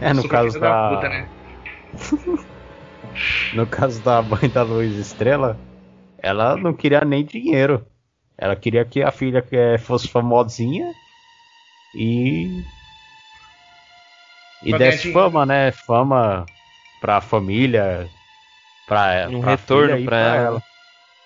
É, 0.00 0.12
no 0.12 0.22
super 0.22 0.36
caso 0.36 0.48
filho 0.48 0.60
da. 0.60 0.88
puta, 0.88 1.08
né? 1.08 1.28
No 3.54 3.66
caso 3.66 4.02
da 4.02 4.20
mãe 4.20 4.48
da 4.48 4.62
Luz 4.62 4.94
Estrela, 4.96 5.58
ela 6.18 6.56
não 6.56 6.74
queria 6.74 7.02
nem 7.02 7.24
dinheiro. 7.24 7.86
Ela 8.36 8.54
queria 8.54 8.84
que 8.84 9.02
a 9.02 9.10
filha 9.10 9.40
que 9.40 9.78
fosse 9.78 10.08
famosinha 10.08 10.92
e. 11.94 12.62
E 14.62 14.70
Pra 14.70 14.78
desse 14.78 15.12
fama, 15.12 15.44
né? 15.44 15.70
Fama 15.70 16.46
pra 17.00 17.20
família, 17.20 18.08
pra, 18.86 19.28
Um 19.30 19.40
pra 19.40 19.50
retorno 19.50 19.92
filha 19.92 20.00
e 20.00 20.04
pra 20.04 20.36
ela. 20.36 20.62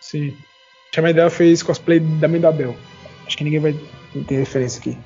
Sim. 0.01 0.37
A 0.97 1.03
mãe 1.03 1.14
dela 1.14 1.31
fez 1.31 1.62
cosplay 1.62 2.01
da 2.01 2.27
mãe 2.27 2.40
da 2.40 2.51
Bel. 2.51 2.77
Acho 3.27 3.37
que 3.37 3.45
ninguém 3.45 3.61
vai 3.61 3.77
ter 4.27 4.38
referência 4.38 4.81
aqui. 4.81 4.99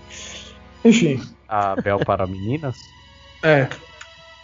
Enfim, 0.85 1.23
A 1.49 1.77
Bel 1.81 1.99
para 2.01 2.27
meninas. 2.27 2.77
é. 3.45 3.69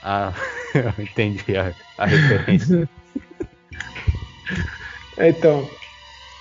Ah, 0.03 0.33
eu 0.75 1.05
entendi 1.05 1.57
a, 1.57 1.73
a 1.99 2.07
referência. 2.07 2.89
É, 5.17 5.29
então. 5.29 5.69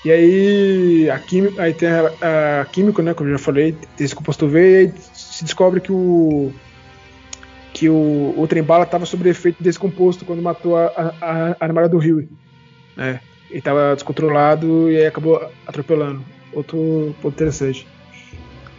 E 0.06 0.12
aí, 0.12 1.10
a 1.10 1.20
química, 1.20 1.62
aí 1.62 1.74
tem 1.74 1.90
a, 1.90 2.62
a 2.62 2.66
químico, 2.66 3.02
né? 3.02 3.14
Como 3.14 3.30
eu 3.30 3.38
já 3.38 3.44
falei, 3.44 3.74
tem 3.98 4.06
esse 4.06 4.16
composto 4.16 4.48
V, 4.48 4.60
e 4.60 4.78
aí 4.78 4.94
se 5.14 5.44
descobre 5.44 5.82
que 5.82 5.92
o 5.92 6.54
que 7.80 7.90
o, 7.90 8.34
o 8.38 8.46
trem-bala 8.46 8.84
estava 8.84 9.06
sob 9.06 9.28
efeito 9.30 9.64
desse 9.64 9.80
composto 9.80 10.26
quando 10.26 10.42
matou 10.42 10.76
a, 10.76 10.88
a, 11.22 11.56
a 11.62 11.68
namorada 11.68 11.90
do 11.94 11.98
Rio. 11.98 12.28
Né? 12.98 13.22
Ele 13.50 13.60
estava 13.60 13.94
descontrolado 13.96 14.92
e 14.92 14.98
aí 14.98 15.06
acabou 15.06 15.50
atropelando. 15.66 16.22
Outro 16.52 17.16
ponto 17.22 17.34
interessante. 17.36 17.88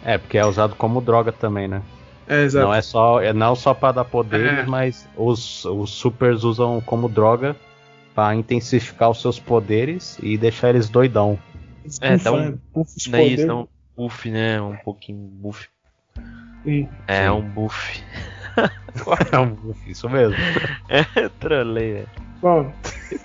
É, 0.05 0.19
porque 0.19 0.37
é 0.37 0.45
usado 0.45 0.75
como 0.75 1.01
droga 1.01 1.31
também, 1.31 1.67
né? 1.67 1.81
É, 2.27 2.43
exato. 2.43 2.67
Não 2.67 2.73
é 2.73 2.81
só, 2.83 3.19
é 3.19 3.33
não 3.33 3.55
só 3.55 3.73
para 3.73 3.93
dar 3.93 4.05
poderes, 4.05 4.59
É. 4.59 4.63
mas 4.67 5.09
os, 5.17 5.65
os 5.65 5.89
supers 5.89 6.43
usam 6.43 6.79
como 6.81 7.09
droga 7.09 7.55
para 8.13 8.35
intensificar 8.35 9.09
os 9.09 9.19
seus 9.19 9.39
poderes 9.39 10.19
e 10.21 10.37
deixar 10.37 10.69
eles 10.69 10.89
doidão. 10.89 11.39
É, 12.01 12.17
dá 12.17 12.31
um- 12.31 12.51
Daí 12.51 12.57
poderes. 12.71 13.39
isso 13.39 13.47
dá 13.47 13.55
um 13.55 13.67
buff, 13.97 14.29
né? 14.29 14.61
Um 14.61 14.75
pouquinho 14.77 15.17
buff. 15.17 15.67
Sim. 16.63 16.87
É, 17.07 17.31
um 17.31 17.41
buff. 17.41 18.03
É 18.57 19.89
Isso 19.89 20.09
mesmo. 20.09 20.35
É, 20.89 21.29
trolei, 21.39 21.93
velho. 21.93 22.09
Bom, 22.41 22.73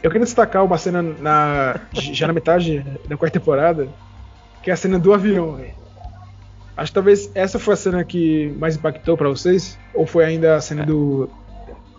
eu 0.03 0.11
queria 0.11 0.25
destacar 0.25 0.65
uma 0.65 0.79
cena 0.79 1.03
na, 1.03 1.81
já 1.93 2.27
na 2.27 2.33
metade 2.33 2.85
da 3.09 3.17
quarta 3.17 3.39
temporada, 3.39 3.89
que 4.63 4.71
é 4.71 4.73
a 4.73 4.77
cena 4.77 4.99
do 4.99 5.13
avião, 5.13 5.57
velho. 5.57 5.75
Acho 6.77 6.91
que 6.91 6.95
talvez 6.95 7.31
essa 7.35 7.59
foi 7.59 7.75
a 7.75 7.77
cena 7.77 8.05
que 8.05 8.55
mais 8.59 8.77
impactou 8.77 9.17
pra 9.17 9.29
vocês, 9.29 9.79
ou 9.95 10.07
foi 10.07 10.25
ainda 10.25 10.57
a 10.57 10.61
cena 10.61 10.85
do 10.85 11.31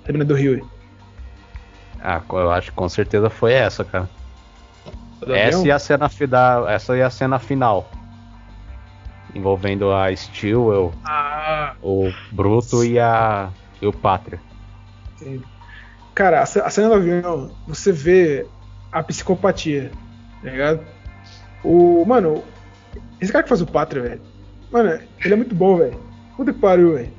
da 0.06 0.14
mina 0.14 0.24
do 0.24 0.36
Rio? 0.36 0.70
Ah, 2.00 2.22
eu 2.30 2.52
acho 2.52 2.70
que 2.70 2.78
com 2.78 2.88
certeza 2.88 3.30
foi 3.30 3.54
essa, 3.54 3.84
cara. 3.84 4.08
Do 5.20 5.34
Essa 5.34 5.68
e 5.68 5.72
a 5.72 5.80
cena 5.80 6.08
final, 6.08 6.70
essa 6.70 6.96
e 6.96 7.02
a 7.02 7.10
cena 7.10 7.40
final. 7.40 7.90
Envolvendo 9.38 9.92
a 9.92 10.14
Steel, 10.16 10.92
Ah, 11.06 11.76
o 11.82 12.12
Bruto 12.32 12.84
e 12.84 13.00
a 13.00 13.50
e 13.82 13.86
o 13.86 13.94
Pátria. 13.94 14.42
sim. 15.18 15.42
Cara, 16.16 16.42
a 16.42 16.46
ce- 16.48 16.60
a 16.60 16.70
cena 16.72 16.88
do 16.90 16.96
avião, 16.96 17.52
você 17.68 17.92
vê 17.92 18.48
a 18.92 19.04
psicopatia, 19.04 19.92
tá 20.42 20.50
ligado? 20.50 20.82
O. 21.64 22.04
Mano, 22.06 22.44
esse 23.22 23.32
cara 23.32 23.44
que 23.44 23.50
faz 23.50 23.62
o 23.62 23.68
Pátria, 23.68 24.02
velho. 24.02 24.22
Mano, 24.72 25.00
ele 25.24 25.34
é 25.34 25.38
muito 25.38 25.54
bom, 25.56 25.78
velho. 25.78 26.00
Puta 26.36 26.52
que 26.52 26.60
pariu, 26.60 26.96
velho. 26.96 27.14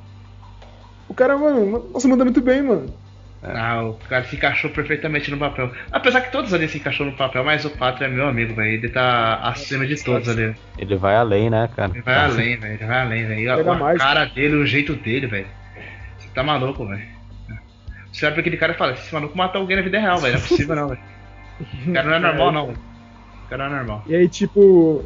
O 1.07 1.13
cara, 1.13 1.37
mano, 1.37 1.89
nossa, 1.93 2.07
manda 2.07 2.25
muito 2.25 2.41
bem, 2.41 2.61
mano. 2.61 2.93
Ah, 3.41 3.83
o 3.83 3.93
cara 4.09 4.25
se 4.25 4.35
encaixou 4.35 4.69
perfeitamente 4.69 5.31
no 5.31 5.37
papel. 5.37 5.71
Apesar 5.91 6.21
que 6.21 6.31
todos 6.31 6.53
ali 6.53 6.67
se 6.67 6.77
encaixou 6.77 7.05
no 7.05 7.13
papel, 7.13 7.43
mas 7.43 7.63
o 7.63 7.69
Pato 7.69 8.03
é 8.03 8.07
meu 8.09 8.27
amigo, 8.27 8.53
velho. 8.53 8.73
Ele 8.73 8.89
tá 8.89 9.35
acima 9.35 9.87
de 9.87 10.03
todos 10.03 10.27
ali. 10.27 10.53
Ele 10.77 10.95
vai 10.97 11.15
além, 11.15 11.49
né, 11.49 11.69
cara? 11.73 11.91
Ele 11.93 12.01
vai 12.01 12.15
além, 12.15 12.57
velho. 12.57 12.73
Ele 12.73 12.85
vai 12.85 13.01
além, 13.01 13.25
velho. 13.25 13.51
A, 13.53 13.97
cara 13.97 14.25
dele, 14.25 14.55
o 14.55 14.65
jeito 14.65 14.93
dele, 14.93 15.27
velho. 15.27 15.47
Você 16.17 16.27
tá 16.33 16.43
maluco, 16.43 16.85
velho. 16.85 17.01
Você 18.11 18.25
olha 18.25 18.33
pra 18.33 18.41
aquele 18.41 18.57
cara 18.57 18.73
e 18.73 18.75
fala, 18.75 18.91
esse 18.91 19.13
maluco 19.13 19.37
matou 19.37 19.61
alguém 19.61 19.77
na 19.77 19.83
vida 19.83 19.99
real, 19.99 20.17
velho. 20.17 20.33
Não 20.33 20.43
é 20.43 20.47
possível 20.47 20.75
não, 20.75 20.87
velho. 20.89 21.01
O 21.87 21.93
cara 21.93 22.09
não 22.09 22.15
é 22.15 22.19
normal, 22.31 22.51
não, 22.51 22.65
velho. 22.67 22.79
O 23.45 23.49
cara 23.49 23.69
não 23.69 23.75
é 23.75 23.77
normal. 23.77 24.03
E 24.05 24.15
aí, 24.15 24.27
tipo, 24.27 25.05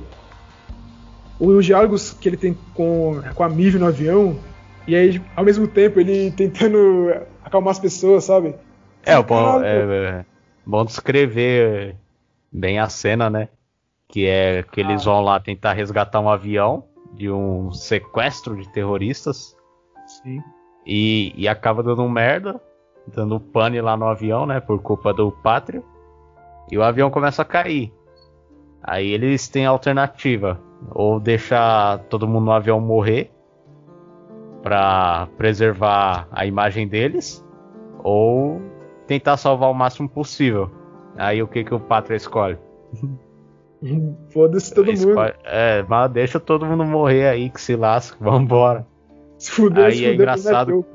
os 1.40 1.66
diálogos 1.66 2.14
que 2.14 2.30
ele 2.30 2.38
tem 2.38 2.58
com, 2.74 3.22
com 3.36 3.44
a 3.44 3.50
Mive 3.50 3.78
no 3.78 3.86
avião, 3.86 4.40
e 4.88 4.96
aí, 4.96 5.22
ao 5.36 5.46
mesmo 5.46 5.68
tempo, 5.68 6.00
ele 6.00 6.32
tentando 6.32 7.14
acalmar 7.54 7.72
as 7.72 7.80
pessoas, 7.80 8.24
sabe? 8.24 8.56
É, 9.06 9.18
o 9.18 9.24
bom, 9.24 9.60
Caralho, 9.60 9.66
é, 9.66 10.08
é 10.08 10.26
bom 10.66 10.84
descrever 10.84 11.96
bem 12.52 12.80
a 12.80 12.90
cena, 12.90 13.30
né? 13.30 13.50
Que 14.08 14.26
é 14.26 14.64
que 14.64 14.82
eles 14.82 15.06
vão 15.06 15.22
lá 15.22 15.40
tentar 15.40 15.74
resgatar 15.74 16.20
um 16.20 16.30
avião 16.30 16.86
de 17.14 17.30
um 17.30 17.72
sequestro 17.72 18.56
de 18.56 18.68
terroristas 18.72 19.56
Sim. 20.08 20.42
e, 20.86 21.34
e 21.36 21.48
acaba 21.48 21.84
dando 21.84 22.08
merda, 22.10 22.60
dando 23.08 23.40
pane 23.40 23.80
lá 23.82 23.96
no 23.96 24.08
avião, 24.08 24.46
né? 24.46 24.60
Por 24.60 24.82
culpa 24.82 25.14
do 25.14 25.32
Pátria. 25.32 25.84
E 26.72 26.78
o 26.78 26.84
avião 26.84 27.12
começa 27.12 27.42
a 27.44 27.46
cair. 27.46 27.94
Aí 28.82 29.12
eles 29.12 29.48
têm 29.48 29.66
a 29.66 29.70
alternativa: 29.70 30.60
ou 30.92 31.20
deixar 31.20 32.00
todo 32.10 32.28
mundo 32.28 32.46
no 32.46 32.52
avião 32.52 32.80
morrer 32.80 33.32
pra 34.64 35.28
preservar 35.38 36.28
a 36.32 36.46
imagem 36.46 36.88
deles, 36.88 37.43
ou 38.04 38.62
tentar 39.08 39.38
salvar 39.38 39.70
o 39.72 39.74
máximo 39.74 40.08
possível. 40.10 40.70
Aí 41.18 41.42
o 41.42 41.48
que 41.48 41.64
que 41.64 41.74
o 41.74 41.80
Pátria 41.80 42.16
escolhe? 42.18 42.58
Foda-se 44.30 44.74
todo 44.74 44.86
mundo. 44.88 44.96
Escolhe- 45.10 45.34
É, 45.44 45.84
mas 45.88 46.12
deixa 46.12 46.40
todo 46.40 46.66
mundo 46.66 46.86
morrer 46.86 47.28
aí 47.28 47.50
que 47.50 47.60
se 47.62 47.76
lasca, 47.76 48.18
vambora. 48.22 48.86
Se 49.38 49.52
fuder, 49.52 49.86
Aí 49.86 49.92
se 49.94 50.06
é 50.06 50.12
fuder, 50.12 50.16
engraçado. 50.16 50.68
meteu. 50.68 50.86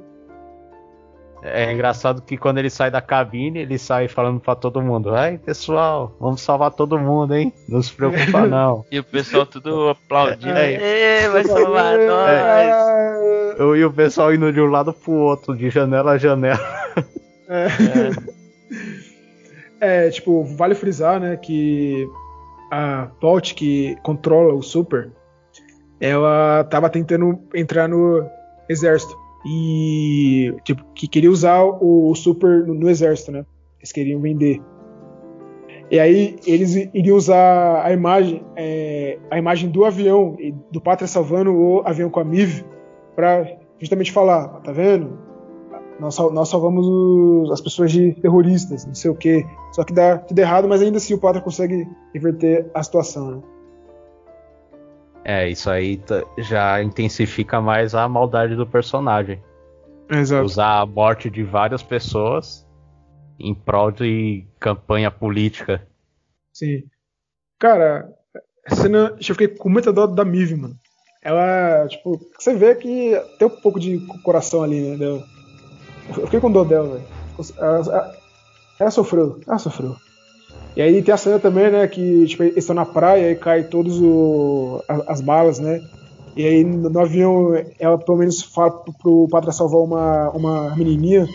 É 1.41 1.73
engraçado 1.73 2.21
que 2.23 2.37
quando 2.37 2.59
ele 2.59 2.69
sai 2.71 2.91
da 2.91 3.01
cabine, 3.01 3.61
ele 3.61 3.79
sai 3.79 4.09
falando 4.09 4.41
pra 4.41 4.57
todo 4.57 4.83
mundo: 4.83 5.15
Ai, 5.15 5.39
pessoal, 5.39 6.13
vamos 6.19 6.41
salvar 6.41 6.73
todo 6.73 6.99
mundo, 6.99 7.33
hein? 7.35 7.53
Não 7.69 7.81
se 7.81 7.93
preocupa, 7.95 8.41
não. 8.49 8.85
E 8.91 8.99
o 8.99 9.05
pessoal 9.05 9.47
tudo 9.47 9.91
aplaudindo. 9.91 10.57
É. 10.59 11.25
Ê, 11.25 11.29
vai 11.29 11.45
salvar 11.45 11.97
nós. 11.97 12.29
É, 12.31 13.55
Eu 13.57 13.77
e 13.77 13.85
o 13.85 13.93
pessoal 13.93 14.35
indo 14.35 14.53
de 14.53 14.61
um 14.61 14.67
lado 14.67 14.93
pro 14.93 15.13
outro, 15.13 15.55
de 15.57 15.71
janela 15.71 16.13
a 16.13 16.19
janela. 16.19 16.59
É. 17.49 18.39
É, 19.81 20.11
tipo, 20.11 20.43
vale 20.43 20.75
frisar, 20.75 21.21
né, 21.21 21.37
que 21.37 22.09
a 22.71 23.11
Bolt 23.21 23.55
que 23.55 23.97
controla 24.03 24.53
o 24.53 24.63
Super, 24.63 25.13
ela 26.01 26.65
tava 26.65 26.91
tentando 26.91 27.39
entrar 27.55 27.89
no 27.89 28.29
exército 28.69 29.17
e 29.47 30.55
tipo 30.65 30.85
que 30.95 31.07
queria 31.09 31.31
usar 31.31 31.63
o 31.63 32.15
Super 32.15 32.67
no, 32.67 32.75
no 32.75 32.91
exército, 32.91 33.33
né? 33.33 33.45
Eles 33.79 33.93
queriam 33.93 34.21
vender. 34.21 34.61
E 35.91 35.99
aí 35.99 36.37
eles 36.47 36.75
iriam 36.93 37.17
usar 37.17 37.85
a 37.85 37.93
imagem, 37.93 38.45
é, 38.57 39.19
a 39.31 39.39
imagem 39.39 39.71
do 39.71 39.85
avião 39.85 40.37
do 40.71 40.81
Pátria 40.81 41.09
salvando 41.09 41.55
o 41.55 41.83
avião 41.87 42.11
com 42.11 42.21
a 42.21 42.25
MIV 42.25 42.65
para 43.17 43.47
justamente 43.81 44.13
falar, 44.13 44.49
tá 44.61 44.71
vendo? 44.71 45.19
Nós, 45.99 46.15
sal- 46.15 46.33
nós 46.33 46.49
salvamos 46.49 46.87
os- 46.87 47.51
as 47.53 47.61
pessoas 47.61 47.91
de 47.91 48.13
terroristas, 48.21 48.87
não 48.87 48.95
sei 48.95 49.11
o 49.11 49.15
quê. 49.15 49.45
Só 49.73 49.83
que 49.85 49.93
dá 49.93 50.19
tudo 50.19 50.39
errado, 50.39 50.69
mas 50.69 50.81
ainda 50.81 50.99
assim 50.99 51.15
o 51.15 51.19
Pátria 51.19 51.43
consegue 51.43 51.89
reverter 52.15 52.71
a 52.73 52.83
situação, 52.83 53.31
né? 53.31 53.43
É, 55.25 55.49
isso 55.49 55.69
aí 55.69 56.01
já 56.39 56.83
intensifica 56.83 57.61
mais 57.61 57.95
a 57.95 58.09
maldade 58.09 58.55
do 58.57 58.67
personagem. 58.67 59.43
Exato. 60.09 60.45
Usar 60.47 60.81
a 60.81 60.87
morte 60.87 61.29
de 61.29 61.43
várias 61.43 61.83
pessoas 61.83 62.67
em 63.39 63.55
prol 63.55 63.91
de 63.91 64.47
campanha 64.59 65.11
política. 65.11 65.87
Sim. 66.53 66.85
Cara, 67.59 68.09
essa 68.65 68.83
cena, 68.83 69.15
eu 69.19 69.35
fiquei 69.35 69.49
com 69.49 69.69
muita 69.69 69.93
dó 69.93 70.07
da 70.07 70.25
Mive, 70.25 70.55
mano. 70.55 70.75
Ela, 71.23 71.87
tipo, 71.89 72.19
você 72.39 72.55
vê 72.55 72.75
que 72.77 73.13
tem 73.39 73.49
um 73.49 73.61
pouco 73.61 73.79
de 73.79 73.99
coração 74.23 74.63
ali, 74.63 74.97
né? 74.97 75.23
Eu 76.09 76.25
fiquei 76.25 76.41
com 76.41 76.51
dó 76.51 76.65
dela, 76.65 76.95
velho. 76.97 77.05
Ela, 77.59 77.79
ela- 77.79 78.13
ela 78.81 78.91
sofreu, 78.91 79.41
ela 79.47 79.59
sofreu. 79.59 79.97
E 80.77 80.83
aí 80.83 81.03
tem 81.03 81.13
a 81.13 81.17
cena 81.17 81.39
também, 81.39 81.71
né, 81.71 81.87
que 81.89 82.27
tipo, 82.27 82.43
eles 82.45 82.59
estão 82.59 82.75
na 82.75 82.85
praia 82.85 83.33
e 83.33 83.37
cai 83.37 83.65
todos 83.65 84.01
o, 84.01 84.83
as 85.09 85.21
balas, 85.21 85.59
né? 85.59 85.83
E 86.37 86.45
aí 86.47 86.63
no, 86.63 87.01
avião 87.01 87.49
ela 87.81 87.99
pelo 87.99 88.19
menos 88.19 88.43
fala 88.43 88.71
pro, 88.71 88.93
pro 88.93 89.29
Patra 89.29 89.51
salvar 89.51 89.81
uma, 89.81 90.31
uma 90.31 90.77
menininha 90.77 91.27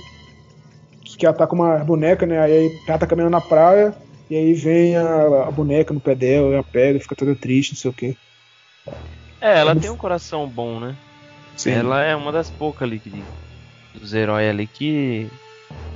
que 1.04 1.26
ela 1.26 1.36
tá 1.36 1.46
com 1.46 1.58
uma 1.58 1.80
boneca, 1.80 2.26
né? 2.26 2.40
Aí 2.40 2.72
ela 2.88 2.98
tá 2.98 3.06
caminhando 3.06 3.32
na 3.32 3.42
praia 3.42 3.94
e 4.30 4.36
aí 4.36 4.54
vem 4.54 4.96
a, 4.96 5.48
a 5.48 5.52
boneca 5.52 5.94
no 5.94 6.00
pé 6.00 6.16
dela, 6.16 6.54
ela 6.54 6.64
pega, 6.64 7.00
fica 7.00 7.16
toda 7.16 7.36
triste, 7.36 7.74
não 7.74 7.78
sei 7.80 7.92
o 7.92 7.94
quê. 7.94 8.16
É, 9.42 9.60
ela 9.60 9.76
tem 9.76 9.90
um 9.90 9.98
coração 9.98 10.48
bom, 10.48 10.80
né? 10.80 10.96
Sim. 11.58 11.72
Ela 11.72 12.02
é 12.04 12.16
uma 12.16 12.32
das 12.32 12.50
poucas 12.50 12.84
ali 12.88 12.98
que, 12.98 13.12
dos 13.94 14.14
heróis 14.14 14.50
ali 14.50 14.68
que 14.68 15.30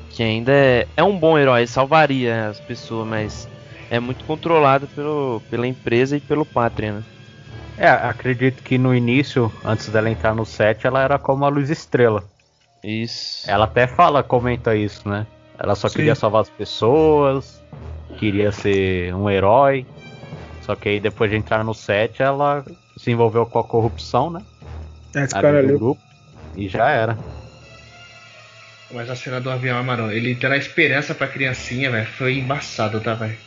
que 0.09 0.23
ainda 0.23 0.51
é, 0.51 0.87
é 0.97 1.03
um 1.03 1.17
bom 1.17 1.37
herói, 1.37 1.67
salvaria 1.67 2.47
as 2.47 2.59
pessoas, 2.59 3.07
mas 3.07 3.49
é 3.89 3.99
muito 3.99 4.25
controlado 4.25 4.87
pelo, 4.87 5.41
pela 5.49 5.67
empresa 5.67 6.17
e 6.17 6.19
pelo 6.19 6.43
pátria, 6.45 6.93
né? 6.93 7.03
É, 7.77 7.87
acredito 7.87 8.63
que 8.63 8.77
no 8.77 8.95
início, 8.95 9.51
antes 9.63 9.89
dela 9.89 10.09
entrar 10.09 10.33
no 10.33 10.45
set, 10.45 10.87
ela 10.87 11.03
era 11.03 11.19
como 11.19 11.45
a 11.45 11.49
Luz 11.49 11.69
Estrela. 11.69 12.23
Isso. 12.83 13.49
Ela 13.49 13.65
até 13.65 13.85
fala, 13.85 14.23
comenta 14.23 14.75
isso, 14.75 15.07
né? 15.07 15.27
Ela 15.59 15.75
só 15.75 15.87
Sim. 15.87 15.97
queria 15.97 16.15
salvar 16.15 16.41
as 16.41 16.49
pessoas, 16.49 17.61
queria 18.17 18.51
ser 18.51 19.13
um 19.13 19.29
herói. 19.29 19.85
Só 20.61 20.75
que 20.75 20.89
aí 20.89 20.99
depois 20.99 21.29
de 21.29 21.37
entrar 21.37 21.63
no 21.63 21.73
set, 21.73 22.21
ela 22.21 22.65
se 22.97 23.11
envolveu 23.11 23.45
com 23.45 23.59
a 23.59 23.63
corrupção, 23.63 24.31
né? 24.31 24.41
É, 25.15 25.23
esse 25.23 25.33
cara 25.33 25.59
ali. 25.59 25.73
grupo, 25.73 26.01
e 26.55 26.67
já 26.67 26.89
era. 26.89 27.17
Mas 28.91 29.09
a 29.09 29.15
cena 29.15 29.41
do 29.41 29.49
avião, 29.49 29.83
mano, 29.83 30.11
ele 30.11 30.35
dando 30.35 30.53
a 30.53 30.57
esperança 30.57 31.13
pra 31.13 31.27
criancinha, 31.27 31.91
velho, 31.91 32.07
foi 32.07 32.37
embaçado, 32.39 33.01
tá, 33.01 33.13
velho? 33.15 33.37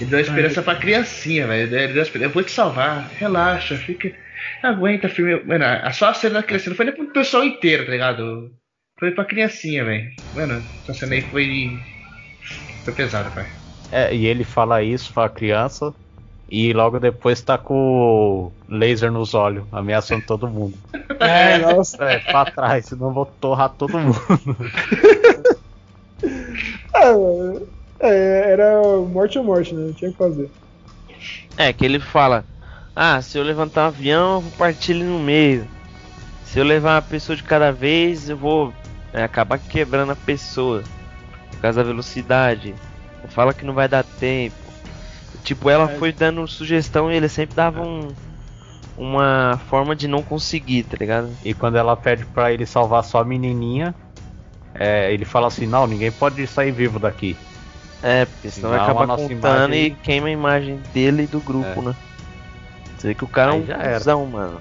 Ele 0.00 0.10
deu 0.10 0.18
a 0.18 0.22
esperança 0.22 0.62
pra 0.62 0.76
criancinha, 0.76 1.46
velho. 1.46 1.74
Ele 1.76 1.92
deu 1.92 2.02
a 2.02 2.04
esperança. 2.04 2.30
Eu 2.30 2.34
vou 2.34 2.42
te 2.42 2.50
salvar, 2.52 3.10
relaxa, 3.14 3.76
fica. 3.76 4.10
Aguenta, 4.62 5.08
filme. 5.08 5.42
Mano, 5.44 5.64
a- 5.64 5.92
só 5.92 6.08
a 6.10 6.14
cena 6.14 6.34
da 6.34 6.42
criancinha 6.42 6.70
não 6.70 6.76
foi 6.76 6.86
nem 6.86 6.94
pro 6.94 7.12
pessoal 7.12 7.44
inteiro, 7.44 7.84
tá 7.86 7.92
ligado? 7.92 8.50
Foi 8.98 9.12
pra 9.12 9.24
criancinha, 9.24 9.84
velho. 9.84 10.10
Mano, 10.34 10.64
essa 10.82 10.94
cena 11.00 11.14
aí 11.14 11.22
foi. 11.22 11.46
Foi 12.84 12.94
pesada, 12.94 13.30
pai. 13.30 13.48
É, 13.90 14.14
e 14.14 14.26
ele 14.26 14.44
fala 14.44 14.82
isso 14.82 15.12
pra 15.12 15.28
criança, 15.28 15.94
e 16.52 16.70
logo 16.74 17.00
depois 17.00 17.40
tá 17.40 17.56
com 17.56 17.74
o 17.74 18.52
laser 18.68 19.10
nos 19.10 19.32
olhos, 19.32 19.64
ameaçando 19.72 20.22
todo 20.26 20.46
mundo. 20.46 20.76
É, 21.20 21.56
nossa. 21.58 22.02
É, 22.02 22.18
pra 22.18 22.44
trás, 22.46 22.86
senão 22.86 23.08
eu 23.08 23.14
vou 23.14 23.26
torrar 23.26 23.68
todo 23.68 23.96
mundo. 23.96 24.20
É, 26.92 27.12
é, 28.04 28.50
era 28.50 28.82
morte 29.08 29.38
ou 29.38 29.44
morte, 29.44 29.72
né? 29.72 29.86
Não 29.86 29.92
tinha 29.92 30.10
o 30.10 30.12
que 30.12 30.18
fazer. 30.18 30.50
É, 31.56 31.72
que 31.72 31.84
ele 31.84 32.00
fala: 32.00 32.44
Ah, 32.96 33.22
se 33.22 33.38
eu 33.38 33.44
levantar 33.44 33.84
um 33.84 33.86
avião, 33.86 34.34
eu 34.34 34.40
vou 34.40 34.50
partir 34.52 34.92
ele 34.92 35.04
no 35.04 35.20
meio. 35.20 35.64
Se 36.44 36.58
eu 36.58 36.64
levar 36.64 36.96
uma 36.96 37.02
pessoa 37.02 37.36
de 37.36 37.44
cada 37.44 37.70
vez, 37.70 38.28
eu 38.28 38.36
vou 38.36 38.74
é, 39.12 39.22
acabar 39.22 39.60
quebrando 39.60 40.10
a 40.10 40.16
pessoa. 40.16 40.82
Por 41.52 41.60
causa 41.60 41.84
da 41.84 41.88
velocidade. 41.88 42.74
Fala 43.28 43.54
que 43.54 43.64
não 43.64 43.74
vai 43.74 43.86
dar 43.86 44.02
tempo. 44.02 44.61
Tipo, 45.44 45.68
ela 45.68 45.90
É. 45.90 45.98
foi 45.98 46.12
dando 46.12 46.46
sugestão 46.46 47.10
e 47.10 47.16
ele 47.16 47.28
sempre 47.28 47.56
dava 47.56 47.80
um, 47.82 48.08
uma 48.96 49.58
forma 49.68 49.94
de 49.96 50.06
não 50.06 50.22
conseguir, 50.22 50.84
tá 50.84 50.96
ligado? 50.98 51.30
E 51.44 51.52
quando 51.52 51.76
ela 51.76 51.96
pede 51.96 52.24
pra 52.26 52.52
ele 52.52 52.64
salvar 52.64 53.02
só 53.04 53.20
a 53.20 53.24
menininha, 53.24 53.94
é, 54.74 55.12
ele 55.12 55.24
fala 55.24 55.48
assim: 55.48 55.66
Não, 55.66 55.86
ninguém 55.86 56.12
pode 56.12 56.46
sair 56.46 56.70
vivo 56.70 56.98
daqui. 56.98 57.36
É, 58.02 58.24
porque 58.24 58.50
senão 58.50 58.70
vai 58.70 58.80
acabar 58.80 59.06
nossa 59.06 59.22
contando 59.28 59.74
imagem- 59.74 59.84
e 59.86 59.90
queima 59.90 60.26
a 60.28 60.30
imagem 60.30 60.80
dele 60.92 61.24
e 61.24 61.26
do 61.26 61.40
grupo, 61.40 61.80
É. 61.80 61.82
né? 61.82 61.94
Você 62.96 63.08
vê 63.08 63.14
que 63.14 63.24
o 63.24 63.28
cara 63.28 63.52
é 63.52 63.54
Aí 63.54 63.60
um 63.62 63.66
já 63.66 63.74
era. 63.76 63.98
cuzão, 63.98 64.26
mano. 64.26 64.60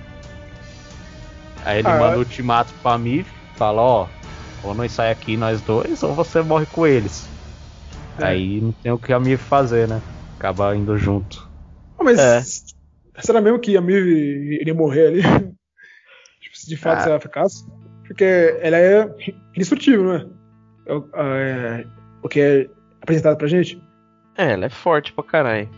Aí 1.64 1.80
ele 1.80 1.88
Ah, 1.88 1.98
manda 2.00 2.14
é? 2.14 2.18
o 2.18 2.20
ultimato 2.20 2.74
pra 2.82 2.98
Miv, 2.98 3.28
fala: 3.56 3.82
Ó, 3.82 4.08
ou 4.64 4.74
nós 4.74 4.92
sai 4.92 5.12
aqui 5.12 5.38
nós 5.38 5.62
dois, 5.62 6.02
ou 6.02 6.14
você 6.16 6.42
morre 6.42 6.66
com 6.66 6.86
eles. 6.88 7.28
É. 8.20 8.26
Aí 8.26 8.60
não 8.62 8.72
tem 8.72 8.92
o 8.92 8.98
que 8.98 9.14
a 9.14 9.20
Miv 9.20 9.40
fazer, 9.40 9.88
né? 9.88 10.02
Acaba 10.42 10.76
indo 10.76 10.98
junto. 10.98 11.48
Ah, 12.00 12.04
Mas 12.04 12.18
É. 12.20 12.42
será 13.22 13.40
mesmo 13.40 13.60
que 13.60 13.78
a 13.78 13.82
Mive 13.82 14.58
iria 14.60 14.74
morrer 14.74 15.06
ali? 15.08 15.22
tipo, 16.42 16.58
se 16.58 16.68
de 16.68 16.76
fato 16.76 16.98
Ah. 16.98 17.02
se 17.04 17.10
ela 17.10 17.20
ficasse? 17.20 17.64
Porque 18.08 18.24
ela 18.60 18.76
é 18.78 19.08
indestrutível, 19.56 20.04
não 20.04 20.14
é? 20.16 20.26
o- 20.94 21.08
é, 21.16 21.86
o 22.24 22.28
que 22.28 22.42
é 22.42 22.68
apresentado 23.02 23.38
pra 23.38 23.48
gente. 23.48 23.80
É, 24.36 24.54
ela 24.54 24.66
é 24.66 24.70
forte 24.70 25.14
pra 25.14 25.24
caralho. 25.24 25.70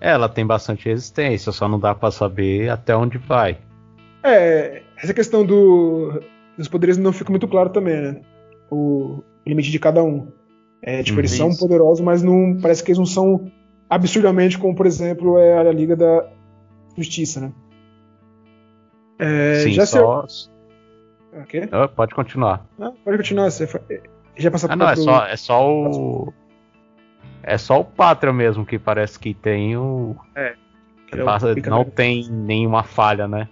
Ela 0.00 0.28
tem 0.28 0.46
bastante 0.46 0.88
resistência, 0.88 1.50
só 1.50 1.66
não 1.68 1.78
dá 1.80 1.92
pra 1.94 2.10
saber 2.12 2.70
até 2.70 2.94
onde 2.96 3.18
vai. 3.18 3.58
É, 4.22 4.82
essa 4.96 5.12
questão 5.12 5.44
do, 5.44 6.20
dos 6.56 6.68
poderes 6.68 6.96
não 6.96 7.12
fica 7.12 7.30
muito 7.30 7.48
claro 7.48 7.70
também, 7.70 8.00
né? 8.00 8.20
O 8.70 9.22
limite 9.44 9.70
de 9.72 9.78
cada 9.80 10.02
um. 10.04 10.28
É, 10.80 11.02
tipo, 11.02 11.18
eles 11.20 11.32
Uhum. 11.32 11.36
são 11.38 11.48
Isso. 11.48 11.58
poderosos, 11.58 12.00
mas 12.04 12.22
não 12.22 12.56
parece 12.62 12.82
que 12.84 12.90
eles 12.92 12.98
não 12.98 13.06
são 13.06 13.50
absurdamente 13.94 14.58
como, 14.58 14.74
por 14.74 14.86
exemplo, 14.86 15.38
é 15.38 15.58
a 15.58 15.72
Liga 15.72 15.96
da 15.96 16.28
Justiça, 16.96 17.40
né? 17.40 17.52
É, 19.18 19.60
Sim, 19.60 19.72
já 19.72 19.86
só. 19.86 20.26
se... 20.26 20.48
O 21.32 21.44
quê? 21.44 21.68
Ah, 21.72 21.88
pode 21.88 22.14
continuar. 22.14 22.64
Ah, 22.80 22.92
pode 23.04 23.16
continuar. 23.18 23.50
Você 23.50 23.68
já 24.36 24.50
passou 24.50 24.70
Ah, 24.70 24.76
não, 24.76 24.88
é 24.88 24.96
só, 24.96 25.26
é 25.26 25.36
só 25.36 25.68
o. 25.68 26.32
É 27.42 27.58
só 27.58 27.80
o 27.80 27.84
Pátria 27.84 28.32
mesmo 28.32 28.64
que 28.64 28.78
parece 28.78 29.18
que 29.18 29.34
tem 29.34 29.76
o. 29.76 30.16
que 31.08 31.18
é 31.18 31.24
passa- 31.24 31.54
não 31.68 31.84
tem 31.84 32.28
nenhuma 32.30 32.82
falha, 32.82 33.28
né? 33.28 33.48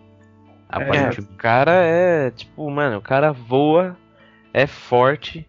É, 0.70 1.10
o 1.20 1.36
cara 1.36 1.72
é, 1.84 2.30
tipo, 2.30 2.70
mano, 2.70 2.96
o 2.96 3.02
cara 3.02 3.30
voa, 3.30 3.94
é 4.54 4.66
forte, 4.66 5.46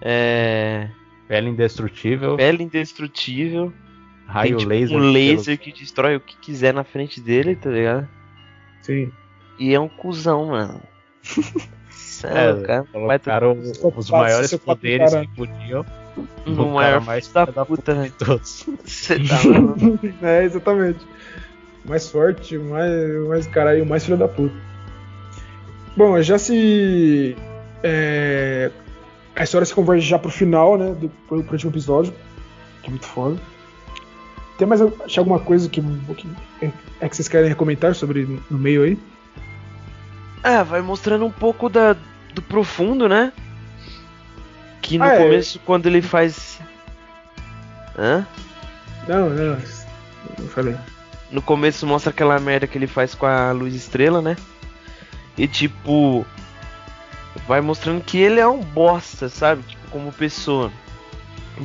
é. 0.00 0.88
Pele 1.26 1.50
indestrutível, 1.50 2.36
pele 2.36 2.62
indestrutível, 2.62 3.72
raio 4.28 4.50
tem 4.50 4.58
tipo, 4.58 4.70
laser. 4.70 4.96
um 4.96 5.00
pelo- 5.00 5.12
laser 5.12 5.58
que 5.58 5.72
destrói 5.72 6.16
o 6.16 6.20
que 6.20 6.36
quiser 6.36 6.72
na 6.74 6.84
frente 6.84 7.20
dele, 7.20 7.56
tá 7.56 7.70
ligado? 7.70 8.08
Sim. 8.82 9.10
E 9.58 9.74
é 9.74 9.80
um 9.80 9.88
cuzão, 9.88 10.46
mano. 10.48 10.80
Cê 11.90 12.26
É, 12.26 12.46
é, 12.48 12.52
o 12.52 12.62
cara 12.62 12.82
vai 12.92 13.18
Colocaram 13.18 13.52
os 13.52 13.70
Psicopata, 13.72 14.12
maiores 14.12 14.54
poderes 14.56 15.12
cara. 15.12 15.26
que 15.26 15.34
podiam. 15.34 15.86
no 16.46 16.54
no 16.54 16.68
maior 16.74 17.00
mais 17.00 17.28
da 17.32 17.46
puta, 17.46 17.94
né? 17.94 18.04
de 18.04 18.10
todos. 18.12 18.66
Você 18.84 19.18
tá 19.18 19.42
maluco? 19.44 19.98
É, 20.22 20.44
exatamente. 20.44 21.00
Mais 21.84 22.08
forte, 22.10 22.58
mais, 22.58 22.92
mais 23.28 23.46
caralho, 23.46 23.86
mais 23.86 24.04
filho 24.04 24.16
da 24.16 24.28
puta. 24.28 24.54
Bom, 25.96 26.20
já 26.22 26.38
se. 26.38 27.34
é, 27.82 28.70
a 29.34 29.42
história 29.44 29.64
se 29.64 29.74
converge 29.74 30.06
já 30.06 30.18
pro 30.18 30.30
final, 30.30 30.76
né? 30.76 30.94
Do, 30.94 31.08
pro, 31.28 31.42
pro 31.42 31.52
último 31.54 31.70
episódio. 31.72 32.12
Que 32.82 32.88
é 32.88 32.90
muito 32.90 33.06
foda. 33.06 33.38
Tem 34.58 34.66
mais 34.66 34.82
achar 34.82 35.20
alguma 35.20 35.38
coisa 35.38 35.68
que, 35.68 35.80
que 35.80 36.26
é 37.00 37.08
que 37.08 37.16
vocês 37.16 37.28
querem 37.28 37.54
comentar 37.54 37.94
sobre 37.94 38.24
no 38.50 38.58
meio 38.58 38.82
aí? 38.82 38.98
É, 40.42 40.62
vai 40.64 40.80
mostrando 40.82 41.24
um 41.24 41.30
pouco 41.30 41.68
da, 41.68 41.96
do 42.34 42.42
profundo, 42.42 43.08
né? 43.08 43.32
Que 44.82 44.98
no 44.98 45.04
Ah, 45.04 45.14
é. 45.14 45.18
começo, 45.22 45.60
quando 45.64 45.86
ele 45.86 46.02
faz. 46.02 46.58
Hã? 47.96 48.26
Não, 49.06 49.30
não. 49.30 49.58
Não 50.38 50.48
falei. 50.48 50.76
No 51.30 51.40
começo 51.42 51.86
mostra 51.86 52.10
aquela 52.10 52.38
merda 52.40 52.66
que 52.66 52.76
ele 52.76 52.86
faz 52.86 53.14
com 53.14 53.26
a 53.26 53.52
luz 53.52 53.74
estrela, 53.74 54.20
né? 54.20 54.36
E 55.36 55.46
tipo. 55.46 56.26
Vai 57.46 57.60
mostrando 57.60 58.02
que 58.02 58.18
ele 58.18 58.40
é 58.40 58.46
um 58.48 58.60
bosta, 58.60 59.28
sabe? 59.28 59.62
Tipo, 59.62 59.88
como 59.90 60.12
pessoa. 60.12 60.72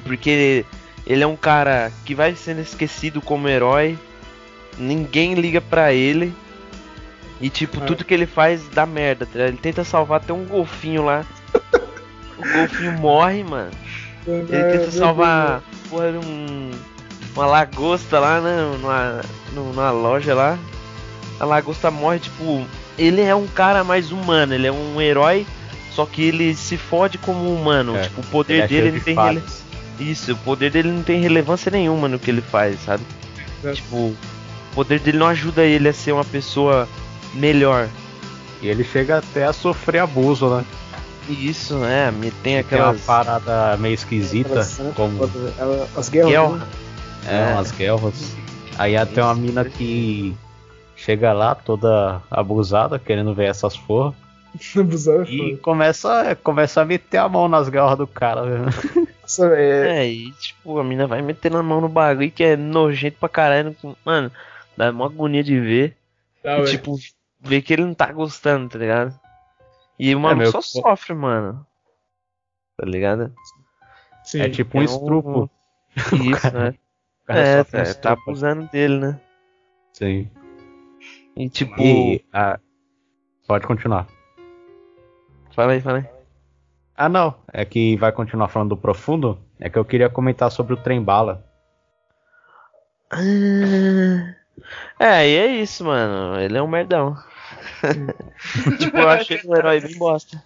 Porque 0.03 0.65
ele 1.05 1.23
é 1.23 1.27
um 1.27 1.35
cara 1.35 1.91
que 2.05 2.13
vai 2.15 2.35
sendo 2.35 2.61
esquecido 2.61 3.21
como 3.21 3.47
herói. 3.47 3.97
Ninguém 4.77 5.33
liga 5.35 5.61
pra 5.61 5.93
ele. 5.93 6.33
E 7.41 7.49
tipo, 7.49 7.81
É. 7.81 7.85
tudo 7.85 8.05
que 8.05 8.13
ele 8.13 8.25
faz 8.25 8.67
dá 8.69 8.85
merda, 8.85 9.25
tá? 9.25 9.39
Ele 9.39 9.57
tenta 9.57 9.83
salvar 9.83 10.21
até 10.21 10.31
um 10.33 10.45
golfinho 10.45 11.03
lá. 11.05 11.25
o 12.37 12.41
golfinho 12.53 12.93
morre, 12.93 13.43
mano. 13.43 13.71
Ele 14.25 14.45
tenta 14.45 14.91
salvar 14.91 15.61
porra, 15.89 16.05
um, 16.25 16.71
uma 17.35 17.45
lagosta 17.45 18.19
lá, 18.19 18.39
né? 18.39 18.55
Numa, 18.79 19.21
numa 19.53 19.91
loja 19.91 20.33
lá. 20.33 20.57
A 21.39 21.45
lagosta 21.45 21.91
morre, 21.91 22.19
tipo. 22.19 22.65
Ele 22.97 23.21
é 23.21 23.33
um 23.35 23.47
cara 23.47 23.83
mais 23.83 24.11
humano, 24.11 24.53
ele 24.53 24.67
é 24.67 24.71
um 24.71 25.01
herói, 25.01 25.47
só 25.91 26.05
que 26.05 26.23
ele 26.23 26.53
se 26.55 26.77
fode 26.77 27.17
como 27.17 27.51
humano. 27.53 27.97
É, 27.97 28.03
Tipo, 28.03 28.21
o 28.21 28.23
Ele 28.23 28.31
poder 28.31 28.59
é 28.61 28.67
dele 28.67 28.91
não 28.91 28.99
de 28.99 29.03
tem 29.03 29.15
rele... 29.15 29.41
Isso, 30.11 30.33
o 30.33 30.37
poder 30.37 30.71
dele 30.71 30.91
não 30.91 31.03
tem 31.03 31.21
relevância 31.21 31.71
nenhuma 31.71 32.07
no 32.07 32.19
que 32.19 32.29
ele 32.31 32.41
faz, 32.41 32.79
sabe? 32.81 33.03
É. 33.63 33.71
Tipo, 33.73 33.95
o 33.97 34.15
poder 34.75 34.99
dele 34.99 35.17
não 35.17 35.27
ajuda 35.27 35.63
ele 35.63 35.87
a 35.89 35.93
ser 35.93 36.11
uma 36.11 36.25
pessoa 36.25 36.87
melhor. 37.33 37.87
E 38.61 38.67
ele 38.67 38.83
chega 38.83 39.17
até 39.19 39.45
a 39.45 39.53
sofrer 39.53 39.99
abuso, 39.99 40.49
né? 40.49 40.63
E 41.29 41.47
isso, 41.49 41.83
é, 41.85 42.11
me 42.11 42.31
tem 42.31 42.55
uma 42.55 42.61
aquelas. 42.61 43.01
parada 43.01 43.77
meio 43.77 43.93
esquisita, 43.93 44.59
Aquelas- 44.61 44.81
como 44.95 45.23
As 45.95 46.09
guerras. 46.09 46.29
Guerra. 46.31 46.49
né? 46.49 46.67
é, 47.27 47.53
umas 47.53 47.71
guerras. 47.71 48.35
Aí 48.77 48.97
até 48.97 49.23
uma 49.23 49.35
mina 49.35 49.63
que 49.63 50.35
chega 50.95 51.31
lá 51.31 51.55
toda 51.55 52.21
abusada, 52.29 52.99
querendo 52.99 53.33
ver 53.33 53.45
essas 53.45 53.75
Abusar 54.79 55.21
é 55.21 55.31
E 55.31 55.57
começa, 55.57 56.35
começa 56.43 56.81
a 56.81 56.85
meter 56.85 57.17
a 57.17 57.27
mão 57.29 57.47
nas 57.47 57.69
garras 57.69 57.97
do 57.97 58.07
cara. 58.07 58.43
Nossa, 59.21 59.47
é, 59.55 59.99
É, 60.03 60.07
e 60.07 60.31
tipo, 60.33 60.77
a 60.77 60.83
mina 60.83 61.07
vai 61.07 61.21
metendo 61.21 61.57
a 61.57 61.63
mão 61.63 61.81
no 61.81 61.89
bagulho 61.89 62.31
que 62.31 62.43
é 62.43 62.55
nojento 62.55 63.17
pra 63.19 63.29
caralho. 63.29 63.75
Mano, 64.05 64.31
dá 64.77 64.91
uma 64.91 65.05
agonia 65.05 65.43
de 65.43 65.59
ver. 65.59 65.97
tá, 66.41 66.59
e 66.59 66.65
tipo, 66.65 66.95
ver 67.39 67.61
que 67.61 67.73
ele 67.73 67.85
não 67.85 67.93
tá 67.93 68.11
gostando, 68.11 68.69
tá 68.69 68.77
ligado? 68.77 69.17
E 69.97 70.13
o 70.15 70.19
maluco 70.19 70.41
meu, 70.41 70.51
só 70.51 70.61
sofre, 70.61 71.13
mano. 71.13 71.65
Tá 72.77 72.85
ligado? 72.85 73.33
Sim. 74.23 74.41
É 74.41 74.49
tipo 74.49 74.77
um 74.77 74.81
É 74.81 74.83
um- 74.83 74.85
estrupo. 74.85 75.49
Isso, 76.13 76.51
né? 76.53 76.73
É, 77.27 77.63
sofre 77.63 77.79
um 77.79 77.83
tá, 77.85 77.93
tá 77.93 78.11
abusando 78.13 78.69
dele, 78.71 78.97
né? 78.97 79.19
Sim. 79.93 80.29
E 81.37 81.49
tipo. 81.49 81.81
E 81.81 82.23
a- 82.33 82.59
Pode 83.47 83.65
continuar. 83.67 84.07
Fala 85.55 85.73
aí, 85.73 85.81
fala 85.81 85.99
aí. 85.99 86.05
Ah, 86.95 87.09
não. 87.09 87.35
É 87.51 87.65
que 87.65 87.95
vai 87.97 88.11
continuar 88.11 88.47
falando 88.49 88.69
do 88.69 88.77
profundo. 88.77 89.39
É 89.59 89.69
que 89.69 89.77
eu 89.77 89.85
queria 89.85 90.09
comentar 90.09 90.51
sobre 90.51 90.73
o 90.73 90.77
trem 90.77 91.01
bala. 91.01 91.43
É, 94.99 95.27
e 95.27 95.35
é 95.37 95.47
isso, 95.47 95.85
mano. 95.85 96.39
Ele 96.39 96.57
é 96.57 96.61
um 96.61 96.67
merdão. 96.67 97.15
tipo, 98.79 98.97
eu 98.97 99.09
achei 99.09 99.39
um 99.45 99.55
herói 99.55 99.81
bem 99.81 99.97
bosta. 99.97 100.37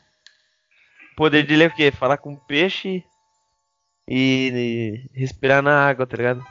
O 1.13 1.15
poder 1.15 1.45
dele 1.45 1.63
é 1.63 1.67
o 1.67 1.73
quê? 1.75 1.91
Falar 1.91 2.17
com 2.17 2.35
peixe 2.35 3.03
e, 4.07 5.07
e 5.13 5.19
respirar 5.19 5.61
na 5.61 5.87
água, 5.87 6.05
tá 6.05 6.17
ligado? 6.17 6.43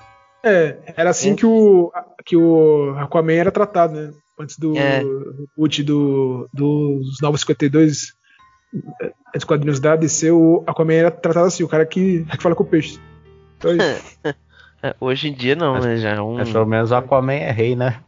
É, 0.44 0.78
era 0.96 1.10
assim 1.10 1.34
que 1.34 1.46
o, 1.46 1.92
que 2.24 2.36
o 2.36 2.94
Aquaman 2.98 3.32
era 3.34 3.50
tratado, 3.50 3.94
né? 3.94 4.12
Antes 4.38 4.58
do 4.58 4.76
É. 4.76 4.98
reboot 5.02 5.82
do, 5.82 6.48
dos 6.52 7.20
Novos 7.22 7.40
52, 7.40 8.12
dos 9.34 9.44
quadrinhos 9.44 9.80
da 9.80 9.96
DC, 9.96 10.30
o 10.30 10.62
Aquaman 10.66 10.94
era 10.94 11.10
tratado 11.10 11.46
assim, 11.46 11.62
o 11.62 11.68
cara 11.68 11.84
que, 11.86 12.24
que 12.24 12.42
fala 12.42 12.54
com 12.54 12.62
o 12.62 12.66
peixe. 12.66 12.98
Então, 13.58 13.72
isso. 13.76 14.18
É, 14.82 14.94
hoje 15.00 15.28
em 15.28 15.32
dia 15.32 15.56
não, 15.56 15.72
Mas- 15.72 15.86
né? 15.86 15.96
Já 15.96 16.10
é 16.10 16.20
um. 16.20 16.34
Mas 16.34 16.52
pelo 16.52 16.66
menos 16.66 16.90
o 16.90 16.94
Aquaman 16.96 17.32
é 17.32 17.50
rei, 17.50 17.74
né? 17.74 18.04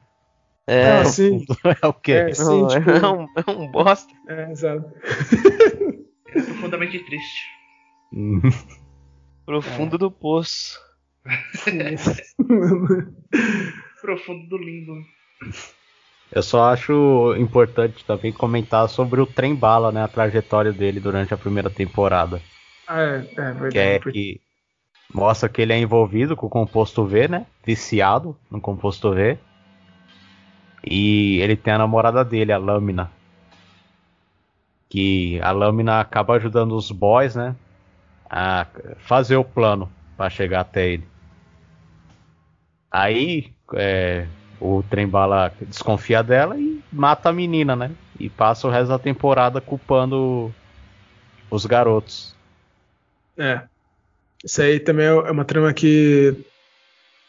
É, 0.66 0.98
Ah, 1.00 1.04
sim. 1.06 1.46
é 1.82 1.86
o 1.86 1.94
quê? 1.94 2.12
É, 2.12 2.34
sim, 2.34 2.44
não, 2.60 2.68
tipo, 2.68 2.90
é, 2.90 3.08
um, 3.10 3.22
é 3.24 3.50
um 3.50 3.70
bosta. 3.70 4.12
é, 4.28 4.50
exato. 4.52 4.84
É 6.28 6.42
profundamente 6.42 6.98
triste. 6.98 7.40
Hum. 8.12 8.42
Profundo 9.46 9.96
do 9.96 10.10
poço. 10.10 10.78
Profundo 14.02 14.48
do 14.48 14.58
limbo. 14.58 14.92
Eu 16.30 16.42
só 16.42 16.70
acho 16.70 17.34
importante 17.38 18.04
também 18.04 18.32
comentar 18.32 18.88
sobre 18.88 19.20
o 19.20 19.26
trem 19.26 19.54
bala, 19.54 19.90
né? 19.90 20.02
A 20.02 20.08
trajetória 20.08 20.72
dele 20.72 21.00
durante 21.00 21.32
a 21.32 21.38
primeira 21.38 21.70
temporada. 21.70 22.40
É, 22.88 23.24
é 23.36 23.52
verdade. 23.52 23.70
Que 23.72 23.78
é 23.78 23.98
que 23.98 24.40
mostra 25.12 25.48
que 25.48 25.62
ele 25.62 25.72
é 25.72 25.78
envolvido 25.78 26.36
com 26.36 26.46
o 26.46 26.50
composto 26.50 27.04
V, 27.06 27.28
né? 27.28 27.46
Viciado 27.64 28.36
no 28.50 28.60
composto 28.60 29.12
V. 29.14 29.38
E 30.84 31.38
ele 31.40 31.56
tem 31.56 31.72
a 31.72 31.78
namorada 31.78 32.24
dele, 32.24 32.52
a 32.52 32.58
Lâmina. 32.58 33.10
Que 34.88 35.40
a 35.42 35.50
Lâmina 35.50 36.00
acaba 36.00 36.36
ajudando 36.36 36.72
os 36.72 36.90
boys, 36.90 37.34
né? 37.34 37.56
A 38.28 38.66
fazer 38.98 39.36
o 39.36 39.44
plano 39.44 39.90
para 40.16 40.28
chegar 40.28 40.60
até 40.60 40.88
ele. 40.88 41.08
Aí 42.90 43.52
é, 43.74 44.26
o 44.60 44.82
trem 44.88 45.06
bala 45.06 45.52
desconfia 45.60 46.22
dela 46.22 46.58
e 46.58 46.80
mata 46.92 47.28
a 47.28 47.32
menina, 47.32 47.76
né? 47.76 47.90
E 48.18 48.28
passa 48.28 48.66
o 48.66 48.70
resto 48.70 48.88
da 48.88 48.98
temporada 48.98 49.60
culpando 49.60 50.52
os 51.50 51.64
garotos. 51.66 52.34
É. 53.36 53.62
Isso 54.44 54.60
aí 54.62 54.78
também 54.80 55.06
é 55.06 55.12
uma 55.12 55.44
trama 55.44 55.72
que. 55.72 56.34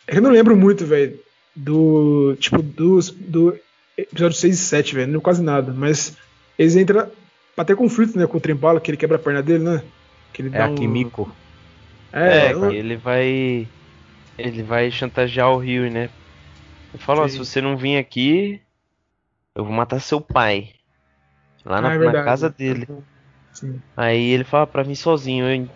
É 0.08 0.12
que 0.14 0.18
eu 0.18 0.22
não 0.22 0.32
lembro 0.32 0.56
muito, 0.56 0.86
velho. 0.86 1.20
Do. 1.56 2.36
Tipo, 2.40 2.62
dos, 2.62 3.10
do 3.10 3.58
episódio 3.98 4.38
6 4.38 4.56
e 4.56 4.58
7, 4.58 4.96
velho. 4.96 5.08
Não 5.08 5.12
lembro 5.14 5.22
quase 5.24 5.44
nada. 5.44 5.72
Mas 5.76 6.18
eles 6.58 6.76
entram 6.76 7.08
pra 7.56 7.66
ter 7.66 7.76
conflito, 7.76 8.18
né? 8.18 8.26
Com 8.28 8.38
o 8.38 8.42
Trembala, 8.42 8.80
que 8.80 8.90
ele 8.92 8.98
quebra 8.98 9.18
a 9.18 9.20
perna 9.20 9.42
dele, 9.44 9.64
né? 9.64 9.84
Que 10.34 10.42
ele 10.42 10.50
É 10.50 10.58
dá 10.60 10.66
a 10.66 10.70
um- 10.70 10.76
Kimiko. 10.76 11.32
É, 12.12 12.48
É, 12.48 12.54
eu- 12.54 12.70
que 12.70 12.76
ele 12.76 12.96
vai. 12.96 13.68
Ele 14.38 14.64
vai 14.64 14.90
chantagear 14.90 15.52
o 15.52 15.58
Rio, 15.58 15.92
né? 15.92 16.10
Ele 16.94 17.04
Sim. 17.04 17.30
se 17.30 17.38
você 17.38 17.62
não 17.62 17.78
vir 17.78 17.98
aqui, 17.98 18.62
eu 19.56 19.64
vou 19.64 19.74
matar 19.74 20.00
seu 20.00 20.20
pai. 20.20 20.70
Lá 21.66 21.82
na, 21.82 21.90
Ah, 21.90 21.96
é 21.96 21.98
na 22.00 22.24
casa 22.24 22.50
dele. 22.50 22.88
Sim. 23.54 23.80
Aí 23.96 24.32
ele 24.32 24.44
fala 24.44 24.66
pra 24.66 24.84
vir 24.84 24.96
sozinho, 24.96 25.46
hein? 25.50 25.70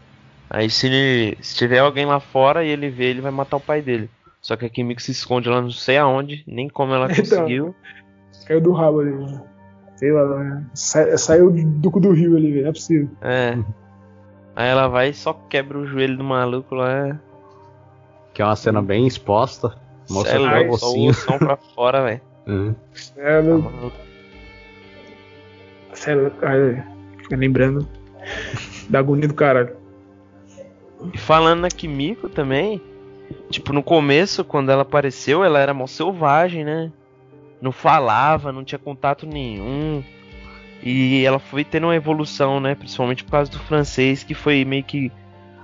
Aí 0.50 0.70
se, 0.70 0.88
ele, 0.88 1.38
se 1.42 1.56
tiver 1.56 1.80
alguém 1.80 2.06
lá 2.06 2.20
fora 2.20 2.64
e 2.64 2.70
ele 2.70 2.90
vê, 2.90 3.06
ele 3.06 3.22
vai 3.22 3.32
matar 3.32 3.58
o 3.58 3.62
pai 3.62 3.82
dele. 3.82 4.10
Só 4.42 4.56
que 4.56 4.66
a 4.66 4.70
Kimiko 4.70 5.02
se 5.02 5.12
esconde 5.12 5.50
lá 5.50 5.62
não 5.62 5.72
sei 5.72 5.98
aonde, 5.98 6.44
nem 6.48 6.68
como 6.70 6.94
ela 6.94 7.06
Então. 7.12 7.24
conseguiu. 7.24 7.76
Caiu 8.48 8.62
do 8.62 8.72
rabo 8.72 9.00
ali, 9.02 9.12
mano. 9.12 9.44
Sei 9.96 10.12
lá, 10.12 10.40
né? 10.40 10.66
Sa- 10.74 11.18
saiu 11.18 11.52
do 11.52 11.90
cu 11.92 12.00
do 12.00 12.12
rio 12.12 12.36
ali, 12.36 12.52
velho. 12.52 12.68
É 12.68 12.72
possível. 12.72 13.10
É. 13.22 13.58
Aí 14.56 14.68
ela 14.68 14.88
vai 14.88 15.10
e 15.10 15.14
só 15.14 15.34
quebra 15.34 15.78
o 15.78 15.86
joelho 15.88 16.18
do 16.18 16.24
maluco 16.24 16.76
lá. 16.76 17.20
Que 18.34 18.42
é 18.42 18.46
uma 18.46 18.56
cena 18.56 18.82
bem 18.82 19.08
exposta. 19.08 19.76
Mostra 20.10 20.38
Cê 20.40 20.46
é 20.46 20.70
o 20.70 20.78
só 20.78 20.94
ossão 20.94 21.38
pra 21.40 21.56
fora, 21.58 22.04
velho. 22.04 22.22
Uhum. 22.48 22.76
É, 23.18 23.36
Tá 23.38 23.42
não- 23.42 23.60
maluco. 23.62 23.98
Sério, 25.94 26.32
ai, 26.42 26.84
fica 27.20 27.36
lembrando 27.36 27.88
da 28.90 29.00
agonia 29.00 29.28
do 29.28 29.34
caralho. 29.34 29.76
E 31.14 31.18
falando 31.18 31.62
na 31.62 31.70
Kimiko 31.70 32.28
também, 32.30 32.82
tipo, 33.50 33.72
no 33.74 33.84
começo, 33.84 34.44
quando 34.44 34.72
ela 34.72 34.82
apareceu, 34.82 35.44
ela 35.44 35.60
era 35.60 35.74
mó 35.74 35.86
selvagem, 35.88 36.64
né? 36.66 36.92
Não 37.62 37.72
falava, 37.72 38.52
não 38.52 38.64
tinha 38.64 38.80
contato 38.80 39.26
nenhum. 39.26 40.04
E 40.82 41.24
ela 41.26 41.40
foi 41.40 41.64
tendo 41.64 41.86
uma 41.88 41.96
evolução, 41.96 42.60
né? 42.60 42.76
Principalmente 42.76 43.24
por 43.24 43.32
causa 43.32 43.50
do 43.50 43.60
francês, 43.60 44.24
que 44.24 44.34
foi 44.34 44.66
meio 44.66 44.84
que 44.84 45.12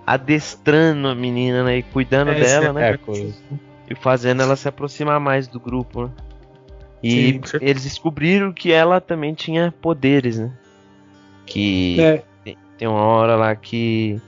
adestrando 0.07 1.07
a 1.09 1.15
menina, 1.15 1.63
né? 1.63 1.77
E 1.79 1.83
cuidando 1.83 2.31
É, 2.31 2.35
dela, 2.39 2.71
né? 2.71 2.91
É, 2.91 2.97
coisa. 2.97 3.33
E 3.89 3.95
fazendo 3.95 4.41
ela 4.43 4.55
se 4.55 4.67
aproximar 4.67 5.19
mais 5.19 5.47
do 5.47 5.59
grupo, 5.59 6.03
né? 6.03 6.11
E 7.01 7.39
Sim, 7.43 7.57
eles 7.61 7.83
descobriram 7.83 8.51
que 8.51 8.71
ela 8.71 8.99
também 8.99 9.33
tinha 9.33 9.73
poderes, 9.81 10.37
né? 10.37 10.51
Que 11.45 11.99
É, 11.99 12.23
tem 12.77 12.87
uma 12.87 13.01
hora 13.01 13.35
lá 13.35 13.55
que. 13.55 14.21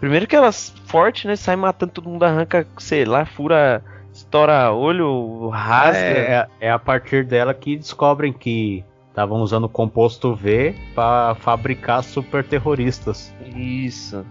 Primeiro 0.00 0.26
que 0.26 0.34
elas 0.34 0.72
forte, 0.86 1.26
né? 1.26 1.36
Sai 1.36 1.56
matando 1.56 1.92
todo 1.92 2.08
mundo, 2.08 2.22
arranca, 2.22 2.66
sei 2.78 3.04
lá, 3.04 3.24
fura, 3.26 3.82
estoura 4.12 4.72
olho, 4.72 5.48
rasga. 5.48 5.98
É, 5.98 6.32
é- 6.32 6.48
é 6.68 6.70
a 6.70 6.78
partir 6.78 7.24
dela 7.24 7.52
que 7.52 7.76
descobrem 7.76 8.32
que 8.32 8.84
estavam 9.08 9.42
usando 9.42 9.64
o 9.64 9.68
composto 9.68 10.34
V 10.34 10.74
para 10.94 11.34
fabricar 11.36 12.02
super 12.02 12.42
terroristas. 12.42 13.34
Isso. 13.54 14.24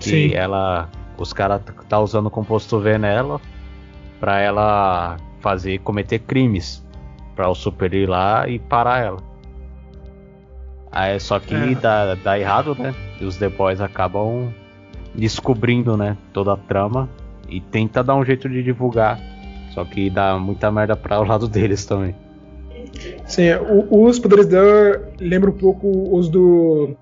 Que 0.00 0.10
Sim. 0.30 0.34
ela. 0.34 0.90
Os 1.16 1.32
caras 1.32 1.60
tá 1.88 2.00
usando 2.00 2.26
o 2.26 2.30
composto 2.30 2.78
V 2.80 2.98
nela 2.98 3.40
pra 4.20 4.40
ela 4.40 5.16
fazer 5.40 5.78
cometer 5.80 6.18
crimes. 6.20 6.84
Pra 7.36 7.48
o 7.48 7.54
super 7.54 7.92
ir 7.92 8.08
lá 8.08 8.48
e 8.48 8.58
parar 8.58 9.04
ela. 9.04 9.18
Aí, 10.90 11.18
só 11.18 11.40
que 11.40 11.54
É. 11.54 11.74
dá, 11.74 12.14
dá 12.14 12.38
errado, 12.38 12.76
né? 12.78 12.94
E 13.20 13.24
os 13.24 13.36
The 13.36 13.48
Boys 13.48 13.80
acabam 13.80 14.52
descobrindo, 15.14 15.96
né? 15.96 16.16
Toda 16.32 16.52
a 16.52 16.56
trama. 16.56 17.08
E 17.48 17.60
tenta 17.60 18.02
dar 18.04 18.14
um 18.14 18.24
jeito 18.24 18.48
de 18.48 18.62
divulgar. 18.62 19.20
Só 19.72 19.84
que 19.84 20.08
dá 20.08 20.38
muita 20.38 20.70
merda 20.70 20.94
pra 20.96 21.18
o 21.20 21.24
lado 21.24 21.48
deles 21.48 21.84
também. 21.84 22.14
sim 23.26 23.42
é, 23.44 23.60
o- 23.60 24.04
os 24.04 24.20
poderes 24.20 24.46
dela 24.46 25.02
lembram 25.18 25.52
um 25.52 25.56
pouco 25.56 26.16
os 26.16 26.28
do 26.28 26.96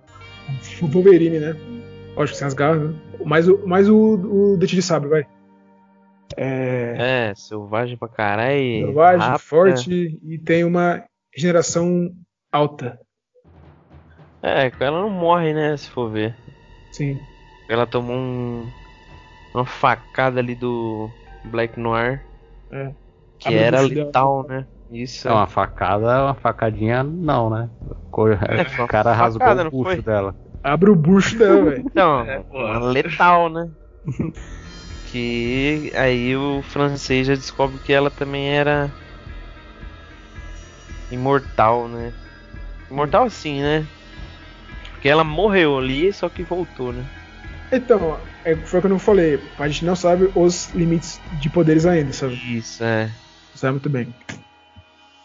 Wolverine, 0.81 1.39
né? 1.39 1.55
Lógico 2.17 2.33
que 2.33 2.37
sem 2.39 2.47
as 2.47 2.55
garras, 2.55 2.81
né? 2.83 2.95
Mais 3.25 3.49
o, 3.49 3.67
mais 3.67 3.89
o, 3.89 3.97
o 3.97 4.57
Dente 4.57 4.77
de 4.77 4.83
Sabre, 4.83 5.09
vai. 5.09 5.27
É. 6.37 7.31
É, 7.31 7.35
selvagem 7.35 7.97
pra 7.97 8.09
caralho. 8.09 8.87
Selvagem, 8.87 9.21
rápida. 9.21 9.39
forte 9.39 10.21
e 10.23 10.39
tem 10.39 10.65
uma 10.65 11.05
regeneração 11.35 12.11
alta. 12.51 12.99
É, 14.43 14.73
ela 14.81 15.03
não 15.03 15.11
morre, 15.11 15.53
né? 15.53 15.77
Se 15.77 15.89
for 15.89 16.11
ver. 16.11 16.35
Sim. 16.91 17.19
Ela 17.69 17.87
tomou 17.87 18.17
um. 18.17 18.67
Uma 19.55 19.67
facada 19.67 20.41
ali 20.41 20.55
do 20.55 21.11
Black 21.45 21.79
Noir. 21.79 22.23
É. 22.71 22.93
Que 23.39 23.49
o 23.51 23.53
era 23.53 23.81
letal, 23.81 24.47
né? 24.49 24.67
Isso. 24.91 25.29
É 25.29 25.33
uma 25.33 25.47
facada, 25.47 26.25
uma 26.25 26.35
facadinha, 26.35 27.03
não, 27.03 27.49
né? 27.49 27.71
É, 28.49 28.63
o 28.83 28.87
cara 28.87 29.13
rasgou 29.13 29.41
facada, 29.41 29.69
o 29.73 29.83
foi? 29.85 30.03
dela. 30.03 30.35
Abre 30.63 30.91
o 30.91 30.95
bucho 30.95 31.37
dela, 31.37 31.71
velho. 31.71 31.85
Então, 31.85 32.21
É, 32.21 32.43
letal, 32.93 33.49
né? 33.49 33.69
que 35.11 35.93
aí 35.95 36.35
o 36.37 36.63
francês 36.63 37.27
já 37.27 37.35
descobre 37.35 37.79
que 37.79 37.93
ela 37.93 38.11
também 38.11 38.49
era 38.49 38.91
imortal, 41.11 41.89
né? 41.89 42.13
Imortal 42.91 43.29
sim, 43.29 43.61
né? 43.61 43.87
Porque 44.93 45.09
ela 45.09 45.25
morreu 45.25 45.79
ali, 45.79 46.13
só 46.13 46.29
que 46.29 46.43
voltou, 46.43 46.93
né? 46.93 47.05
Então, 47.71 48.21
é, 48.45 48.55
foi 48.55 48.79
o 48.79 48.83
que 48.83 48.87
eu 48.87 48.91
não 48.91 48.99
falei. 48.99 49.41
A 49.59 49.69
gente 49.69 49.85
não 49.85 49.97
sabe 49.97 50.31
os 50.35 50.71
limites 50.75 51.21
de 51.41 51.51
poderes 51.51 51.87
ainda, 51.87 52.13
sabe? 52.13 52.35
Isso, 52.57 52.83
é. 52.85 53.11
Sabe 53.55 53.73
muito 53.73 53.91
bem. 53.91 54.15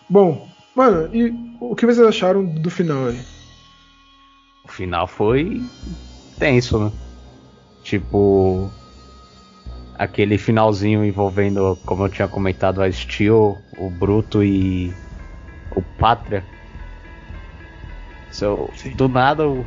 Bom, 0.09 0.49
mano, 0.75 1.09
e 1.13 1.33
o 1.59 1.75
que 1.75 1.85
vocês 1.85 2.05
acharam 2.05 2.43
do 2.43 2.69
final 2.69 3.07
aí? 3.07 3.36
O 4.67 4.71
final 4.71 5.07
foi 5.07 5.61
tenso, 6.37 6.79
né? 6.79 6.91
Tipo. 7.83 8.69
Aquele 9.97 10.37
finalzinho 10.37 11.03
envolvendo, 11.03 11.75
como 11.83 12.05
eu 12.05 12.09
tinha 12.09 12.27
comentado, 12.27 12.83
a 12.83 12.91
Steel, 12.91 13.59
o 13.75 13.89
Bruto 13.89 14.43
e 14.43 14.93
o 15.71 15.81
Pátria. 15.81 16.45
So, 18.29 18.69
do 18.95 19.07
nada 19.07 19.47
o, 19.47 19.65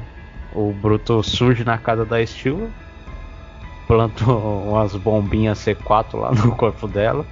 o 0.53 0.73
Bruto 0.73 1.21
surge 1.25 1.65
na 1.65 1.79
casa 1.79 2.05
da 2.05 2.25
Steel, 2.25 2.71
planta 3.89 4.25
umas 4.31 4.95
bombinhas 4.95 5.59
C4 5.59 6.21
lá 6.21 6.31
no 6.31 6.55
corpo 6.55 6.87
dela. 6.87 7.27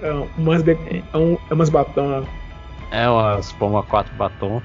É 0.00 0.12
umas, 0.36 0.62
be- 0.62 0.78
é 1.12 1.18
um- 1.18 1.36
é 1.50 1.54
umas 1.54 1.70
batom. 1.70 2.24
É, 2.92 3.08
umas 3.08 3.50
bombas 3.50 3.84
4 3.86 4.14
batom. 4.14 4.62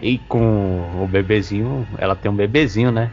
E 0.00 0.18
com 0.18 1.02
o 1.02 1.06
bebezinho, 1.08 1.88
ela 1.98 2.14
tem 2.14 2.30
um 2.30 2.36
bebezinho, 2.36 2.92
né? 2.92 3.12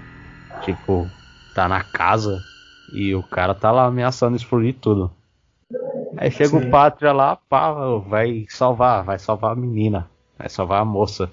Tipo, 0.62 1.10
tá 1.54 1.68
na 1.68 1.84
casa 1.84 2.44
e 2.92 3.14
o 3.16 3.24
cara 3.24 3.54
tá 3.54 3.72
lá 3.72 3.86
ameaçando 3.86 4.36
explodir 4.36 4.76
tudo. 4.80 5.12
Aí 6.18 6.32
chega 6.32 6.50
Sim. 6.50 6.68
o 6.68 6.70
Pátria 6.70 7.12
lá, 7.12 7.36
pá, 7.36 7.74
vai 8.08 8.46
salvar, 8.50 9.04
vai 9.04 9.20
salvar 9.20 9.52
a 9.52 9.56
menina, 9.56 10.10
vai 10.38 10.48
salvar 10.48 10.82
a 10.82 10.86
moça. 10.86 11.30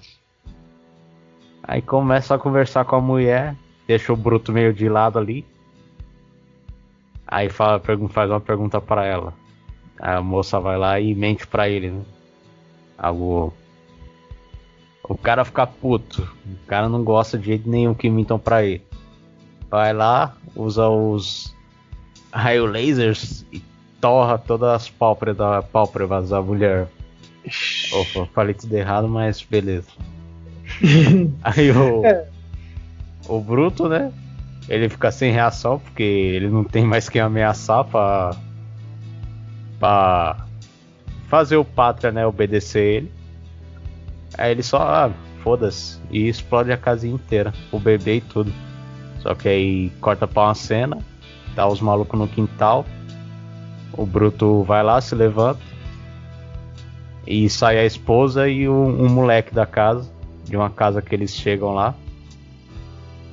Aí 1.63 1.81
começa 1.81 2.35
a 2.35 2.39
conversar 2.39 2.83
com 2.83 2.97
a 2.97 3.01
mulher, 3.01 3.55
deixa 3.87 4.11
o 4.11 4.17
Bruto 4.17 4.51
meio 4.51 4.73
de 4.73 4.89
lado 4.89 5.17
ali. 5.17 5.45
Aí 7.25 7.49
fala, 7.49 7.81
faz 8.09 8.29
uma 8.29 8.41
pergunta 8.41 8.81
pra 8.81 9.05
ela. 9.05 9.33
A 9.99 10.21
moça 10.21 10.59
vai 10.59 10.77
lá 10.77 10.99
e 10.99 11.15
mente 11.15 11.47
pra 11.47 11.69
ele, 11.69 11.89
né? 11.89 12.01
Algo. 12.97 13.53
O 15.07 15.17
cara 15.17 15.43
fica 15.43 15.67
puto. 15.67 16.21
O 16.45 16.65
cara 16.67 16.87
não 16.87 17.03
gosta 17.03 17.37
de 17.37 17.45
jeito 17.47 17.69
nenhum 17.69 17.93
que 17.93 18.09
mintam 18.09 18.39
pra 18.39 18.63
ele. 18.63 18.81
Vai 19.69 19.93
lá, 19.93 20.35
usa 20.55 20.87
os 20.87 21.53
raio 22.31 22.65
lasers 22.65 23.45
e 23.51 23.61
torra 23.99 24.37
todas 24.37 24.69
as 24.69 24.89
pálpebras 24.89 25.37
da, 25.37 25.61
pálpebras 25.61 26.29
da 26.29 26.41
mulher. 26.41 26.87
Opa, 27.91 28.29
falei 28.33 28.53
tudo 28.53 28.73
errado, 28.73 29.07
mas 29.07 29.41
beleza. 29.41 29.89
Aí 31.43 31.71
o. 31.71 32.05
É. 32.05 32.27
O 33.27 33.39
Bruto, 33.39 33.87
né? 33.87 34.11
Ele 34.67 34.89
fica 34.89 35.11
sem 35.11 35.31
reação 35.31 35.79
porque 35.79 36.03
ele 36.03 36.49
não 36.49 36.63
tem 36.63 36.85
mais 36.85 37.09
quem 37.09 37.21
ameaçar 37.21 37.83
pra. 37.85 38.35
pra 39.79 40.45
fazer 41.27 41.57
o 41.57 41.65
Pátria, 41.65 42.11
né? 42.11 42.25
Obedecer 42.25 42.83
ele. 42.83 43.11
Aí 44.37 44.51
ele 44.51 44.63
só, 44.63 44.77
ah, 44.81 45.11
foda-se, 45.43 45.99
e 46.09 46.27
explode 46.27 46.71
a 46.71 46.77
casinha 46.77 47.13
inteira, 47.13 47.53
o 47.71 47.79
bebê 47.79 48.17
e 48.17 48.21
tudo. 48.21 48.51
Só 49.19 49.35
que 49.35 49.47
aí 49.47 49.89
corta 50.01 50.27
pra 50.27 50.43
uma 50.43 50.55
cena, 50.55 50.97
tá 51.55 51.67
os 51.67 51.81
malucos 51.81 52.19
no 52.19 52.27
quintal, 52.27 52.85
o 53.93 54.05
Bruto 54.05 54.63
vai 54.63 54.83
lá, 54.83 54.99
se 54.99 55.13
levanta, 55.15 55.61
e 57.25 57.49
sai 57.49 57.77
a 57.77 57.85
esposa 57.85 58.49
e 58.49 58.67
um, 58.67 59.05
um 59.05 59.09
moleque 59.09 59.53
da 59.53 59.65
casa, 59.65 60.11
de 60.43 60.57
uma 60.57 60.69
casa 60.69 61.01
que 61.01 61.13
eles 61.13 61.33
chegam 61.33 61.73
lá. 61.73 61.95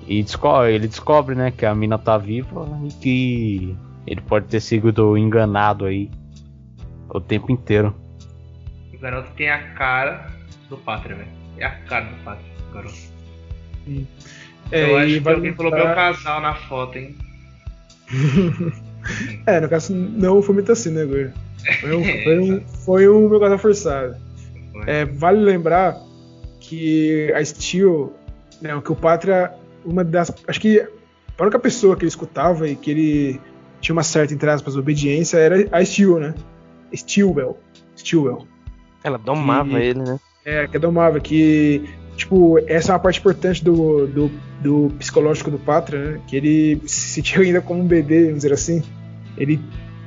E 0.06 0.22
descobre, 0.22 0.74
ele 0.74 0.88
descobre, 0.88 1.34
né, 1.34 1.50
que 1.50 1.64
a 1.64 1.74
mina 1.74 1.98
tá 1.98 2.18
viva 2.18 2.66
e 2.84 2.92
que 2.92 3.76
ele 4.06 4.20
pode 4.20 4.46
ter 4.46 4.60
sido 4.60 5.16
enganado 5.16 5.84
aí 5.84 6.10
o 7.08 7.20
tempo 7.20 7.50
inteiro. 7.50 7.94
O 8.92 8.98
garoto 8.98 9.32
tem 9.32 9.50
a 9.50 9.74
cara 9.74 10.39
do 10.70 10.76
Pátria, 10.78 11.16
velho. 11.16 11.28
É 11.58 11.66
a 11.66 11.70
cara 11.70 12.06
do 12.06 12.24
Pátria, 12.24 12.46
garoto. 12.72 12.94
É, 14.72 14.90
eu 14.90 14.96
acho 14.96 15.20
que 15.20 15.28
alguém 15.28 15.54
colocou 15.54 15.80
o 15.80 15.94
casal 15.94 16.40
na 16.40 16.54
foto, 16.54 16.96
hein? 16.96 17.16
É, 19.46 19.58
no 19.60 19.68
caso, 19.68 19.94
não 19.94 20.42
foi 20.42 20.56
muito 20.56 20.70
assim, 20.70 20.90
né, 20.90 21.06
Guri? 21.06 21.30
Foi 21.80 21.96
um, 21.96 22.04
foi 22.22 22.38
um, 22.38 22.60
foi 22.84 23.08
um 23.08 23.28
meu 23.30 23.40
casal 23.40 23.58
forçado. 23.58 24.16
É, 24.86 25.06
vale 25.06 25.40
lembrar 25.40 25.96
que 26.60 27.32
a 27.34 27.42
Steel, 27.42 28.12
né, 28.60 28.78
que 28.84 28.92
o 28.92 28.94
Pátria, 28.94 29.52
uma 29.84 30.04
das. 30.04 30.30
Acho 30.46 30.60
que 30.60 30.80
a 30.80 31.42
única 31.42 31.58
pessoa 31.58 31.96
que 31.96 32.02
ele 32.02 32.10
escutava 32.10 32.68
e 32.68 32.76
que 32.76 32.90
ele 32.90 33.40
tinha 33.80 33.94
uma 33.94 34.02
certa, 34.02 34.34
entre 34.34 34.50
aspas, 34.50 34.76
obediência 34.76 35.38
era 35.38 35.66
a 35.72 35.82
Steel, 35.82 36.20
né? 36.20 36.34
Steelwell. 36.94 37.58
Steelwell. 37.96 38.46
Ela 39.02 39.16
domava 39.16 39.80
E- 39.80 39.86
ele, 39.86 40.00
né? 40.02 40.20
É, 40.44 40.66
que 40.66 40.76
é 40.76 40.80
domava, 40.80 41.20
que. 41.20 41.88
Tipo, 42.16 42.58
essa 42.66 42.92
é 42.92 42.94
uma 42.94 42.98
parte 42.98 43.18
importante 43.18 43.64
do, 43.64 44.06
do, 44.06 44.30
do 44.60 44.94
psicológico 44.98 45.50
do 45.50 45.58
Pátria, 45.58 45.98
né? 45.98 46.20
Que 46.26 46.36
ele 46.36 46.82
se 46.86 47.08
sentia 47.14 47.40
ainda 47.42 47.60
como 47.60 47.80
um 47.80 47.86
bebê, 47.86 48.24
vamos 48.24 48.36
dizer 48.36 48.52
assim. 48.52 48.82
Ele. 49.36 49.60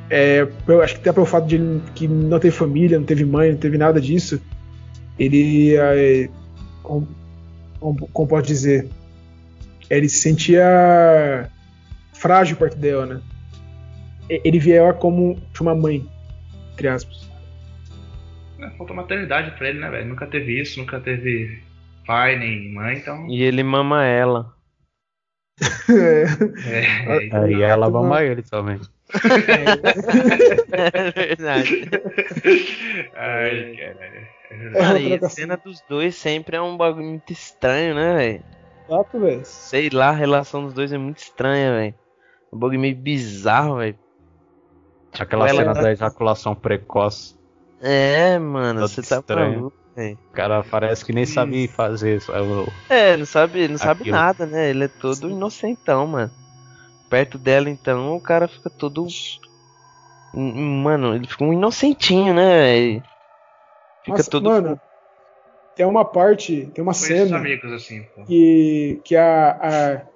É, 0.10 0.48
acho 0.84 0.96
que 0.96 1.02
até 1.02 1.12
pelo 1.12 1.26
fato 1.26 1.48
de 1.48 1.56
ele 1.56 1.82
que 1.96 2.08
não 2.08 2.40
teve 2.40 2.56
família, 2.56 3.00
não 3.00 3.06
teve 3.06 3.26
mãe, 3.26 3.52
não 3.52 3.58
teve 3.58 3.78
nada 3.78 4.00
disso. 4.00 4.40
Ele. 5.18 5.76
É, 5.76 6.30
como, 6.82 7.08
como, 7.80 8.42
dizer? 8.42 8.88
Ele 9.90 10.08
se 10.08 10.20
sentia 10.20 11.50
frágil 12.14 12.56
perto 12.58 12.78
dela, 12.78 13.06
né? 13.06 13.22
Ele 14.30 14.60
via 14.60 14.76
ela 14.76 14.94
como 14.94 15.38
uma 15.60 15.76
mãe, 15.76 16.08
entre 16.74 16.88
aspas. 16.88 17.33
É, 18.66 18.70
Faltou 18.78 18.95
maternidade 18.95 19.51
pra 19.57 19.70
ele, 19.70 19.80
né, 19.80 19.89
velho? 19.89 20.07
Nunca 20.09 20.28
teve 20.28 20.59
isso, 20.61 20.80
nunca 20.80 20.99
teve 20.99 21.61
pai 22.05 22.38
nem 22.38 22.74
mãe, 22.74 22.97
então. 22.97 23.28
E 23.28 23.41
ele 23.43 23.64
mama 23.64 24.05
ela. 24.05 24.53
É. 25.89 26.24
É, 26.66 27.28
é, 27.28 27.38
Aí 27.38 27.61
ela 27.61 27.89
mama 27.89 28.24
ele 28.24 28.41
também. 28.41 28.80
É 30.72 31.11
verdade. 31.11 31.89
Ai, 33.16 33.76
caralho. 33.78 34.28
Cara, 34.74 34.99
e 34.99 35.14
a 35.14 35.30
cena 35.30 35.57
dos 35.57 35.82
dois 35.88 36.16
sempre 36.16 36.57
é 36.57 36.61
um 36.61 36.78
bagulho 36.78 37.05
muito 37.05 37.32
estranho, 37.32 37.95
né, 37.95 38.16
velho? 38.16 38.43
Exato, 38.88 39.20
velho. 39.20 39.45
Sei 39.45 39.89
lá, 39.89 40.09
a 40.09 40.14
relação 40.14 40.64
dos 40.64 40.74
dois 40.74 40.91
é 40.91 40.97
muito 40.97 41.20
estranha, 41.20 41.72
velho. 41.76 41.95
Um 42.51 42.57
bagulho 42.57 42.80
meio 42.80 42.95
bizarro, 42.95 43.78
velho. 43.78 43.97
Aquela 45.20 45.47
ela 45.47 45.59
cena 45.59 45.74
tá- 45.74 45.82
da 45.82 45.91
ejaculação 45.91 46.55
precoce. 46.55 47.36
É, 47.84 48.40
mano, 48.40 48.80
Todo 48.80 48.90
você 48.90 49.02
tá 49.02 49.18
estranho. 49.18 49.54
maluco. 49.60 49.78
O 50.30 50.32
cara 50.34 50.64
parece 50.64 51.06
que 51.06 51.12
nem 51.14 51.26
sabe 51.26 51.68
fazer 51.68 52.18
isso. 52.18 52.32
Eu- 52.32 52.66
É, 52.90 53.16
não 53.18 53.26
sabe, 53.26 53.68
não 53.68 53.78
sabe 53.78 54.02
Aquilo. 54.02 54.16
nada, 54.16 54.46
né? 54.46 54.70
Ele 54.70 54.86
é 54.86 54.88
todo 54.88 55.30
inocentão, 55.30 56.08
mano. 56.08 56.32
Perto 57.10 57.38
dela, 57.38 57.70
então, 57.70 58.16
o 58.16 58.22
cara 58.22 58.48
fica 58.48 58.70
todo. 58.70 59.06
Mano, 60.34 61.14
ele 61.16 61.28
fica 61.28 61.44
um 61.44 61.54
inocentinho, 61.54 62.34
né, 62.34 62.62
velho? 62.62 63.04
Fica 64.04 64.18
Nossa, 64.18 64.32
todo. 64.32 64.50
Mano, 64.50 64.82
tem 65.76 65.86
uma 65.86 66.04
parte, 66.06 66.72
tem 66.74 66.82
uma 66.82 66.94
cena 66.94 67.38
amigos 67.38 67.72
assim, 67.72 68.02
pô. 68.16 68.26
que, 68.26 69.02
que 69.06 69.16
a, 69.16 69.98
a 69.98 70.08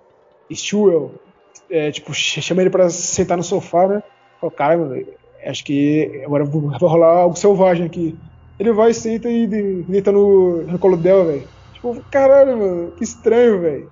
Stewell, 0.51 1.21
é, 1.69 1.91
tipo, 1.91 2.13
ch- 2.13 2.41
chama 2.41 2.61
ele 2.61 2.69
pra 2.71 2.89
sentar 2.89 3.37
no 3.37 3.43
sofá, 3.43 3.87
né? 3.87 4.01
Fala, 4.39 4.51
cara, 4.53 4.77
mano, 4.77 4.95
acho 5.47 5.63
que 5.63 6.21
agora 6.25 6.43
vai 6.45 6.77
rolar 6.79 7.17
algo 7.19 7.35
selvagem 7.37 7.85
aqui. 7.85 8.17
Ele 8.59 8.73
vai, 8.73 8.93
senta 8.93 9.29
e 9.29 9.45
de- 9.47 9.83
deita 9.83 10.11
no, 10.11 10.63
no 10.63 10.79
colo 10.79 10.97
dela, 10.97 11.25
velho. 11.25 11.47
Tipo, 11.73 12.03
caralho, 12.11 12.57
mano, 12.57 12.91
que 12.95 13.03
estranho, 13.03 13.61
velho. 13.61 13.87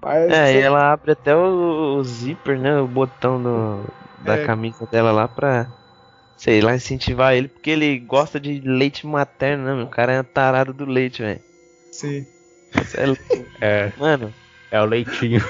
Parece- 0.00 0.34
É, 0.34 0.54
e 0.54 0.62
ela 0.62 0.92
abre 0.92 1.12
até 1.12 1.34
o, 1.34 1.96
o 1.98 2.04
zíper, 2.04 2.58
né? 2.58 2.80
O 2.80 2.86
botão 2.88 3.42
do, 3.42 3.84
da 4.24 4.36
É. 4.36 4.44
camisa 4.44 4.86
dela 4.86 5.12
lá 5.12 5.28
pra, 5.28 5.68
sei 6.36 6.60
lá, 6.60 6.74
incentivar 6.74 7.34
ele, 7.34 7.48
porque 7.48 7.70
ele 7.70 7.98
gosta 8.00 8.38
de 8.40 8.60
leite 8.60 9.06
materno, 9.06 9.64
né? 9.64 9.74
meu? 9.74 9.84
O 9.86 9.90
cara 9.90 10.12
é 10.12 10.22
tarado 10.22 10.72
do 10.72 10.84
leite, 10.84 11.22
velho. 11.22 11.40
Sim. 11.92 12.26
É. 13.60 13.64
É, 13.86 13.92
Mano, 13.96 14.32
é 14.70 14.80
o 14.80 14.84
leitinho. 14.84 15.40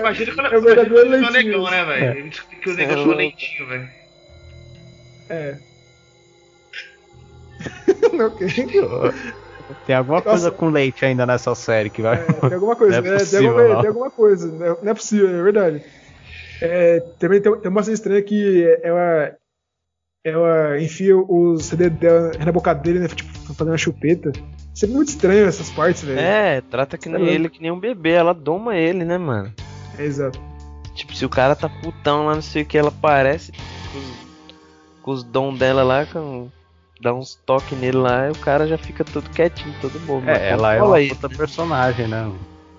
Imagina 0.00 0.34
quando 0.34 0.54
É 0.54 0.58
o 0.58 0.62
verdadeiro 0.62 1.06
imagina 1.06 1.28
o 1.28 1.32
leitinho. 1.32 1.58
negão, 1.58 1.70
né, 1.70 1.84
velho? 1.84 2.04
É. 2.04 2.56
Que 2.62 2.70
o 2.70 2.74
negão 2.74 2.84
É 2.84 2.88
chama 2.94 3.04
louco. 3.06 3.18
leitinho, 3.18 3.66
velho. 3.68 3.88
É. 5.28 5.56
ok. 8.26 8.48
Tem 9.86 9.94
alguma 9.94 10.20
coisa 10.22 10.50
com 10.50 10.68
leite 10.70 11.04
ainda 11.04 11.24
nessa 11.26 11.54
série 11.54 11.90
que 11.90 12.02
vai. 12.02 12.18
É, 12.20 12.32
tem 12.32 12.54
alguma 12.54 12.74
coisa, 12.74 13.00
Não 13.00 13.08
é 13.08 13.10
né? 13.12 13.16
tem, 13.18 13.26
possível, 13.26 13.48
alguma, 13.50 13.68
não. 13.74 13.80
tem 13.80 13.88
alguma 13.88 14.10
coisa, 14.10 14.50
né? 14.52 14.76
não 14.82 14.90
é 14.90 14.94
possível, 14.94 15.28
é 15.28 15.42
verdade. 15.42 15.84
É, 16.62 17.00
também 17.18 17.40
tem, 17.40 17.56
tem 17.60 17.70
uma 17.70 17.82
cena 17.82 17.94
estranha 17.94 18.22
que 18.22 18.64
ela, 18.82 19.36
ela 20.24 20.80
enfia 20.82 21.16
os 21.16 21.66
CD 21.66 21.88
dela 21.88 22.32
na 22.44 22.52
boca 22.52 22.74
dele, 22.74 22.98
né? 22.98 23.08
Tipo, 23.08 23.32
fazendo 23.54 23.68
uma 23.70 23.78
chupeta. 23.78 24.32
Sempre 24.74 24.96
muito 24.96 25.08
estranho 25.08 25.46
essas 25.46 25.68
partes, 25.70 26.02
velho. 26.02 26.18
é, 26.18 26.60
trata 26.60 26.96
que 26.96 27.08
nem 27.08 27.26
É. 27.28 27.32
ele, 27.32 27.48
que 27.48 27.60
nem 27.60 27.70
um 27.70 27.78
bebê. 27.78 28.12
Ela 28.12 28.32
doma 28.32 28.76
ele, 28.76 29.04
né, 29.04 29.18
mano? 29.18 29.52
É, 29.98 30.04
exato. 30.04 30.40
Tipo, 30.94 31.14
se 31.14 31.24
o 31.24 31.28
cara 31.28 31.54
tá 31.54 31.68
putão 31.68 32.26
lá, 32.26 32.34
não 32.34 32.42
sei 32.42 32.62
o 32.62 32.66
que, 32.66 32.76
ela 32.78 32.88
aparece 32.88 33.52
com 33.52 33.98
os, 33.98 34.04
com 35.02 35.10
os 35.12 35.22
dons 35.24 35.58
dela 35.58 35.82
lá, 35.82 36.04
com, 36.06 36.48
dá 37.00 37.12
uns 37.14 37.34
toques 37.46 37.78
nele 37.78 37.96
lá, 37.98 38.28
e 38.28 38.30
o 38.32 38.36
cara 38.36 38.66
já 38.66 38.76
fica 38.76 39.04
todo 39.04 39.28
quietinho, 39.30 39.74
todo 39.80 39.98
bobo. 40.06 40.28
É, 40.28 40.50
ela 40.50 40.74
é 40.74 40.82
uma 40.82 40.98
puta 41.14 41.28
né? 41.28 41.34
personagem, 41.36 42.08
né? 42.08 42.30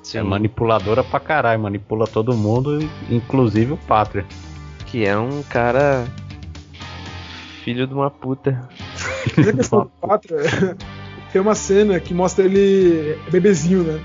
Sim, 0.03 0.17
É 0.19 0.23
manipuladora 0.23 1.03
pra 1.03 1.19
caralho, 1.19 1.61
manipula 1.61 2.05
todo 2.07 2.35
mundo, 2.35 2.79
inclusive 3.09 3.73
o 3.73 3.77
Pátria. 3.77 4.25
Que 4.87 5.05
é 5.05 5.17
um 5.17 5.41
cara. 5.43 6.05
Filho 7.63 7.85
de 7.87 7.93
uma 7.93 8.09
puta. 8.09 8.67
Mas 9.37 9.47
a 9.47 9.53
questão 9.53 9.79
do 9.83 9.89
Pátria, 10.01 10.37
tem 11.31 11.41
uma 11.41 11.55
cena 11.55 11.99
que 11.99 12.13
mostra 12.13 12.45
ele 12.45 13.17
bebezinho, 13.31 13.83
né? 13.83 13.99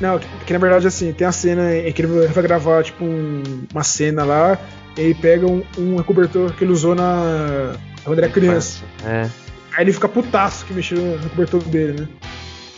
Não, 0.00 0.18
que, 0.18 0.26
que 0.46 0.52
na 0.52 0.58
verdade 0.58 0.86
assim, 0.86 1.12
tem 1.12 1.26
a 1.26 1.32
cena 1.32 1.74
em 1.76 1.92
que 1.92 2.02
ele 2.02 2.26
vai 2.26 2.42
gravar 2.42 2.82
tipo 2.82 3.04
um- 3.04 3.42
uma 3.72 3.84
cena 3.84 4.24
lá, 4.24 4.58
e 4.96 5.00
ele 5.00 5.14
pega 5.14 5.46
um, 5.46 5.62
um 5.78 6.02
cobertor 6.02 6.52
que 6.52 6.64
ele 6.64 6.72
usou 6.72 6.94
na 6.94 7.74
quando 8.04 8.18
era 8.18 8.28
criança. 8.28 8.82
É. 9.04 9.28
Aí 9.76 9.84
ele 9.84 9.92
fica 9.92 10.08
putaço 10.08 10.64
que 10.66 10.72
mexeu 10.74 10.98
no 10.98 11.30
cobertor 11.30 11.62
dele, 11.64 12.00
né? 12.02 12.08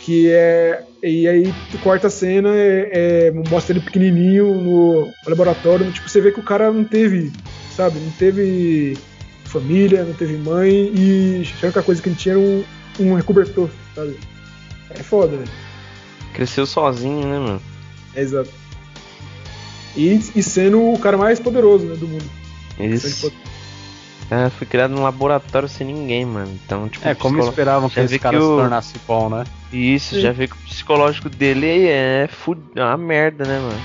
Que 0.01 0.31
é. 0.31 0.83
E 1.03 1.27
aí 1.27 1.53
tu 1.69 1.77
corta 1.79 2.07
a 2.07 2.09
cena, 2.09 2.49
é, 2.53 3.27
é, 3.27 3.31
mostra 3.49 3.73
ele 3.73 3.83
pequenininho 3.83 4.55
no 4.55 5.11
laboratório. 5.27 5.91
Tipo, 5.91 6.09
você 6.09 6.21
vê 6.21 6.31
que 6.31 6.39
o 6.39 6.43
cara 6.43 6.71
não 6.71 6.83
teve, 6.83 7.31
sabe? 7.75 7.99
Não 7.99 8.11
teve 8.11 8.97
família, 9.45 10.03
não 10.03 10.13
teve 10.13 10.35
mãe 10.37 10.91
e 10.93 11.47
a 11.61 11.65
única 11.65 11.83
coisa 11.83 12.01
que 12.01 12.09
ele 12.09 12.15
tinha 12.15 12.33
era 12.33 12.39
um, 12.39 12.63
um 12.99 13.13
recobertor, 13.13 13.69
sabe? 13.95 14.17
É 14.89 15.03
foda, 15.03 15.37
velho. 15.37 15.49
Cresceu 16.33 16.65
sozinho, 16.65 17.27
né, 17.27 17.39
mano? 17.39 17.61
É 18.15 18.21
exato. 18.21 18.49
E, 19.95 20.13
e 20.35 20.43
sendo 20.43 20.91
o 20.93 20.99
cara 20.99 21.17
mais 21.17 21.39
poderoso 21.39 21.85
né, 21.85 21.95
do 21.95 22.07
mundo. 22.07 22.25
Isso. 22.79 23.31
É, 24.29 24.49
foi 24.49 24.67
criado 24.67 24.91
num 24.91 25.03
laboratório 25.03 25.67
sem 25.69 25.87
ninguém, 25.87 26.25
mano. 26.25 26.51
Então, 26.65 26.87
tipo, 26.89 27.07
É, 27.07 27.15
como 27.15 27.35
psicolo- 27.35 27.49
esperavam 27.49 27.89
que 27.89 27.95
Já 27.95 28.03
esse 28.03 28.19
cara 28.19 28.37
que 28.37 28.43
se 28.43 28.49
o- 28.49 28.57
tornasse 28.57 28.95
bom, 29.07 29.29
né? 29.29 29.43
Isso, 29.71 30.15
Sim. 30.15 30.21
já 30.21 30.31
vê 30.31 30.47
que 30.47 30.53
o 30.53 30.57
psicológico 30.57 31.29
dele 31.29 31.87
é 31.87 32.27
fud... 32.31 32.59
é 32.75 32.83
uma 32.83 32.97
merda, 32.97 33.45
né, 33.45 33.59
mano? 33.59 33.81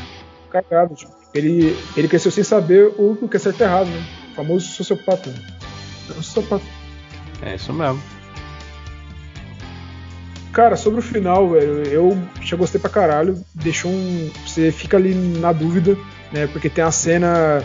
Cagado, 0.51 0.95
tipo. 0.95 1.13
Ele, 1.33 1.79
ele 1.97 2.09
cresceu 2.09 2.31
sem 2.31 2.45
saber 2.45 2.89
o, 2.99 3.17
o 3.23 3.29
que 3.29 3.37
é 3.37 3.41
certo 3.41 3.61
e 3.61 3.63
errado, 3.65 3.87
né? 3.89 4.05
O 4.33 4.35
famoso 4.35 4.67
sociopata. 4.67 5.31
Né? 5.31 5.37
É 6.15 6.19
um 6.19 6.23
sociopata. 6.23 6.65
É 7.41 7.55
isso 7.55 7.73
mesmo. 7.73 8.03
Cara, 10.53 10.77
sobre 10.77 11.01
o 11.01 11.03
final, 11.03 11.49
velho, 11.49 11.83
eu 11.85 12.19
já 12.43 12.57
gostei 12.59 12.79
pra 12.79 12.91
caralho. 12.91 13.43
Deixou 13.55 13.91
um. 13.91 14.31
Você 14.47 14.71
fica 14.71 14.99
ali 14.99 15.15
na 15.15 15.51
dúvida, 15.51 15.97
né? 16.31 16.47
Porque 16.47 16.69
tem 16.69 16.85
a 16.85 16.91
cena 16.91 17.65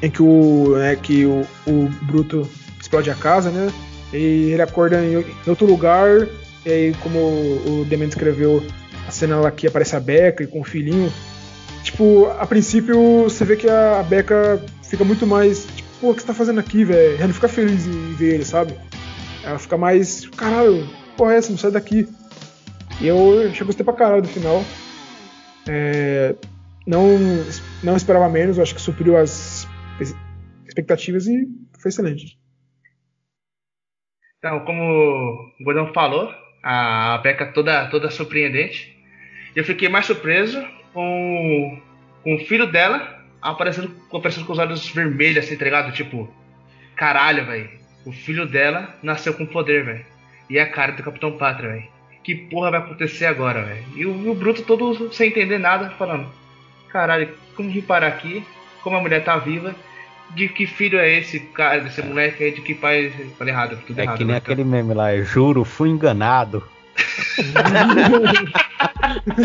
em 0.00 0.10
que 0.10 0.22
o. 0.22 0.76
Né, 0.78 0.96
que 0.96 1.26
o, 1.26 1.46
o 1.66 1.90
Bruto 2.02 2.48
explode 2.80 3.10
a 3.10 3.14
casa, 3.14 3.50
né? 3.50 3.70
E 4.14 4.52
ele 4.52 4.62
acorda 4.62 5.04
em, 5.04 5.24
outro 5.46 5.66
lugar. 5.66 6.26
E 6.64 6.70
aí, 6.70 6.94
como 7.02 7.18
o, 7.18 7.84
Demento 7.86 8.16
escreveu, 8.16 8.64
a 9.06 9.10
cena 9.10 9.36
lá 9.36 9.50
que 9.50 9.66
aparece 9.66 9.94
a 9.94 10.00
Becca 10.00 10.42
e 10.42 10.46
com 10.46 10.62
o 10.62 10.64
filhinho. 10.64 11.12
Tipo, 11.82 12.30
a 12.38 12.46
princípio 12.46 13.24
você 13.24 13.44
vê 13.44 13.56
que 13.56 13.68
a 13.68 14.02
Becca 14.02 14.58
fica 14.82 15.04
muito 15.04 15.26
mais. 15.26 15.66
Tipo, 15.66 15.88
pô, 16.00 16.10
o 16.12 16.14
que 16.14 16.22
você 16.22 16.26
tá 16.26 16.32
fazendo 16.32 16.60
aqui, 16.60 16.82
velho? 16.82 17.16
Ela 17.16 17.26
não 17.26 17.34
fica 17.34 17.48
feliz 17.48 17.86
em 17.86 18.14
ver 18.14 18.36
ele, 18.36 18.44
sabe? 18.46 18.74
Ela 19.42 19.58
fica 19.58 19.76
mais. 19.76 20.26
Caralho, 20.30 20.88
porra 21.16 21.34
é 21.34 21.38
essa? 21.38 21.50
Não 21.50 21.58
sai 21.58 21.70
daqui. 21.70 22.08
E 23.00 23.06
eu 23.06 23.50
já 23.52 23.64
gostei 23.64 23.84
pra 23.84 23.94
caralho 23.94 24.22
do 24.22 24.28
final. 24.28 24.62
É, 25.68 26.34
não, 26.86 27.16
não 27.82 27.96
esperava 27.96 28.28
menos, 28.28 28.58
acho 28.58 28.74
que 28.74 28.80
supriu 28.80 29.16
as 29.16 29.66
expectativas 30.66 31.26
e 31.26 31.48
foi 31.80 31.88
excelente. 31.88 32.38
Então, 34.38 34.60
como 34.60 34.82
o 34.82 35.64
Gordão 35.64 35.92
falou, 35.92 36.30
a 36.62 37.18
Becca 37.18 37.52
toda, 37.52 37.88
toda 37.88 38.10
surpreendente. 38.10 38.94
Eu 39.56 39.64
fiquei 39.64 39.88
mais 39.88 40.06
surpreso 40.06 40.62
com, 40.92 41.82
com 42.22 42.34
o 42.34 42.38
filho 42.40 42.70
dela 42.70 43.22
aparecendo, 43.40 43.94
aparecendo 44.12 44.46
com 44.46 44.52
os 44.52 44.58
olhos 44.58 44.88
vermelhos, 44.88 45.44
assim, 45.44 45.56
tá? 45.56 45.92
Tipo, 45.92 46.28
caralho, 46.96 47.46
velho. 47.46 47.70
O 48.04 48.12
filho 48.12 48.46
dela 48.46 48.98
nasceu 49.02 49.34
com 49.34 49.46
poder, 49.46 49.84
velho. 49.84 50.06
E 50.48 50.58
é 50.58 50.62
a 50.62 50.70
cara 50.70 50.92
do 50.92 51.02
Capitão 51.02 51.32
Pátria, 51.32 51.70
velho. 51.70 51.84
Que 52.22 52.34
porra 52.34 52.70
vai 52.70 52.80
acontecer 52.80 53.26
agora, 53.26 53.62
velho? 53.62 53.84
E 53.96 54.06
o, 54.06 54.30
o 54.30 54.34
Bruto 54.34 54.62
todo 54.62 55.12
sem 55.12 55.28
entender 55.28 55.58
nada, 55.58 55.90
falando: 55.90 56.26
Caralho, 56.88 57.28
como 57.54 57.70
vim 57.70 57.82
parar 57.82 58.08
aqui? 58.08 58.44
Como 58.82 58.96
a 58.96 59.00
mulher 59.00 59.22
tá 59.24 59.36
viva? 59.36 59.74
De 60.30 60.48
que 60.48 60.66
filho 60.66 60.98
é 60.98 61.10
esse 61.18 61.38
cara, 61.40 61.80
desse 61.80 62.02
moleque 62.02 62.44
aí? 62.44 62.50
De 62.52 62.62
que 62.62 62.74
pai. 62.74 63.12
Falei 63.38 63.52
errado, 63.52 63.78
tudo 63.86 63.98
É 63.98 64.02
errado. 64.04 64.18
que 64.18 64.24
nem 64.24 64.32
né? 64.32 64.38
aquele 64.38 64.64
meme 64.64 64.94
lá, 64.94 65.14
eu 65.14 65.24
juro, 65.24 65.64
fui 65.64 65.90
enganado. 65.90 66.62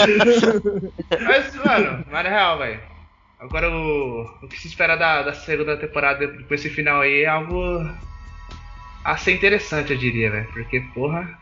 Mas, 1.22 1.56
mano, 1.56 2.06
mas 2.12 2.26
é 2.26 2.30
real, 2.30 2.58
velho. 2.58 2.80
Agora 3.39 3.70
o, 3.70 4.24
o 4.43 4.47
que 4.47 4.60
se 4.60 4.68
espera 4.68 4.95
da, 4.95 5.22
da 5.22 5.34
segunda 5.34 5.78
temporada 5.78 6.28
com 6.28 6.54
esse 6.54 6.70
final 6.70 7.02
aí 7.02 7.24
é 7.24 7.28
algo 7.28 7.89
a 9.04 9.18
ser 9.18 9.34
interessante, 9.34 9.91
eu 9.91 9.97
diria, 9.97 10.32
velho. 10.32 10.47
Porque, 10.52 10.80
porra, 10.93 11.39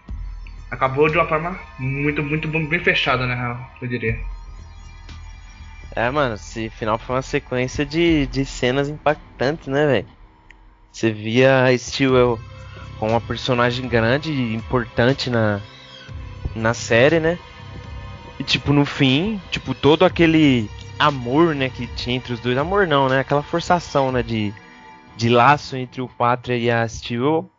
acabou 0.70 1.10
de 1.10 1.18
uma 1.18 1.28
forma 1.28 1.60
muito, 1.80 2.24
muito 2.24 2.48
bem 2.48 2.80
fechada, 2.80 3.26
real, 3.26 3.60
eu 3.82 3.88
diria. 3.88 4.20
É, 5.96 6.10
mano, 6.12 6.36
esse 6.36 6.70
final 6.70 6.98
foi 6.98 7.16
uma 7.16 7.22
sequência 7.22 7.86
de, 7.86 8.28
de 8.28 8.46
cenas 8.46 8.88
impactantes, 8.88 9.68
né, 9.68 9.86
velho? 9.88 10.08
Você 10.92 11.12
via 11.12 11.64
a 11.64 11.78
Stewell 11.78 12.40
com 13.00 13.10
uma 13.10 13.22
personagem 13.22 13.88
grande 13.88 14.32
e 14.32 14.54
importante 14.54 15.30
na, 15.30 15.60
na 16.56 16.74
série, 16.74 17.20
né? 17.20 17.38
E, 18.40 18.44
tipo, 18.44 18.72
no 18.72 18.86
fim, 18.86 19.42
tipo, 19.50 19.74
todo 19.74 20.06
aquele 20.06 20.70
amor, 21.00 21.56
né, 21.56 21.70
que 21.70 21.88
tinha 21.88 22.16
entre 22.16 22.34
os 22.34 22.40
dois. 22.40 22.58
Amor 22.58 22.88
não, 22.88 23.10
né? 23.10 23.20
Aquela 23.20 23.44
forçação, 23.44 24.12
né, 24.12 24.22
de, 24.22 24.54
de 25.18 25.28
laço 25.30 25.76
entre 25.76 26.00
o 26.02 26.08
Pátria 26.08 26.56
e 26.56 26.70
a 26.72 26.88
Stewell. 26.88 27.50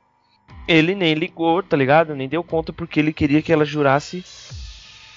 Ele 0.66 0.94
nem 0.94 1.14
ligou, 1.14 1.62
tá 1.62 1.76
ligado? 1.76 2.14
Nem 2.14 2.28
deu 2.28 2.42
conta 2.44 2.72
porque 2.72 3.00
ele 3.00 3.12
queria 3.12 3.42
que 3.42 3.52
ela 3.52 3.64
jurasse 3.64 4.22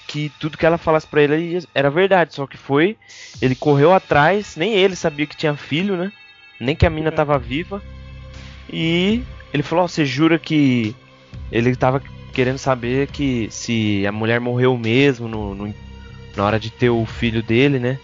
que 0.08 0.30
tudo 0.40 0.58
que 0.58 0.66
ela 0.66 0.76
falasse 0.76 1.06
pra 1.06 1.22
ele 1.22 1.62
era 1.74 1.88
verdade, 1.88 2.34
só 2.34 2.46
que 2.46 2.56
foi, 2.58 2.98
ele 3.40 3.54
correu 3.54 3.94
atrás, 3.94 4.56
nem 4.56 4.74
ele 4.74 4.94
sabia 4.96 5.26
que 5.26 5.36
tinha 5.36 5.54
filho, 5.56 5.96
né? 5.96 6.12
Nem 6.60 6.76
que 6.76 6.84
a 6.84 6.90
mina 6.90 7.10
tava 7.12 7.38
viva. 7.38 7.82
E 8.70 9.22
ele 9.54 9.62
falou: 9.62 9.84
"Ó, 9.84 9.88
"Você 9.88 10.04
jura 10.04 10.38
que 10.38 10.94
ele 11.50 11.74
tava 11.76 12.02
querendo 12.32 12.58
saber 12.58 13.08
que 13.08 13.48
se 13.50 14.06
a 14.06 14.12
mulher 14.12 14.40
morreu 14.40 14.76
mesmo 14.76 15.28
no, 15.28 15.54
no- 15.54 15.74
na 16.36 16.44
hora 16.44 16.58
de 16.58 16.70
ter 16.70 16.90
o 16.90 17.04
filho 17.06 17.42
dele, 17.42 17.78
né? 17.78 17.98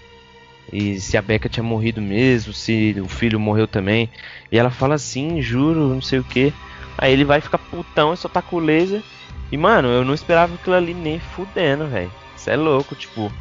E 0.72 1.00
se 1.00 1.16
a 1.16 1.22
Becca 1.22 1.48
tinha 1.48 1.64
morrido 1.64 2.00
mesmo, 2.00 2.52
se 2.52 2.94
o 3.02 3.08
filho 3.08 3.40
morreu 3.40 3.66
também. 3.66 4.10
E 4.52 4.58
ela 4.58 4.70
fala 4.70 4.94
assim, 4.96 5.40
juro, 5.40 5.88
não 5.94 6.02
sei 6.02 6.18
o 6.18 6.24
que. 6.24 6.52
Aí 6.96 7.12
ele 7.12 7.24
vai 7.24 7.40
ficar 7.40 7.58
putão 7.58 8.12
e 8.12 8.16
só 8.16 8.28
tá 8.28 8.42
com 8.42 8.56
o 8.56 8.60
laser. 8.60 9.02
E 9.50 9.56
mano, 9.56 9.88
eu 9.88 10.04
não 10.04 10.12
esperava 10.14 10.54
aquilo 10.54 10.76
ali 10.76 10.92
nem 10.92 11.18
fudendo, 11.18 11.86
velho. 11.86 12.12
Isso 12.36 12.50
é 12.50 12.56
louco, 12.56 12.94
tipo. 12.94 13.32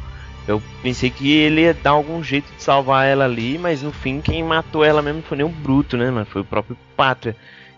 Eu 0.46 0.62
pensei 0.82 1.10
que 1.10 1.30
ele 1.30 1.60
ia 1.62 1.74
dar 1.74 1.90
algum 1.90 2.22
jeito 2.22 2.50
de 2.56 2.62
salvar 2.62 3.06
ela 3.06 3.26
ali, 3.26 3.58
mas 3.58 3.82
no 3.82 3.92
fim 3.92 4.18
quem 4.22 4.42
matou 4.42 4.82
ela 4.82 5.02
mesmo 5.02 5.18
não 5.18 5.22
foi 5.26 5.36
nem 5.36 5.46
o 5.46 5.50
Bruto, 5.50 5.94
né, 5.98 6.10
mano? 6.10 6.24
Foi 6.24 6.40
o 6.40 6.44
próprio 6.44 6.78
Pátria. 6.96 7.36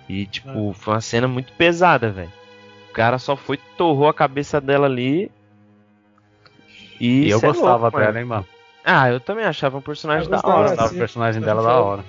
E 0.08 0.26
tipo, 0.26 0.72
foi 0.74 0.94
uma 0.94 1.00
cena 1.00 1.26
muito 1.26 1.52
pesada, 1.54 2.10
velho. 2.12 2.30
O 2.88 2.92
cara 2.92 3.18
só 3.18 3.34
foi, 3.34 3.56
torrou 3.76 4.08
a 4.08 4.14
cabeça 4.14 4.60
dela 4.60 4.86
ali. 4.86 5.30
E, 7.00 7.26
E 7.26 7.30
eu 7.30 7.38
é 7.38 7.40
gostava 7.40 7.90
mano. 7.90 8.06
dela, 8.06 8.18
hein, 8.20 8.24
mano. 8.24 8.46
Ah, 8.92 9.08
eu 9.08 9.20
também 9.20 9.44
achava 9.44 9.78
um 9.78 9.80
personagem 9.80 10.24
Eu 10.24 10.30
da 10.30 10.36
gostava, 10.38 10.58
hora. 10.58 10.68
Gostava 10.70 10.88
sim. 10.88 10.94
do 10.96 10.98
personagem 10.98 11.40
dela 11.40 11.62
da 11.62 11.80
hora. 11.80 12.04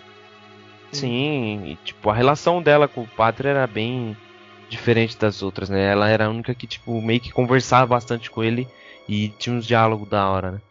Sim, 0.91 1.63
e, 1.65 1.75
tipo, 1.85 2.09
a 2.09 2.13
relação 2.13 2.61
dela 2.61 2.87
com 2.87 3.03
o 3.03 3.07
Pátria 3.07 3.49
era 3.49 3.67
bem 3.67 4.17
diferente 4.67 5.15
das 5.15 5.43
outras, 5.43 5.69
né? 5.69 5.91
Ela 5.91 6.09
era 6.09 6.25
a 6.25 6.29
única 6.29 6.55
que, 6.55 6.65
tipo, 6.65 6.99
meio 6.99 7.19
que 7.19 7.31
conversava 7.31 7.85
bastante 7.85 8.31
com 8.31 8.43
ele 8.43 8.67
e 9.07 9.29
tinha 9.37 9.55
uns 9.55 9.67
diálogos 9.67 10.09
da 10.09 10.27
hora, 10.27 10.51
né? 10.53 10.61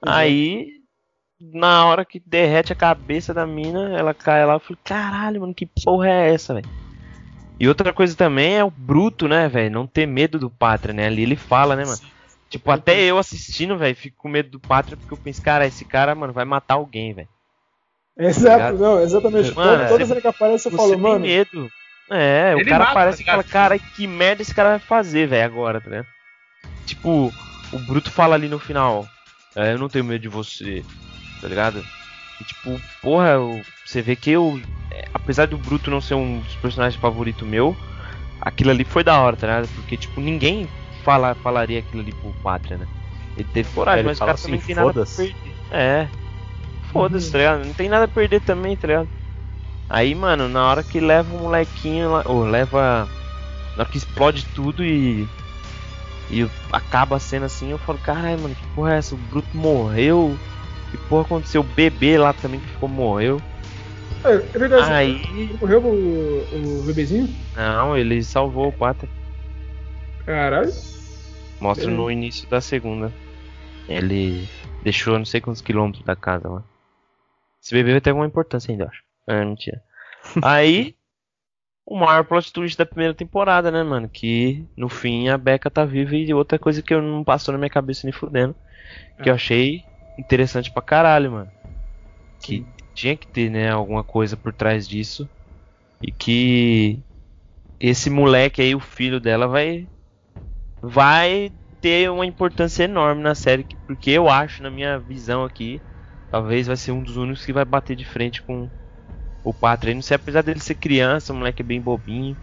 Aí, 0.00 0.68
na 1.40 1.86
hora 1.86 2.04
que 2.04 2.22
derrete 2.24 2.72
a 2.72 2.76
cabeça 2.76 3.34
da 3.34 3.44
mina, 3.44 3.98
ela 3.98 4.14
cai 4.14 4.46
lá 4.46 4.56
e 4.56 4.60
falei, 4.60 4.78
caralho, 4.84 5.40
mano, 5.40 5.54
que 5.54 5.66
porra 5.66 6.08
é 6.08 6.32
essa, 6.32 6.54
velho? 6.54 6.68
E 7.58 7.66
outra 7.66 7.92
coisa 7.92 8.16
também 8.16 8.56
é 8.56 8.64
o 8.64 8.70
bruto, 8.70 9.26
né, 9.26 9.48
velho? 9.48 9.74
Não 9.74 9.88
ter 9.88 10.06
medo 10.06 10.38
do 10.38 10.48
Pátria, 10.48 10.94
né? 10.94 11.06
Ali 11.06 11.22
ele 11.22 11.36
fala, 11.36 11.74
né, 11.74 11.84
mano? 11.84 12.11
Tipo, 12.52 12.70
até 12.70 13.00
eu 13.00 13.16
assistindo, 13.16 13.78
velho, 13.78 13.96
fico 13.96 14.16
com 14.18 14.28
medo 14.28 14.50
do 14.50 14.60
Pátria 14.60 14.94
porque 14.96 15.14
eu 15.14 15.16
penso, 15.16 15.40
cara, 15.40 15.66
esse 15.66 15.86
cara, 15.86 16.14
mano, 16.14 16.34
vai 16.34 16.44
matar 16.44 16.74
alguém, 16.74 17.14
velho. 17.14 17.28
Exato, 18.18 18.76
não, 18.78 19.00
exatamente. 19.00 19.54
Mano, 19.56 19.88
toda 19.88 20.04
cena 20.04 20.20
que 20.20 20.26
aparece 20.26 20.66
eu 20.68 20.70
Você 20.70 20.76
falo, 20.76 20.90
tem 20.90 20.98
mano. 21.00 21.20
medo. 21.20 21.70
É, 22.10 22.52
Ele 22.52 22.62
o 22.64 22.68
cara 22.68 22.84
mata 22.84 22.94
parece 22.94 23.14
esse 23.16 23.22
e 23.22 23.26
fala, 23.30 23.42
cara. 23.42 23.78
cara, 23.78 23.90
que 23.96 24.06
merda 24.06 24.42
esse 24.42 24.54
cara 24.54 24.68
vai 24.70 24.78
fazer, 24.80 25.26
velho, 25.26 25.46
agora, 25.46 25.80
tá 25.80 25.88
ligado? 25.88 26.06
Tipo, 26.84 27.32
o 27.72 27.78
Bruto 27.78 28.10
fala 28.10 28.34
ali 28.34 28.48
no 28.48 28.58
final, 28.58 29.08
é, 29.56 29.72
eu 29.72 29.78
não 29.78 29.88
tenho 29.88 30.04
medo 30.04 30.20
de 30.20 30.28
você, 30.28 30.84
tá 31.40 31.48
ligado? 31.48 31.82
E, 32.38 32.44
tipo, 32.44 32.78
porra, 33.00 33.28
eu- 33.30 33.62
você 33.86 34.02
vê 34.02 34.14
que 34.14 34.30
eu, 34.30 34.60
é, 34.90 35.06
apesar 35.14 35.46
do 35.46 35.56
Bruto 35.56 35.90
não 35.90 36.02
ser 36.02 36.14
um 36.16 36.40
dos 36.40 36.54
personagens 36.56 37.00
favoritos 37.00 37.48
meu, 37.48 37.74
aquilo 38.42 38.70
ali 38.72 38.84
foi 38.84 39.02
da 39.02 39.18
hora, 39.18 39.36
tá 39.36 39.46
ligado? 39.46 39.68
Porque, 39.74 39.96
tipo, 39.96 40.20
ninguém 40.20 40.68
fala, 41.04 41.34
falaria 41.34 41.80
aquilo 41.80 42.02
ali 42.02 42.12
pro 42.12 42.32
Pátria, 42.42 42.78
né? 42.78 42.86
Ele 43.36 43.48
teve 43.52 43.68
coragem, 43.70 44.00
Ele 44.00 44.08
mas 44.08 44.18
o 44.18 44.24
cara 44.24 44.38
também 44.38 44.58
assim, 44.58 44.66
tem 44.66 44.76
nada 44.76 45.06
perder. 45.06 45.36
É. 45.70 46.08
Foda-se, 46.92 47.32
tá 47.32 47.38
ligado? 47.38 47.64
Não 47.64 47.72
tem 47.72 47.88
nada 47.88 48.04
a 48.04 48.08
perder 48.08 48.40
também, 48.40 48.76
tá 48.76 48.86
ligado? 48.86 49.08
Aí, 49.88 50.14
mano, 50.14 50.48
na 50.48 50.66
hora 50.68 50.82
que 50.82 51.00
leva 51.00 51.34
o 51.34 51.40
molequinho 51.40 52.12
lá, 52.12 52.22
ou 52.26 52.44
leva. 52.44 53.08
Na 53.76 53.82
hora 53.82 53.90
que 53.90 53.98
explode 53.98 54.46
tudo 54.54 54.84
e. 54.84 55.26
E 56.30 56.48
acaba 56.72 57.16
a 57.16 57.20
cena 57.20 57.46
assim, 57.46 57.70
eu 57.70 57.78
falo, 57.78 57.98
caralho, 57.98 58.40
mano, 58.40 58.54
que 58.54 58.66
porra 58.68 58.94
é 58.94 58.98
essa? 58.98 59.14
O 59.14 59.18
Bruto 59.18 59.54
morreu. 59.54 60.38
Que 60.90 60.96
porra 60.96 61.22
aconteceu? 61.22 61.60
O 61.62 61.64
bebê 61.64 62.16
lá 62.18 62.32
também 62.32 62.60
que 62.60 62.68
ficou 62.68 62.88
morreu. 62.88 63.40
É, 64.24 64.34
é 64.34 64.58
verdade. 64.58 64.92
Aí. 64.92 65.56
Morreu 65.60 65.82
o, 65.82 66.80
o 66.80 66.82
bebezinho? 66.86 67.28
Não, 67.56 67.96
ele 67.96 68.22
salvou 68.22 68.68
o 68.68 68.72
Pátria. 68.72 69.10
Caralho. 70.26 70.70
Mostra 71.60 71.86
Ele- 71.86 71.96
no 71.96 72.10
início 72.10 72.48
da 72.48 72.60
segunda. 72.60 73.12
Ele 73.88 74.48
deixou 74.82 75.18
não 75.18 75.24
sei 75.24 75.40
quantos 75.40 75.60
quilômetros 75.60 76.04
da 76.04 76.16
casa 76.16 76.48
lá. 76.48 76.64
Esse 77.62 77.74
bebê 77.74 77.92
vai 77.92 78.00
ter 78.00 78.10
alguma 78.10 78.26
importância 78.26 78.70
ainda, 78.70 78.84
eu 78.84 78.88
acho. 78.88 79.02
É, 79.26 79.44
mentira. 79.44 79.82
Aí, 80.42 80.96
o 81.86 81.96
maior 81.96 82.24
plot 82.24 82.52
twist 82.52 82.76
da 82.76 82.86
primeira 82.86 83.14
temporada, 83.14 83.70
né, 83.70 83.82
mano? 83.82 84.08
Que 84.08 84.66
no 84.76 84.88
fim 84.88 85.28
a 85.28 85.38
Becca 85.38 85.70
tá 85.70 85.84
viva 85.84 86.16
e 86.16 86.32
outra 86.34 86.58
coisa 86.58 86.82
que 86.82 86.92
eu 86.92 87.02
não 87.02 87.22
passou 87.22 87.52
na 87.52 87.58
minha 87.58 87.70
cabeça 87.70 88.00
nem 88.04 88.12
fudendo. 88.12 88.54
Que 89.22 89.30
eu 89.30 89.34
achei 89.34 89.84
interessante 90.18 90.70
pra 90.70 90.82
caralho, 90.82 91.30
mano. 91.30 91.52
Que 92.40 92.66
tinha 92.94 93.16
que 93.16 93.26
ter, 93.28 93.50
né, 93.50 93.70
alguma 93.70 94.02
coisa 94.02 94.36
por 94.36 94.52
trás 94.52 94.88
disso. 94.88 95.28
E 96.02 96.10
que 96.10 96.98
esse 97.78 98.10
moleque 98.10 98.60
aí, 98.60 98.74
o 98.74 98.80
filho 98.80 99.20
dela, 99.20 99.46
vai 99.46 99.88
vai 100.82 101.54
ter 101.80 102.10
uma 102.10 102.26
importância 102.26 102.84
enorme 102.84 103.22
na 103.22 103.34
série, 103.34 103.64
que- 103.64 103.78
porque 103.86 104.10
eu 104.10 104.28
acho, 104.28 104.62
na 104.62 104.70
minha 104.70 104.98
visão 105.00 105.44
aqui, 105.44 105.84
talvez 106.30 106.66
vai 106.66 106.76
ser 106.76 106.92
um 106.92 107.02
dos 107.02 107.16
únicos 107.16 107.44
que 107.44 107.52
vai 107.52 107.64
bater 107.64 107.96
de 107.96 108.04
frente 108.04 108.44
com 108.44 108.72
o 109.44 109.54
Pátria. 109.54 109.94
Não 109.94 110.02
sei, 110.02 110.16
apesar 110.16 110.42
dele 110.42 110.60
ser 110.60 110.76
criança, 110.76 111.32
o 111.32 111.36
moleque 111.36 111.62
é 111.62 111.64
bem 111.64 111.82
bobinho. 111.82 112.38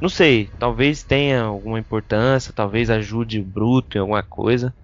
Não 0.00 0.08
sei, 0.10 0.54
talvez 0.58 1.04
tenha 1.04 1.42
alguma 1.44 1.78
importância, 1.80 2.52
talvez 2.54 2.90
ajude 2.90 3.40
o 3.40 3.44
Bruto 3.46 3.98
em 3.98 4.00
alguma 4.00 4.22
coisa. 4.24 4.74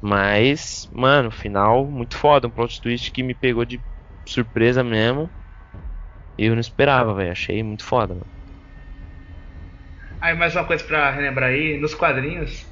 Mas, 0.00 0.86
mano, 0.92 1.30
final 1.30 1.90
muito 1.90 2.16
foda, 2.16 2.46
um 2.48 2.50
plot 2.50 2.80
twist 2.80 3.12
que 3.12 3.22
me 3.22 3.34
pegou 3.34 3.64
de 3.64 3.84
surpresa 4.28 4.82
mesmo. 4.84 5.32
Eu 6.36 6.54
não 6.54 6.60
esperava, 6.60 7.14
velho, 7.14 7.30
achei 7.30 7.62
muito 7.62 7.84
foda, 7.84 8.14
mano. 8.14 8.26
Aí 10.20 10.36
mais 10.36 10.54
uma 10.54 10.64
coisa 10.64 10.84
pra 10.84 11.10
relembrar 11.10 11.48
aí, 11.48 11.78
nos 11.78 11.94
quadrinhos, 11.94 12.66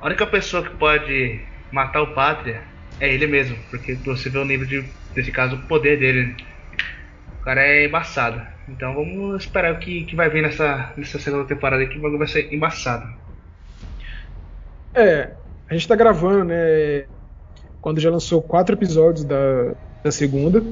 a 0.00 0.06
única 0.06 0.24
pessoa 0.26 0.62
que 0.62 0.76
pode 0.76 1.40
matar 1.72 2.02
o 2.02 2.14
Pátria 2.14 2.62
é 3.00 3.12
ele 3.12 3.26
mesmo, 3.26 3.56
porque 3.68 3.94
você 3.94 4.30
vê 4.30 4.38
o 4.38 4.44
nível 4.44 4.64
de, 4.64 4.84
nesse 5.14 5.32
caso, 5.32 5.56
o 5.56 5.62
poder 5.62 5.98
dele. 5.98 6.36
O 7.40 7.44
cara 7.44 7.62
é 7.62 7.86
embaçado. 7.86 8.40
Então 8.68 8.94
vamos 8.94 9.42
esperar 9.42 9.74
o 9.74 9.78
que, 9.78 10.04
que 10.04 10.14
vai 10.14 10.28
vir 10.28 10.42
nessa, 10.42 10.92
nessa 10.96 11.18
segunda 11.18 11.44
temporada 11.44 11.84
que 11.84 11.98
vai 11.98 12.26
ser 12.28 12.52
embaçado. 12.54 13.08
É, 14.94 15.30
a 15.68 15.74
gente 15.74 15.88
tá 15.88 15.96
gravando, 15.96 16.44
né? 16.44 17.06
Quando 17.80 18.00
já 18.00 18.10
lançou 18.10 18.40
quatro 18.40 18.74
episódios 18.74 19.24
da, 19.24 19.74
da 20.02 20.12
segunda. 20.12 20.62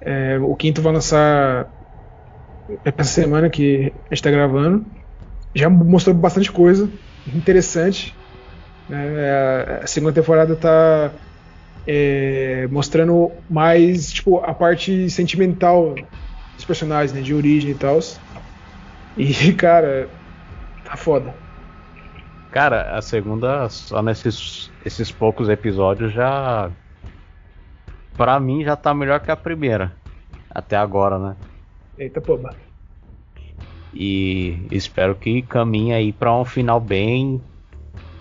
É, 0.00 0.38
o 0.38 0.54
quinto 0.54 0.82
vai 0.82 0.92
lançar 0.92 1.66
essa 2.84 3.04
semana 3.04 3.50
que 3.50 3.92
a 4.10 4.14
gente 4.14 4.22
tá 4.22 4.30
gravando. 4.30 4.84
Já 5.54 5.68
mostrou 5.70 6.14
bastante 6.14 6.50
coisa 6.52 6.90
interessante. 7.26 8.14
né? 8.88 9.80
A 9.82 9.86
segunda 9.86 10.12
temporada 10.12 10.54
tá 10.56 11.12
é, 11.86 12.66
mostrando 12.68 13.32
mais 13.48 14.12
tipo 14.12 14.38
a 14.38 14.52
parte 14.52 15.08
sentimental 15.08 15.94
dos 16.54 16.64
personagens, 16.64 17.12
né? 17.12 17.22
De 17.22 17.34
origem 17.34 17.70
e 17.70 17.74
tal. 17.74 17.98
E 19.16 19.52
cara, 19.54 20.08
tá 20.84 20.96
foda. 20.96 21.34
Cara, 22.50 22.96
a 22.96 23.02
segunda, 23.02 23.68
só 23.68 24.02
nesses 24.02 24.70
esses 24.84 25.10
poucos 25.12 25.48
episódios 25.48 26.12
já. 26.12 26.70
Pra 28.16 28.40
mim 28.40 28.64
já 28.64 28.76
tá 28.76 28.94
melhor 28.94 29.20
que 29.20 29.30
a 29.30 29.36
primeira. 29.36 29.94
Até 30.50 30.76
agora, 30.76 31.18
né? 31.18 31.36
Eita 31.98 32.20
poba. 32.20 32.54
E 33.94 34.58
espero 34.70 35.14
que 35.14 35.42
caminhe 35.42 35.92
aí 35.94 36.12
pra 36.12 36.32
um 36.34 36.44
final 36.44 36.78
bem. 36.80 37.40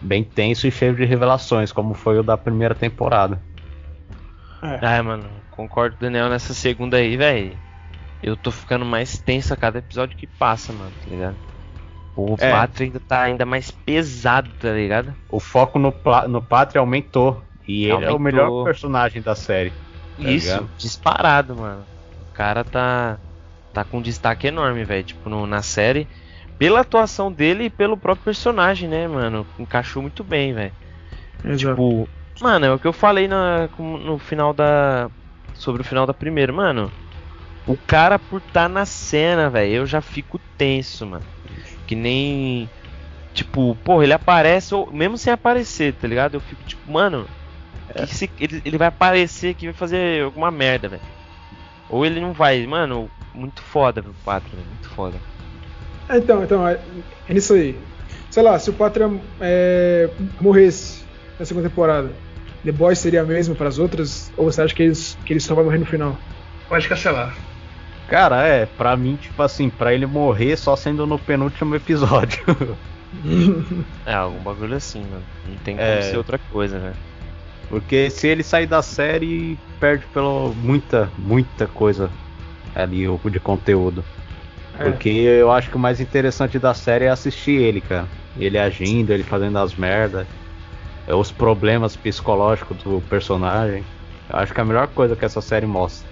bem 0.01 0.23
tenso 0.23 0.67
e 0.67 0.71
cheio 0.71 0.95
de 0.95 1.03
revelações, 1.05 1.71
como 1.71 1.93
foi 1.93 2.17
o 2.19 2.23
da 2.23 2.38
primeira 2.38 2.73
temporada. 2.76 3.41
É. 4.61 4.80
Ai, 4.86 5.01
mano, 5.01 5.26
concordo 5.51 5.97
Daniel 5.99 6.30
nessa 6.30 6.53
segunda 6.53 6.97
aí, 6.97 7.17
velho. 7.17 7.51
Eu 8.23 8.36
tô 8.38 8.51
ficando 8.51 8.86
mais 8.86 9.17
tenso 9.19 9.53
a 9.53 9.57
cada 9.57 9.80
episódio 9.80 10.17
que 10.17 10.26
passa, 10.26 10.71
mano, 10.73 10.91
tá 11.03 11.09
ligado? 11.09 11.36
O 12.15 12.36
É. 12.39 12.49
Pátria 12.49 12.86
ainda 12.88 12.99
tá 12.99 13.21
ainda 13.23 13.45
mais 13.45 13.69
pesado, 13.69 14.49
tá 14.59 14.71
ligado? 14.71 15.13
O 15.30 15.39
foco 15.39 15.78
no, 15.78 15.93
no 16.30 16.41
Pátria 16.41 16.80
aumentou. 16.80 17.43
E 17.67 17.84
ele 17.86 17.91
é 17.91 17.95
o 17.95 18.13
Aumentou. 18.13 18.19
melhor 18.19 18.63
personagem 18.63 19.21
da 19.21 19.36
série. 19.36 19.71
Tá 19.71 20.30
Isso, 20.30 20.47
ligado? 20.53 20.69
disparado, 20.78 21.55
mano. 21.55 21.84
O 22.32 22.34
cara 22.34 22.63
tá 22.63 23.17
tá 23.76 23.86
com 23.86 23.99
um 23.99 24.01
destaque 24.01 24.47
enorme, 24.47 24.86
velho, 24.86 25.03
tipo 25.03 25.30
no- 25.30 25.47
na 25.47 25.61
série, 25.61 26.09
pela 26.57 26.82
atuação 26.82 27.32
dele 27.32 27.65
e 27.65 27.69
pelo 27.69 27.97
próprio 27.97 28.26
personagem, 28.26 28.89
né, 28.89 29.07
mano? 29.07 29.47
Encaixou 29.59 30.01
muito 30.01 30.23
bem, 30.23 30.53
velho. 30.53 30.73
Tipo, 31.57 32.09
mano, 32.41 32.65
é 32.65 32.73
o 32.73 32.80
que 32.80 32.88
eu 32.88 32.93
falei 32.93 33.28
na, 33.28 33.69
no 33.80 34.17
final 34.19 34.53
da. 34.53 35.09
Sobre 35.53 35.82
o 35.82 35.86
final 35.86 36.05
da 36.05 36.13
primeira, 36.13 36.51
mano. 36.53 36.91
O 37.67 37.78
cara 37.78 38.19
por 38.19 38.39
estar 38.41 38.69
na 38.69 38.86
cena, 38.86 39.49
velho, 39.49 39.73
eu 39.73 39.86
já 39.86 40.01
fico 40.01 40.39
tenso, 40.57 41.05
mano. 41.05 41.26
Que 41.88 41.95
nem. 41.95 42.69
Tipo, 43.34 43.76
porra, 43.78 44.03
ele 44.05 44.13
aparece, 44.13 44.73
ou 44.76 44.91
mesmo 44.93 45.17
sem 45.17 45.34
aparecer, 45.34 45.93
tá 45.93 46.07
ligado? 46.07 46.36
Eu 46.36 46.41
fico 46.41 46.63
tipo, 46.65 46.91
mano. 46.91 47.28
que 47.95 48.05
que 48.07 48.15
se- 48.15 48.34
ele, 48.39 48.61
ele 48.65 48.78
vai 48.78 48.88
aparecer 48.88 49.51
aqui 49.51 49.65
e 49.65 49.69
vai 49.69 49.73
fazer 49.76 50.23
alguma 50.23 50.51
merda, 50.51 50.89
velho. 50.89 51.03
Ou 51.89 52.05
ele 52.05 52.19
não 52.19 52.34
vai, 52.34 52.65
mano, 52.67 53.09
muito 53.36 53.62
foda, 53.62 54.02
o 54.02 54.14
Pátria, 54.24 54.58
muito 54.58 54.90
foda. 54.90 55.18
É, 56.10 56.18
Então, 56.18 56.44
então, 56.44 56.68
é, 56.68 56.80
é 57.28 57.34
nisso 57.34 57.54
aí. 57.54 57.78
Sei 58.30 58.42
lá, 58.44 58.58
se 58.60 58.70
o 58.70 58.74
Pátria 58.74 59.10
é, 59.40 60.10
morresse 60.42 61.04
na 61.40 61.46
segunda 61.46 61.70
temporada, 61.70 62.12
The 62.64 62.72
Boys 62.72 63.00
seria 63.00 63.22
a 63.22 63.26
mesma 63.26 63.56
para 63.56 63.68
as 63.68 63.78
outras? 63.78 64.32
Ou 64.38 64.52
você 64.52 64.62
acha 64.62 64.74
que 64.74 64.84
eles, 64.84 65.18
que 65.26 65.34
ele 65.34 65.40
só 65.40 65.54
vai 65.54 65.64
morrer 65.64 65.78
no 65.78 65.86
final? 65.86 66.18
Pode 66.68 66.88
cancelar. 66.88 67.36
Cara, 68.08 68.44
é, 68.46 68.66
pra 68.66 68.96
mim, 68.96 69.16
tipo 69.16 69.42
assim, 69.42 69.70
pra 69.70 69.94
ele 69.94 70.06
morrer 70.06 70.56
só 70.58 70.76
sendo 70.76 71.06
no 71.08 71.18
penúltimo 71.20 71.76
episódio. 71.76 72.44
É, 74.06 74.14
algum 74.14 74.40
bagulho 74.40 74.76
assim, 74.76 75.00
mano. 75.00 75.24
Não 75.48 75.56
tem 75.60 75.78
como 75.78 75.88
É. 75.88 76.02
ser 76.02 76.18
outra 76.18 76.38
coisa, 76.52 76.78
velho. 76.80 76.96
Porque 77.70 78.10
se 78.10 78.28
ele 78.28 78.44
sair 78.44 78.68
da 78.68 78.82
série, 78.82 79.58
perde 79.80 80.06
pelo 80.08 80.54
muita, 80.56 81.10
muita 81.18 81.66
coisa 81.66 82.10
ali 82.76 83.07
o- 83.07 83.19
de 83.30 83.39
conteúdo. 83.39 84.03
É. 84.78 84.84
Porque 84.84 85.09
eu 85.09 85.51
acho 85.51 85.69
que 85.69 85.76
o 85.78 85.80
mais 85.80 86.01
interessante 86.01 86.59
da 86.59 86.73
série 86.73 87.05
é 87.05 87.09
assistir 87.09 87.61
ele, 87.61 87.80
cara. 87.82 88.05
Ele 88.38 88.57
agindo, 88.57 89.11
ele 89.13 89.23
fazendo 89.23 89.57
as 89.57 89.73
merdas. 89.76 90.28
é, 91.07 91.13
Os 91.13 91.32
problemas 91.32 91.95
psicológicos 91.95 92.78
do 92.84 93.01
personagem. 93.09 93.84
Eu 94.30 94.39
acho 94.39 94.53
que 94.53 94.59
é 94.59 94.63
a 94.63 94.65
melhor 94.65 94.88
coisa 94.88 95.15
que 95.15 95.23
essa 95.23 95.39
série 95.39 95.65
mostra. 95.65 96.07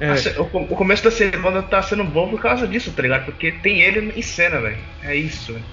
É, 0.00 0.12
O, 0.40 0.46
começo 0.76 1.02
da 1.04 1.10
segunda 1.10 1.60
tá 1.62 1.82
sendo 1.82 2.04
bom 2.04 2.28
por 2.28 2.40
causa 2.40 2.66
disso, 2.66 2.92
tá 2.92 3.02
ligado? 3.02 3.24
Porque 3.24 3.52
tem 3.52 3.82
ele 3.82 4.12
em 4.16 4.22
cena, 4.22 4.60
velho. 4.60 4.78
É 5.02 5.14
isso, 5.14 5.52
velho. 5.52 5.64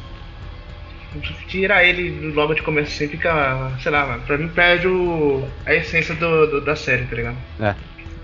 Tirar 1.48 1.84
ele 1.86 2.32
logo 2.34 2.54
de 2.54 2.62
começo 2.62 2.92
assim 2.92 3.08
fica, 3.08 3.72
sei 3.82 3.92
lá, 3.92 4.06
mano, 4.06 4.24
pra 4.24 4.38
mim 4.38 4.50
perde 4.50 4.88
o, 4.88 5.48
a 5.66 5.74
essência 5.74 6.14
do, 6.16 6.46
do- 6.48 6.62
da 6.62 6.76
série, 6.76 7.06
tá 7.06 7.16
ligado? 7.16 7.38
É, 7.62 7.76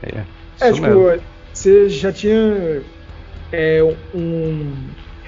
é, 0.03 0.25
é 0.59 0.65
isso 0.65 0.73
tipo, 0.73 0.87
mesmo. 0.87 1.23
Você 1.53 1.89
já 1.89 2.11
tinha 2.11 2.81
é, 3.51 3.83
um, 4.13 4.73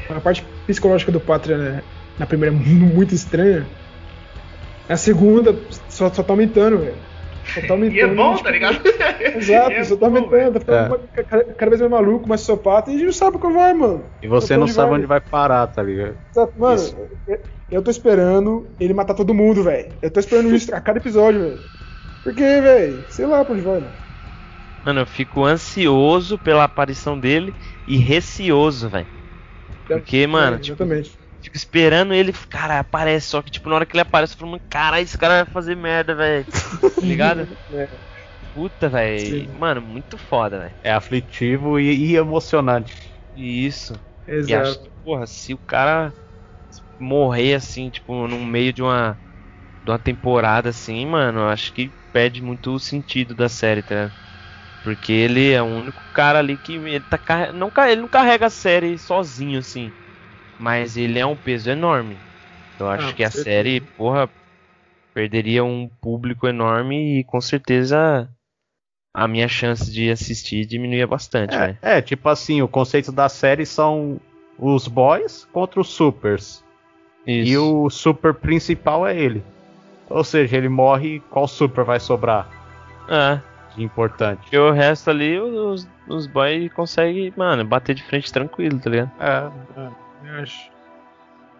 uma 0.09 0.21
parte 0.21 0.45
psicológica 0.65 1.11
do 1.11 1.19
Pátria 1.19 1.57
né, 1.57 1.83
na 2.17 2.25
primeira 2.25 2.53
muito 2.55 3.13
estranha. 3.13 3.65
Na 4.87 4.97
segunda, 4.97 5.55
só, 5.87 6.11
só 6.11 6.23
tá 6.23 6.33
aumentando, 6.33 6.79
velho. 6.79 6.95
Só 7.53 7.61
tá 7.61 7.73
aumentando. 7.73 7.97
E 7.97 8.01
é 8.01 8.07
bom, 8.07 8.31
tipo, 8.33 8.43
tá 8.45 8.51
ligado? 8.51 8.81
Exato, 9.37 9.71
é 9.71 9.83
só 9.83 9.95
tá 9.95 10.09
bom, 10.09 10.17
aumentando, 10.17 10.59
tá 10.59 10.59
ficando 10.59 11.09
É. 11.15 11.23
cada, 11.53 11.69
vez 11.69 11.81
mais 11.81 11.91
maluco, 11.91 12.27
mais 12.27 12.41
sopata, 12.41 12.89
e 12.91 12.95
a 12.95 12.97
gente 12.97 13.05
não 13.05 13.13
sabe 13.13 13.37
como 13.37 13.55
vai, 13.55 13.73
mano. 13.73 14.03
E 14.21 14.27
você 14.27 14.55
não 14.55 14.63
onde 14.63 14.73
sabe 14.73 14.89
vai? 14.89 14.97
onde 14.99 15.07
vai 15.07 15.21
parar, 15.21 15.67
tá 15.67 15.81
ligado? 15.81 16.17
Exato, 16.31 16.53
mano, 16.57 16.75
Isso. 16.75 16.97
eu, 17.27 17.39
eu 17.71 17.81
tô 17.81 17.91
esperando 17.91 18.67
ele 18.79 18.93
matar 18.93 19.13
todo 19.13 19.33
mundo, 19.33 19.63
velho. 19.63 19.93
Eu 20.01 20.11
tô 20.11 20.19
esperando 20.19 20.53
isso 20.53 20.73
a 20.75 20.81
cada 20.81 20.99
episódio, 20.99 21.39
velho. 21.41 21.59
Porque, 22.23 22.41
velho, 22.41 23.03
sei 23.09 23.25
lá 23.25 23.43
pra 23.43 23.53
onde 23.53 23.63
vai, 23.63 23.75
mano. 23.79 24.02
Mano, 24.83 25.01
eu 25.01 25.07
fico 25.07 25.45
ansioso 25.45 26.37
pela 26.39 26.65
aparição 26.65 27.19
dele 27.19 27.55
e 27.87 27.97
receoso, 27.97 28.89
velho. 28.89 29.09
Porque, 29.91 30.27
mano, 30.27 30.57
É, 30.57 30.59
tipo, 30.59 30.77
fico 31.43 31.57
esperando 31.57 32.13
ele, 32.13 32.33
cara, 32.49 32.79
aparece, 32.79 33.27
só 33.29 33.41
que, 33.43 33.51
tipo, 33.51 33.69
na 33.69 33.75
hora 33.75 33.85
que 33.85 33.95
ele 33.95 34.01
aparece, 34.01 34.33
eu 34.35 34.37
falo, 34.39 34.51
mano, 34.51 34.63
caralho, 34.69 35.03
esse 35.03 35.17
cara 35.17 35.43
vai 35.45 35.53
fazer 35.53 35.75
merda, 35.75 36.15
velho. 36.15 36.47
Tá 36.99 37.05
ligado? 37.07 37.49
É. 37.71 38.03
Puta, 38.53 38.89
velho. 38.89 39.51
Mano, 39.53 39.81
muito 39.81 40.17
foda, 40.17 40.59
velho. 40.59 40.75
É 40.81 40.91
aflitivo 40.91 41.79
e, 41.79 42.11
e 42.11 42.15
emocionante. 42.15 42.95
Isso. 43.33 43.93
E 44.45 44.53
Exato. 44.53 44.55
acho 44.55 44.81
que, 44.81 44.91
porra, 45.03 45.25
se 45.27 45.53
o 45.53 45.59
cara 45.59 46.13
morrer 46.99 47.55
assim, 47.55 47.89
tipo, 47.91 48.27
no 48.27 48.45
meio 48.45 48.73
de 48.73 48.81
uma 48.83 49.19
de 49.83 49.91
uma 49.91 49.99
temporada 49.99 50.69
assim, 50.69 51.05
mano, 51.07 51.41
eu 51.41 51.49
acho 51.49 51.73
que 51.73 51.95
perde 52.11 52.41
muito 52.41 52.71
o 52.73 52.79
sentido 52.79 53.35
da 53.35 53.49
série, 53.49 53.83
tá? 53.83 53.95
ligado? 53.95 54.17
Porque 54.83 55.13
ele 55.13 55.51
é 55.51 55.61
o 55.61 55.65
único 55.65 56.03
cara 56.13 56.39
ali 56.39 56.57
que 56.57 56.73
ele 56.73 56.99
tá 56.99 57.17
não 57.53 57.71
ele 57.87 58.01
não 58.01 58.07
carrega 58.07 58.47
a 58.47 58.49
série 58.49 58.97
sozinho 58.97 59.59
assim, 59.59 59.91
mas 60.59 60.97
ele 60.97 61.17
é 61.17 61.25
um 61.25 61.35
peso 61.35 61.69
enorme. 61.69 62.19
Eu 62.79 62.89
acho 62.89 63.09
Ah, 63.11 63.13
que 63.13 63.23
a 63.23 63.31
série, 63.31 63.81
porra, 63.81 64.29
perderia 65.13 65.63
um 65.63 65.87
público 66.01 66.47
enorme 66.47 67.19
e 67.19 67.23
com 67.23 67.39
certeza 67.39 68.29
a 69.13 69.27
minha 69.27 69.47
chance 69.47 69.91
de 69.91 70.09
assistir 70.09 70.65
diminuía 70.65 71.07
bastante, 71.07 71.55
velho. 71.55 71.77
É, 71.81 71.97
é, 71.99 72.01
tipo 72.01 72.27
assim, 72.27 72.61
o 72.61 72.67
conceito 72.67 73.11
da 73.11 73.29
série 73.29 73.65
são 73.65 74.19
os 74.57 74.87
boys 74.87 75.45
contra 75.53 75.79
os 75.79 75.89
supers. 75.89 76.63
E 77.25 77.43
Isso. 77.43 77.83
o 77.85 77.89
super 77.89 78.33
principal 78.33 79.07
é 79.07 79.17
ele. 79.17 79.43
Ou 80.09 80.23
seja, 80.23 80.57
ele 80.57 80.67
morre, 80.67 81.21
qual 81.31 81.47
super 81.47 81.85
vai 81.85 81.99
sobrar 81.99 82.49
É. 83.07 83.52
de 83.75 83.83
importante? 83.83 84.41
Porque 84.41 84.57
o 84.57 84.71
resto 84.71 85.09
ali, 85.09 85.39
os, 85.39 85.87
os 86.07 86.27
boys 86.27 86.71
conseguem, 86.73 87.33
mano, 87.35 87.63
bater 87.65 87.95
de 87.95 88.03
frente 88.03 88.31
tranquilo, 88.31 88.79
tá 88.79 88.89
ligado? 88.89 89.11
É, 89.19 89.51
Eu 90.23 90.41
acho. 90.41 90.71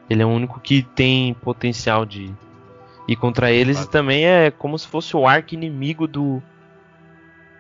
Ele 0.10 0.22
é 0.22 0.26
o 0.26 0.30
único 0.30 0.60
que 0.60 0.84
tem 0.84 1.34
potencial 1.34 2.06
de 2.06 2.34
ir 3.08 3.16
contra 3.16 3.52
eles 3.52 3.84
e 3.84 3.90
também 3.90 4.26
é 4.26 4.52
como 4.52 4.78
se 4.78 4.88
fosse 4.88 5.16
o 5.16 5.28
arco 5.28 5.54
inimigo 5.54 6.08
do. 6.08 6.42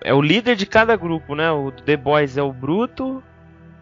É 0.04 0.14
o 0.14 0.22
líder 0.22 0.56
de 0.56 0.66
cada 0.66 0.95
grupo, 0.95 1.36
né? 1.36 1.49
O 1.51 1.72
do 1.72 1.82
The 1.82 1.95
Boys 1.95 2.38
é 2.38 2.43
o 2.43 2.51
Bruto 2.51 3.24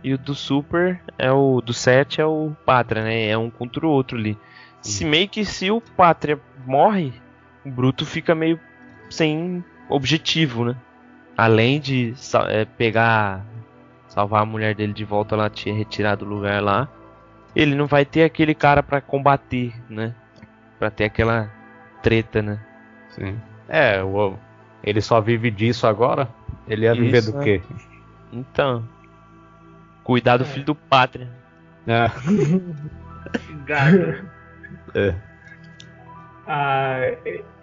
e 0.04 0.14
o 0.14 0.18
do 0.18 0.36
Super 0.36 1.02
é 1.18 1.32
o. 1.32 1.62
Do 1.62 1.74
7 1.74 2.22
é 2.22 2.26
o 2.26 2.52
Pátria, 2.66 3.04
né? 3.04 3.28
É 3.28 3.38
um 3.38 3.50
contra 3.50 3.86
o 3.86 3.90
outro 3.90 4.18
ali. 4.18 4.38
Se 4.82 5.06
meio 5.06 5.28
que 5.28 5.46
se 5.46 5.70
o 5.70 5.82
Pátria 5.82 6.40
morre, 6.66 7.14
o 7.66 7.70
Bruto 7.70 8.06
fica 8.06 8.34
meio 8.34 8.60
sem 9.10 9.64
objetivo, 9.94 10.66
né? 10.66 10.76
Além 11.38 11.80
de 11.80 12.14
é, 12.50 12.66
pegar. 12.66 13.46
Salvar 14.08 14.42
a 14.42 14.46
mulher 14.46 14.76
dele 14.76 14.92
de 14.92 15.06
volta 15.06 15.38
lá, 15.38 15.50
tinha 15.50 15.74
retirado 15.74 16.26
o 16.26 16.28
lugar 16.28 16.62
lá 16.62 16.90
ele 17.56 17.76
não 17.76 17.86
vai 17.86 18.06
ter 18.06 18.24
aquele 18.24 18.54
cara 18.56 18.82
pra 18.82 19.02
combater, 19.02 19.74
né? 19.90 20.16
Pra 20.80 20.90
ter 20.90 21.06
aquela 21.06 21.50
treta, 22.02 22.42
né? 22.42 22.60
sim. 23.10 23.40
É, 23.68 24.04
o- 24.04 24.38
ele 24.84 25.02
só 25.02 25.22
vive 25.22 25.50
disso 25.52 25.86
agora? 25.88 26.28
Ele 26.68 26.86
ia 26.86 26.94
viver 26.94 27.18
Isso, 27.20 27.32
do 27.32 27.40
é. 27.40 27.44
quê? 27.44 27.62
Então, 28.34 28.88
cuidar 30.04 30.38
do 30.38 30.46
filho 30.46 30.66
do 30.66 30.76
pátria. 30.76 31.30
É, 31.88 32.08
Gato. 33.66 34.26
é. 34.94 35.16
Ah, 36.48 37.00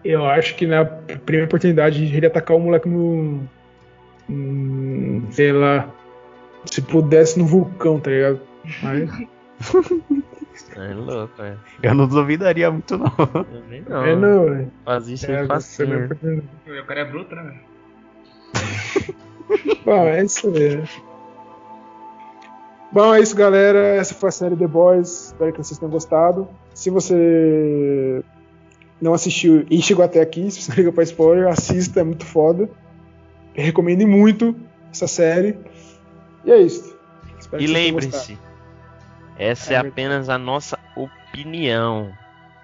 eu 0.04 0.24
acho 0.26 0.54
que 0.56 0.66
na 0.66 0.84
primeira 0.84 1.46
oportunidade 1.46 2.04
ele 2.04 2.20
ia 2.20 2.28
atacar 2.28 2.56
o 2.56 2.60
moleque 2.60 2.88
no. 2.88 3.42
hum, 4.28 5.26
sei 5.30 5.52
lá. 5.52 5.88
Se 6.66 6.82
pudesse 6.82 7.38
no 7.38 7.46
vulcão, 7.46 7.98
tá 8.00 8.10
ligado? 8.10 8.40
Mas, 8.82 9.10
É 10.76 10.92
louco, 10.94 11.42
é. 11.42 11.56
Eu 11.82 11.94
não 11.94 12.06
duvidaria 12.06 12.70
muito, 12.70 12.96
não. 12.98 13.12
Eu 13.52 13.62
nem 13.68 13.82
não. 13.88 14.04
É, 14.04 14.14
não, 14.16 14.44
velho. 14.44 14.72
Faz 14.84 15.08
isso 15.08 15.26
É, 15.30 15.34
aí 15.36 15.40
não 15.42 15.48
facinho. 15.48 16.08
pode- 16.08 16.78
O 16.80 16.84
cara 16.86 17.00
é 17.00 17.04
bruto, 17.04 17.34
né? 17.34 17.42
velho? 17.42 17.58
Bom, 19.84 20.04
é 20.06 20.22
isso 20.24 20.48
aí. 20.48 20.82
Bom, 22.92 23.14
é 23.14 23.20
isso, 23.20 23.34
galera. 23.36 23.78
Essa 23.78 24.14
foi 24.14 24.28
a 24.28 24.32
série 24.32 24.56
The 24.56 24.66
Boys. 24.66 25.26
Espero 25.28 25.52
que 25.52 25.58
vocês 25.58 25.78
tenham 25.78 25.90
gostado. 25.90 26.48
Se 26.74 26.90
você 26.90 28.22
não 29.00 29.14
assistiu 29.14 29.64
e 29.70 29.80
chegou 29.80 30.04
até 30.04 30.20
aqui, 30.20 30.50
se 30.50 30.62
você 30.62 30.72
liga 30.72 30.92
pra 30.92 31.02
spoiler, 31.04 31.48
assista, 31.48 32.00
é 32.00 32.04
muito 32.04 32.24
foda. 32.24 32.68
Eu 33.54 33.64
recomendo 33.64 34.06
muito 34.06 34.54
essa 34.92 35.06
série. 35.06 35.58
E 36.44 36.50
é 36.50 36.58
isso. 36.58 36.96
Espero 37.38 37.62
E 37.62 37.66
lembre-se, 37.66 38.38
essa 39.38 39.72
É 39.72 39.74
é 39.74 39.76
verdade. 39.76 39.88
apenas 39.88 40.28
a 40.28 40.38
nossa 40.38 40.78
opinião. 40.96 42.10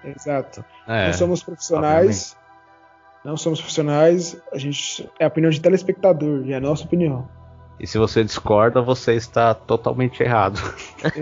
Exato. 0.03 0.63
É, 0.87 1.07
não 1.07 1.13
somos 1.13 1.43
profissionais. 1.43 2.37
Não 3.23 3.37
somos 3.37 3.59
profissionais. 3.59 4.39
A 4.51 4.57
gente 4.57 5.09
é 5.19 5.25
a 5.25 5.27
opinião 5.27 5.49
de 5.49 5.59
telespectador, 5.59 6.45
e 6.45 6.53
é 6.53 6.57
a 6.57 6.61
nossa 6.61 6.83
opinião. 6.83 7.27
E 7.79 7.87
se 7.87 7.97
você 7.97 8.23
discorda, 8.23 8.81
você 8.81 9.15
está 9.15 9.53
totalmente 9.53 10.21
errado. 10.21 10.59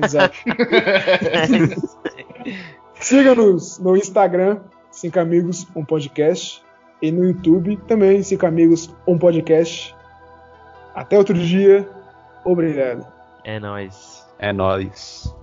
Exato. 0.03 0.35
Siga-nos 2.99 3.79
no 3.79 3.97
Instagram, 3.97 4.59
5 4.93 5.19
Amigos, 5.19 5.67
um 5.75 5.83
podcast. 5.83 6.63
E 7.01 7.11
no 7.11 7.25
YouTube 7.25 7.75
também, 7.87 8.23
5 8.23 8.45
Amigos, 8.45 8.95
um 9.05 9.17
podcast. 9.17 9.93
Até 10.95 11.17
outro 11.17 11.33
dia. 11.33 11.89
Obrigado. 12.45 13.05
É 13.43 13.59
nóis. 13.59 14.25
É 14.39 14.53
nóis. 14.53 15.35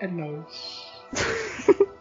É 0.00 0.08
nóis. 0.08 0.92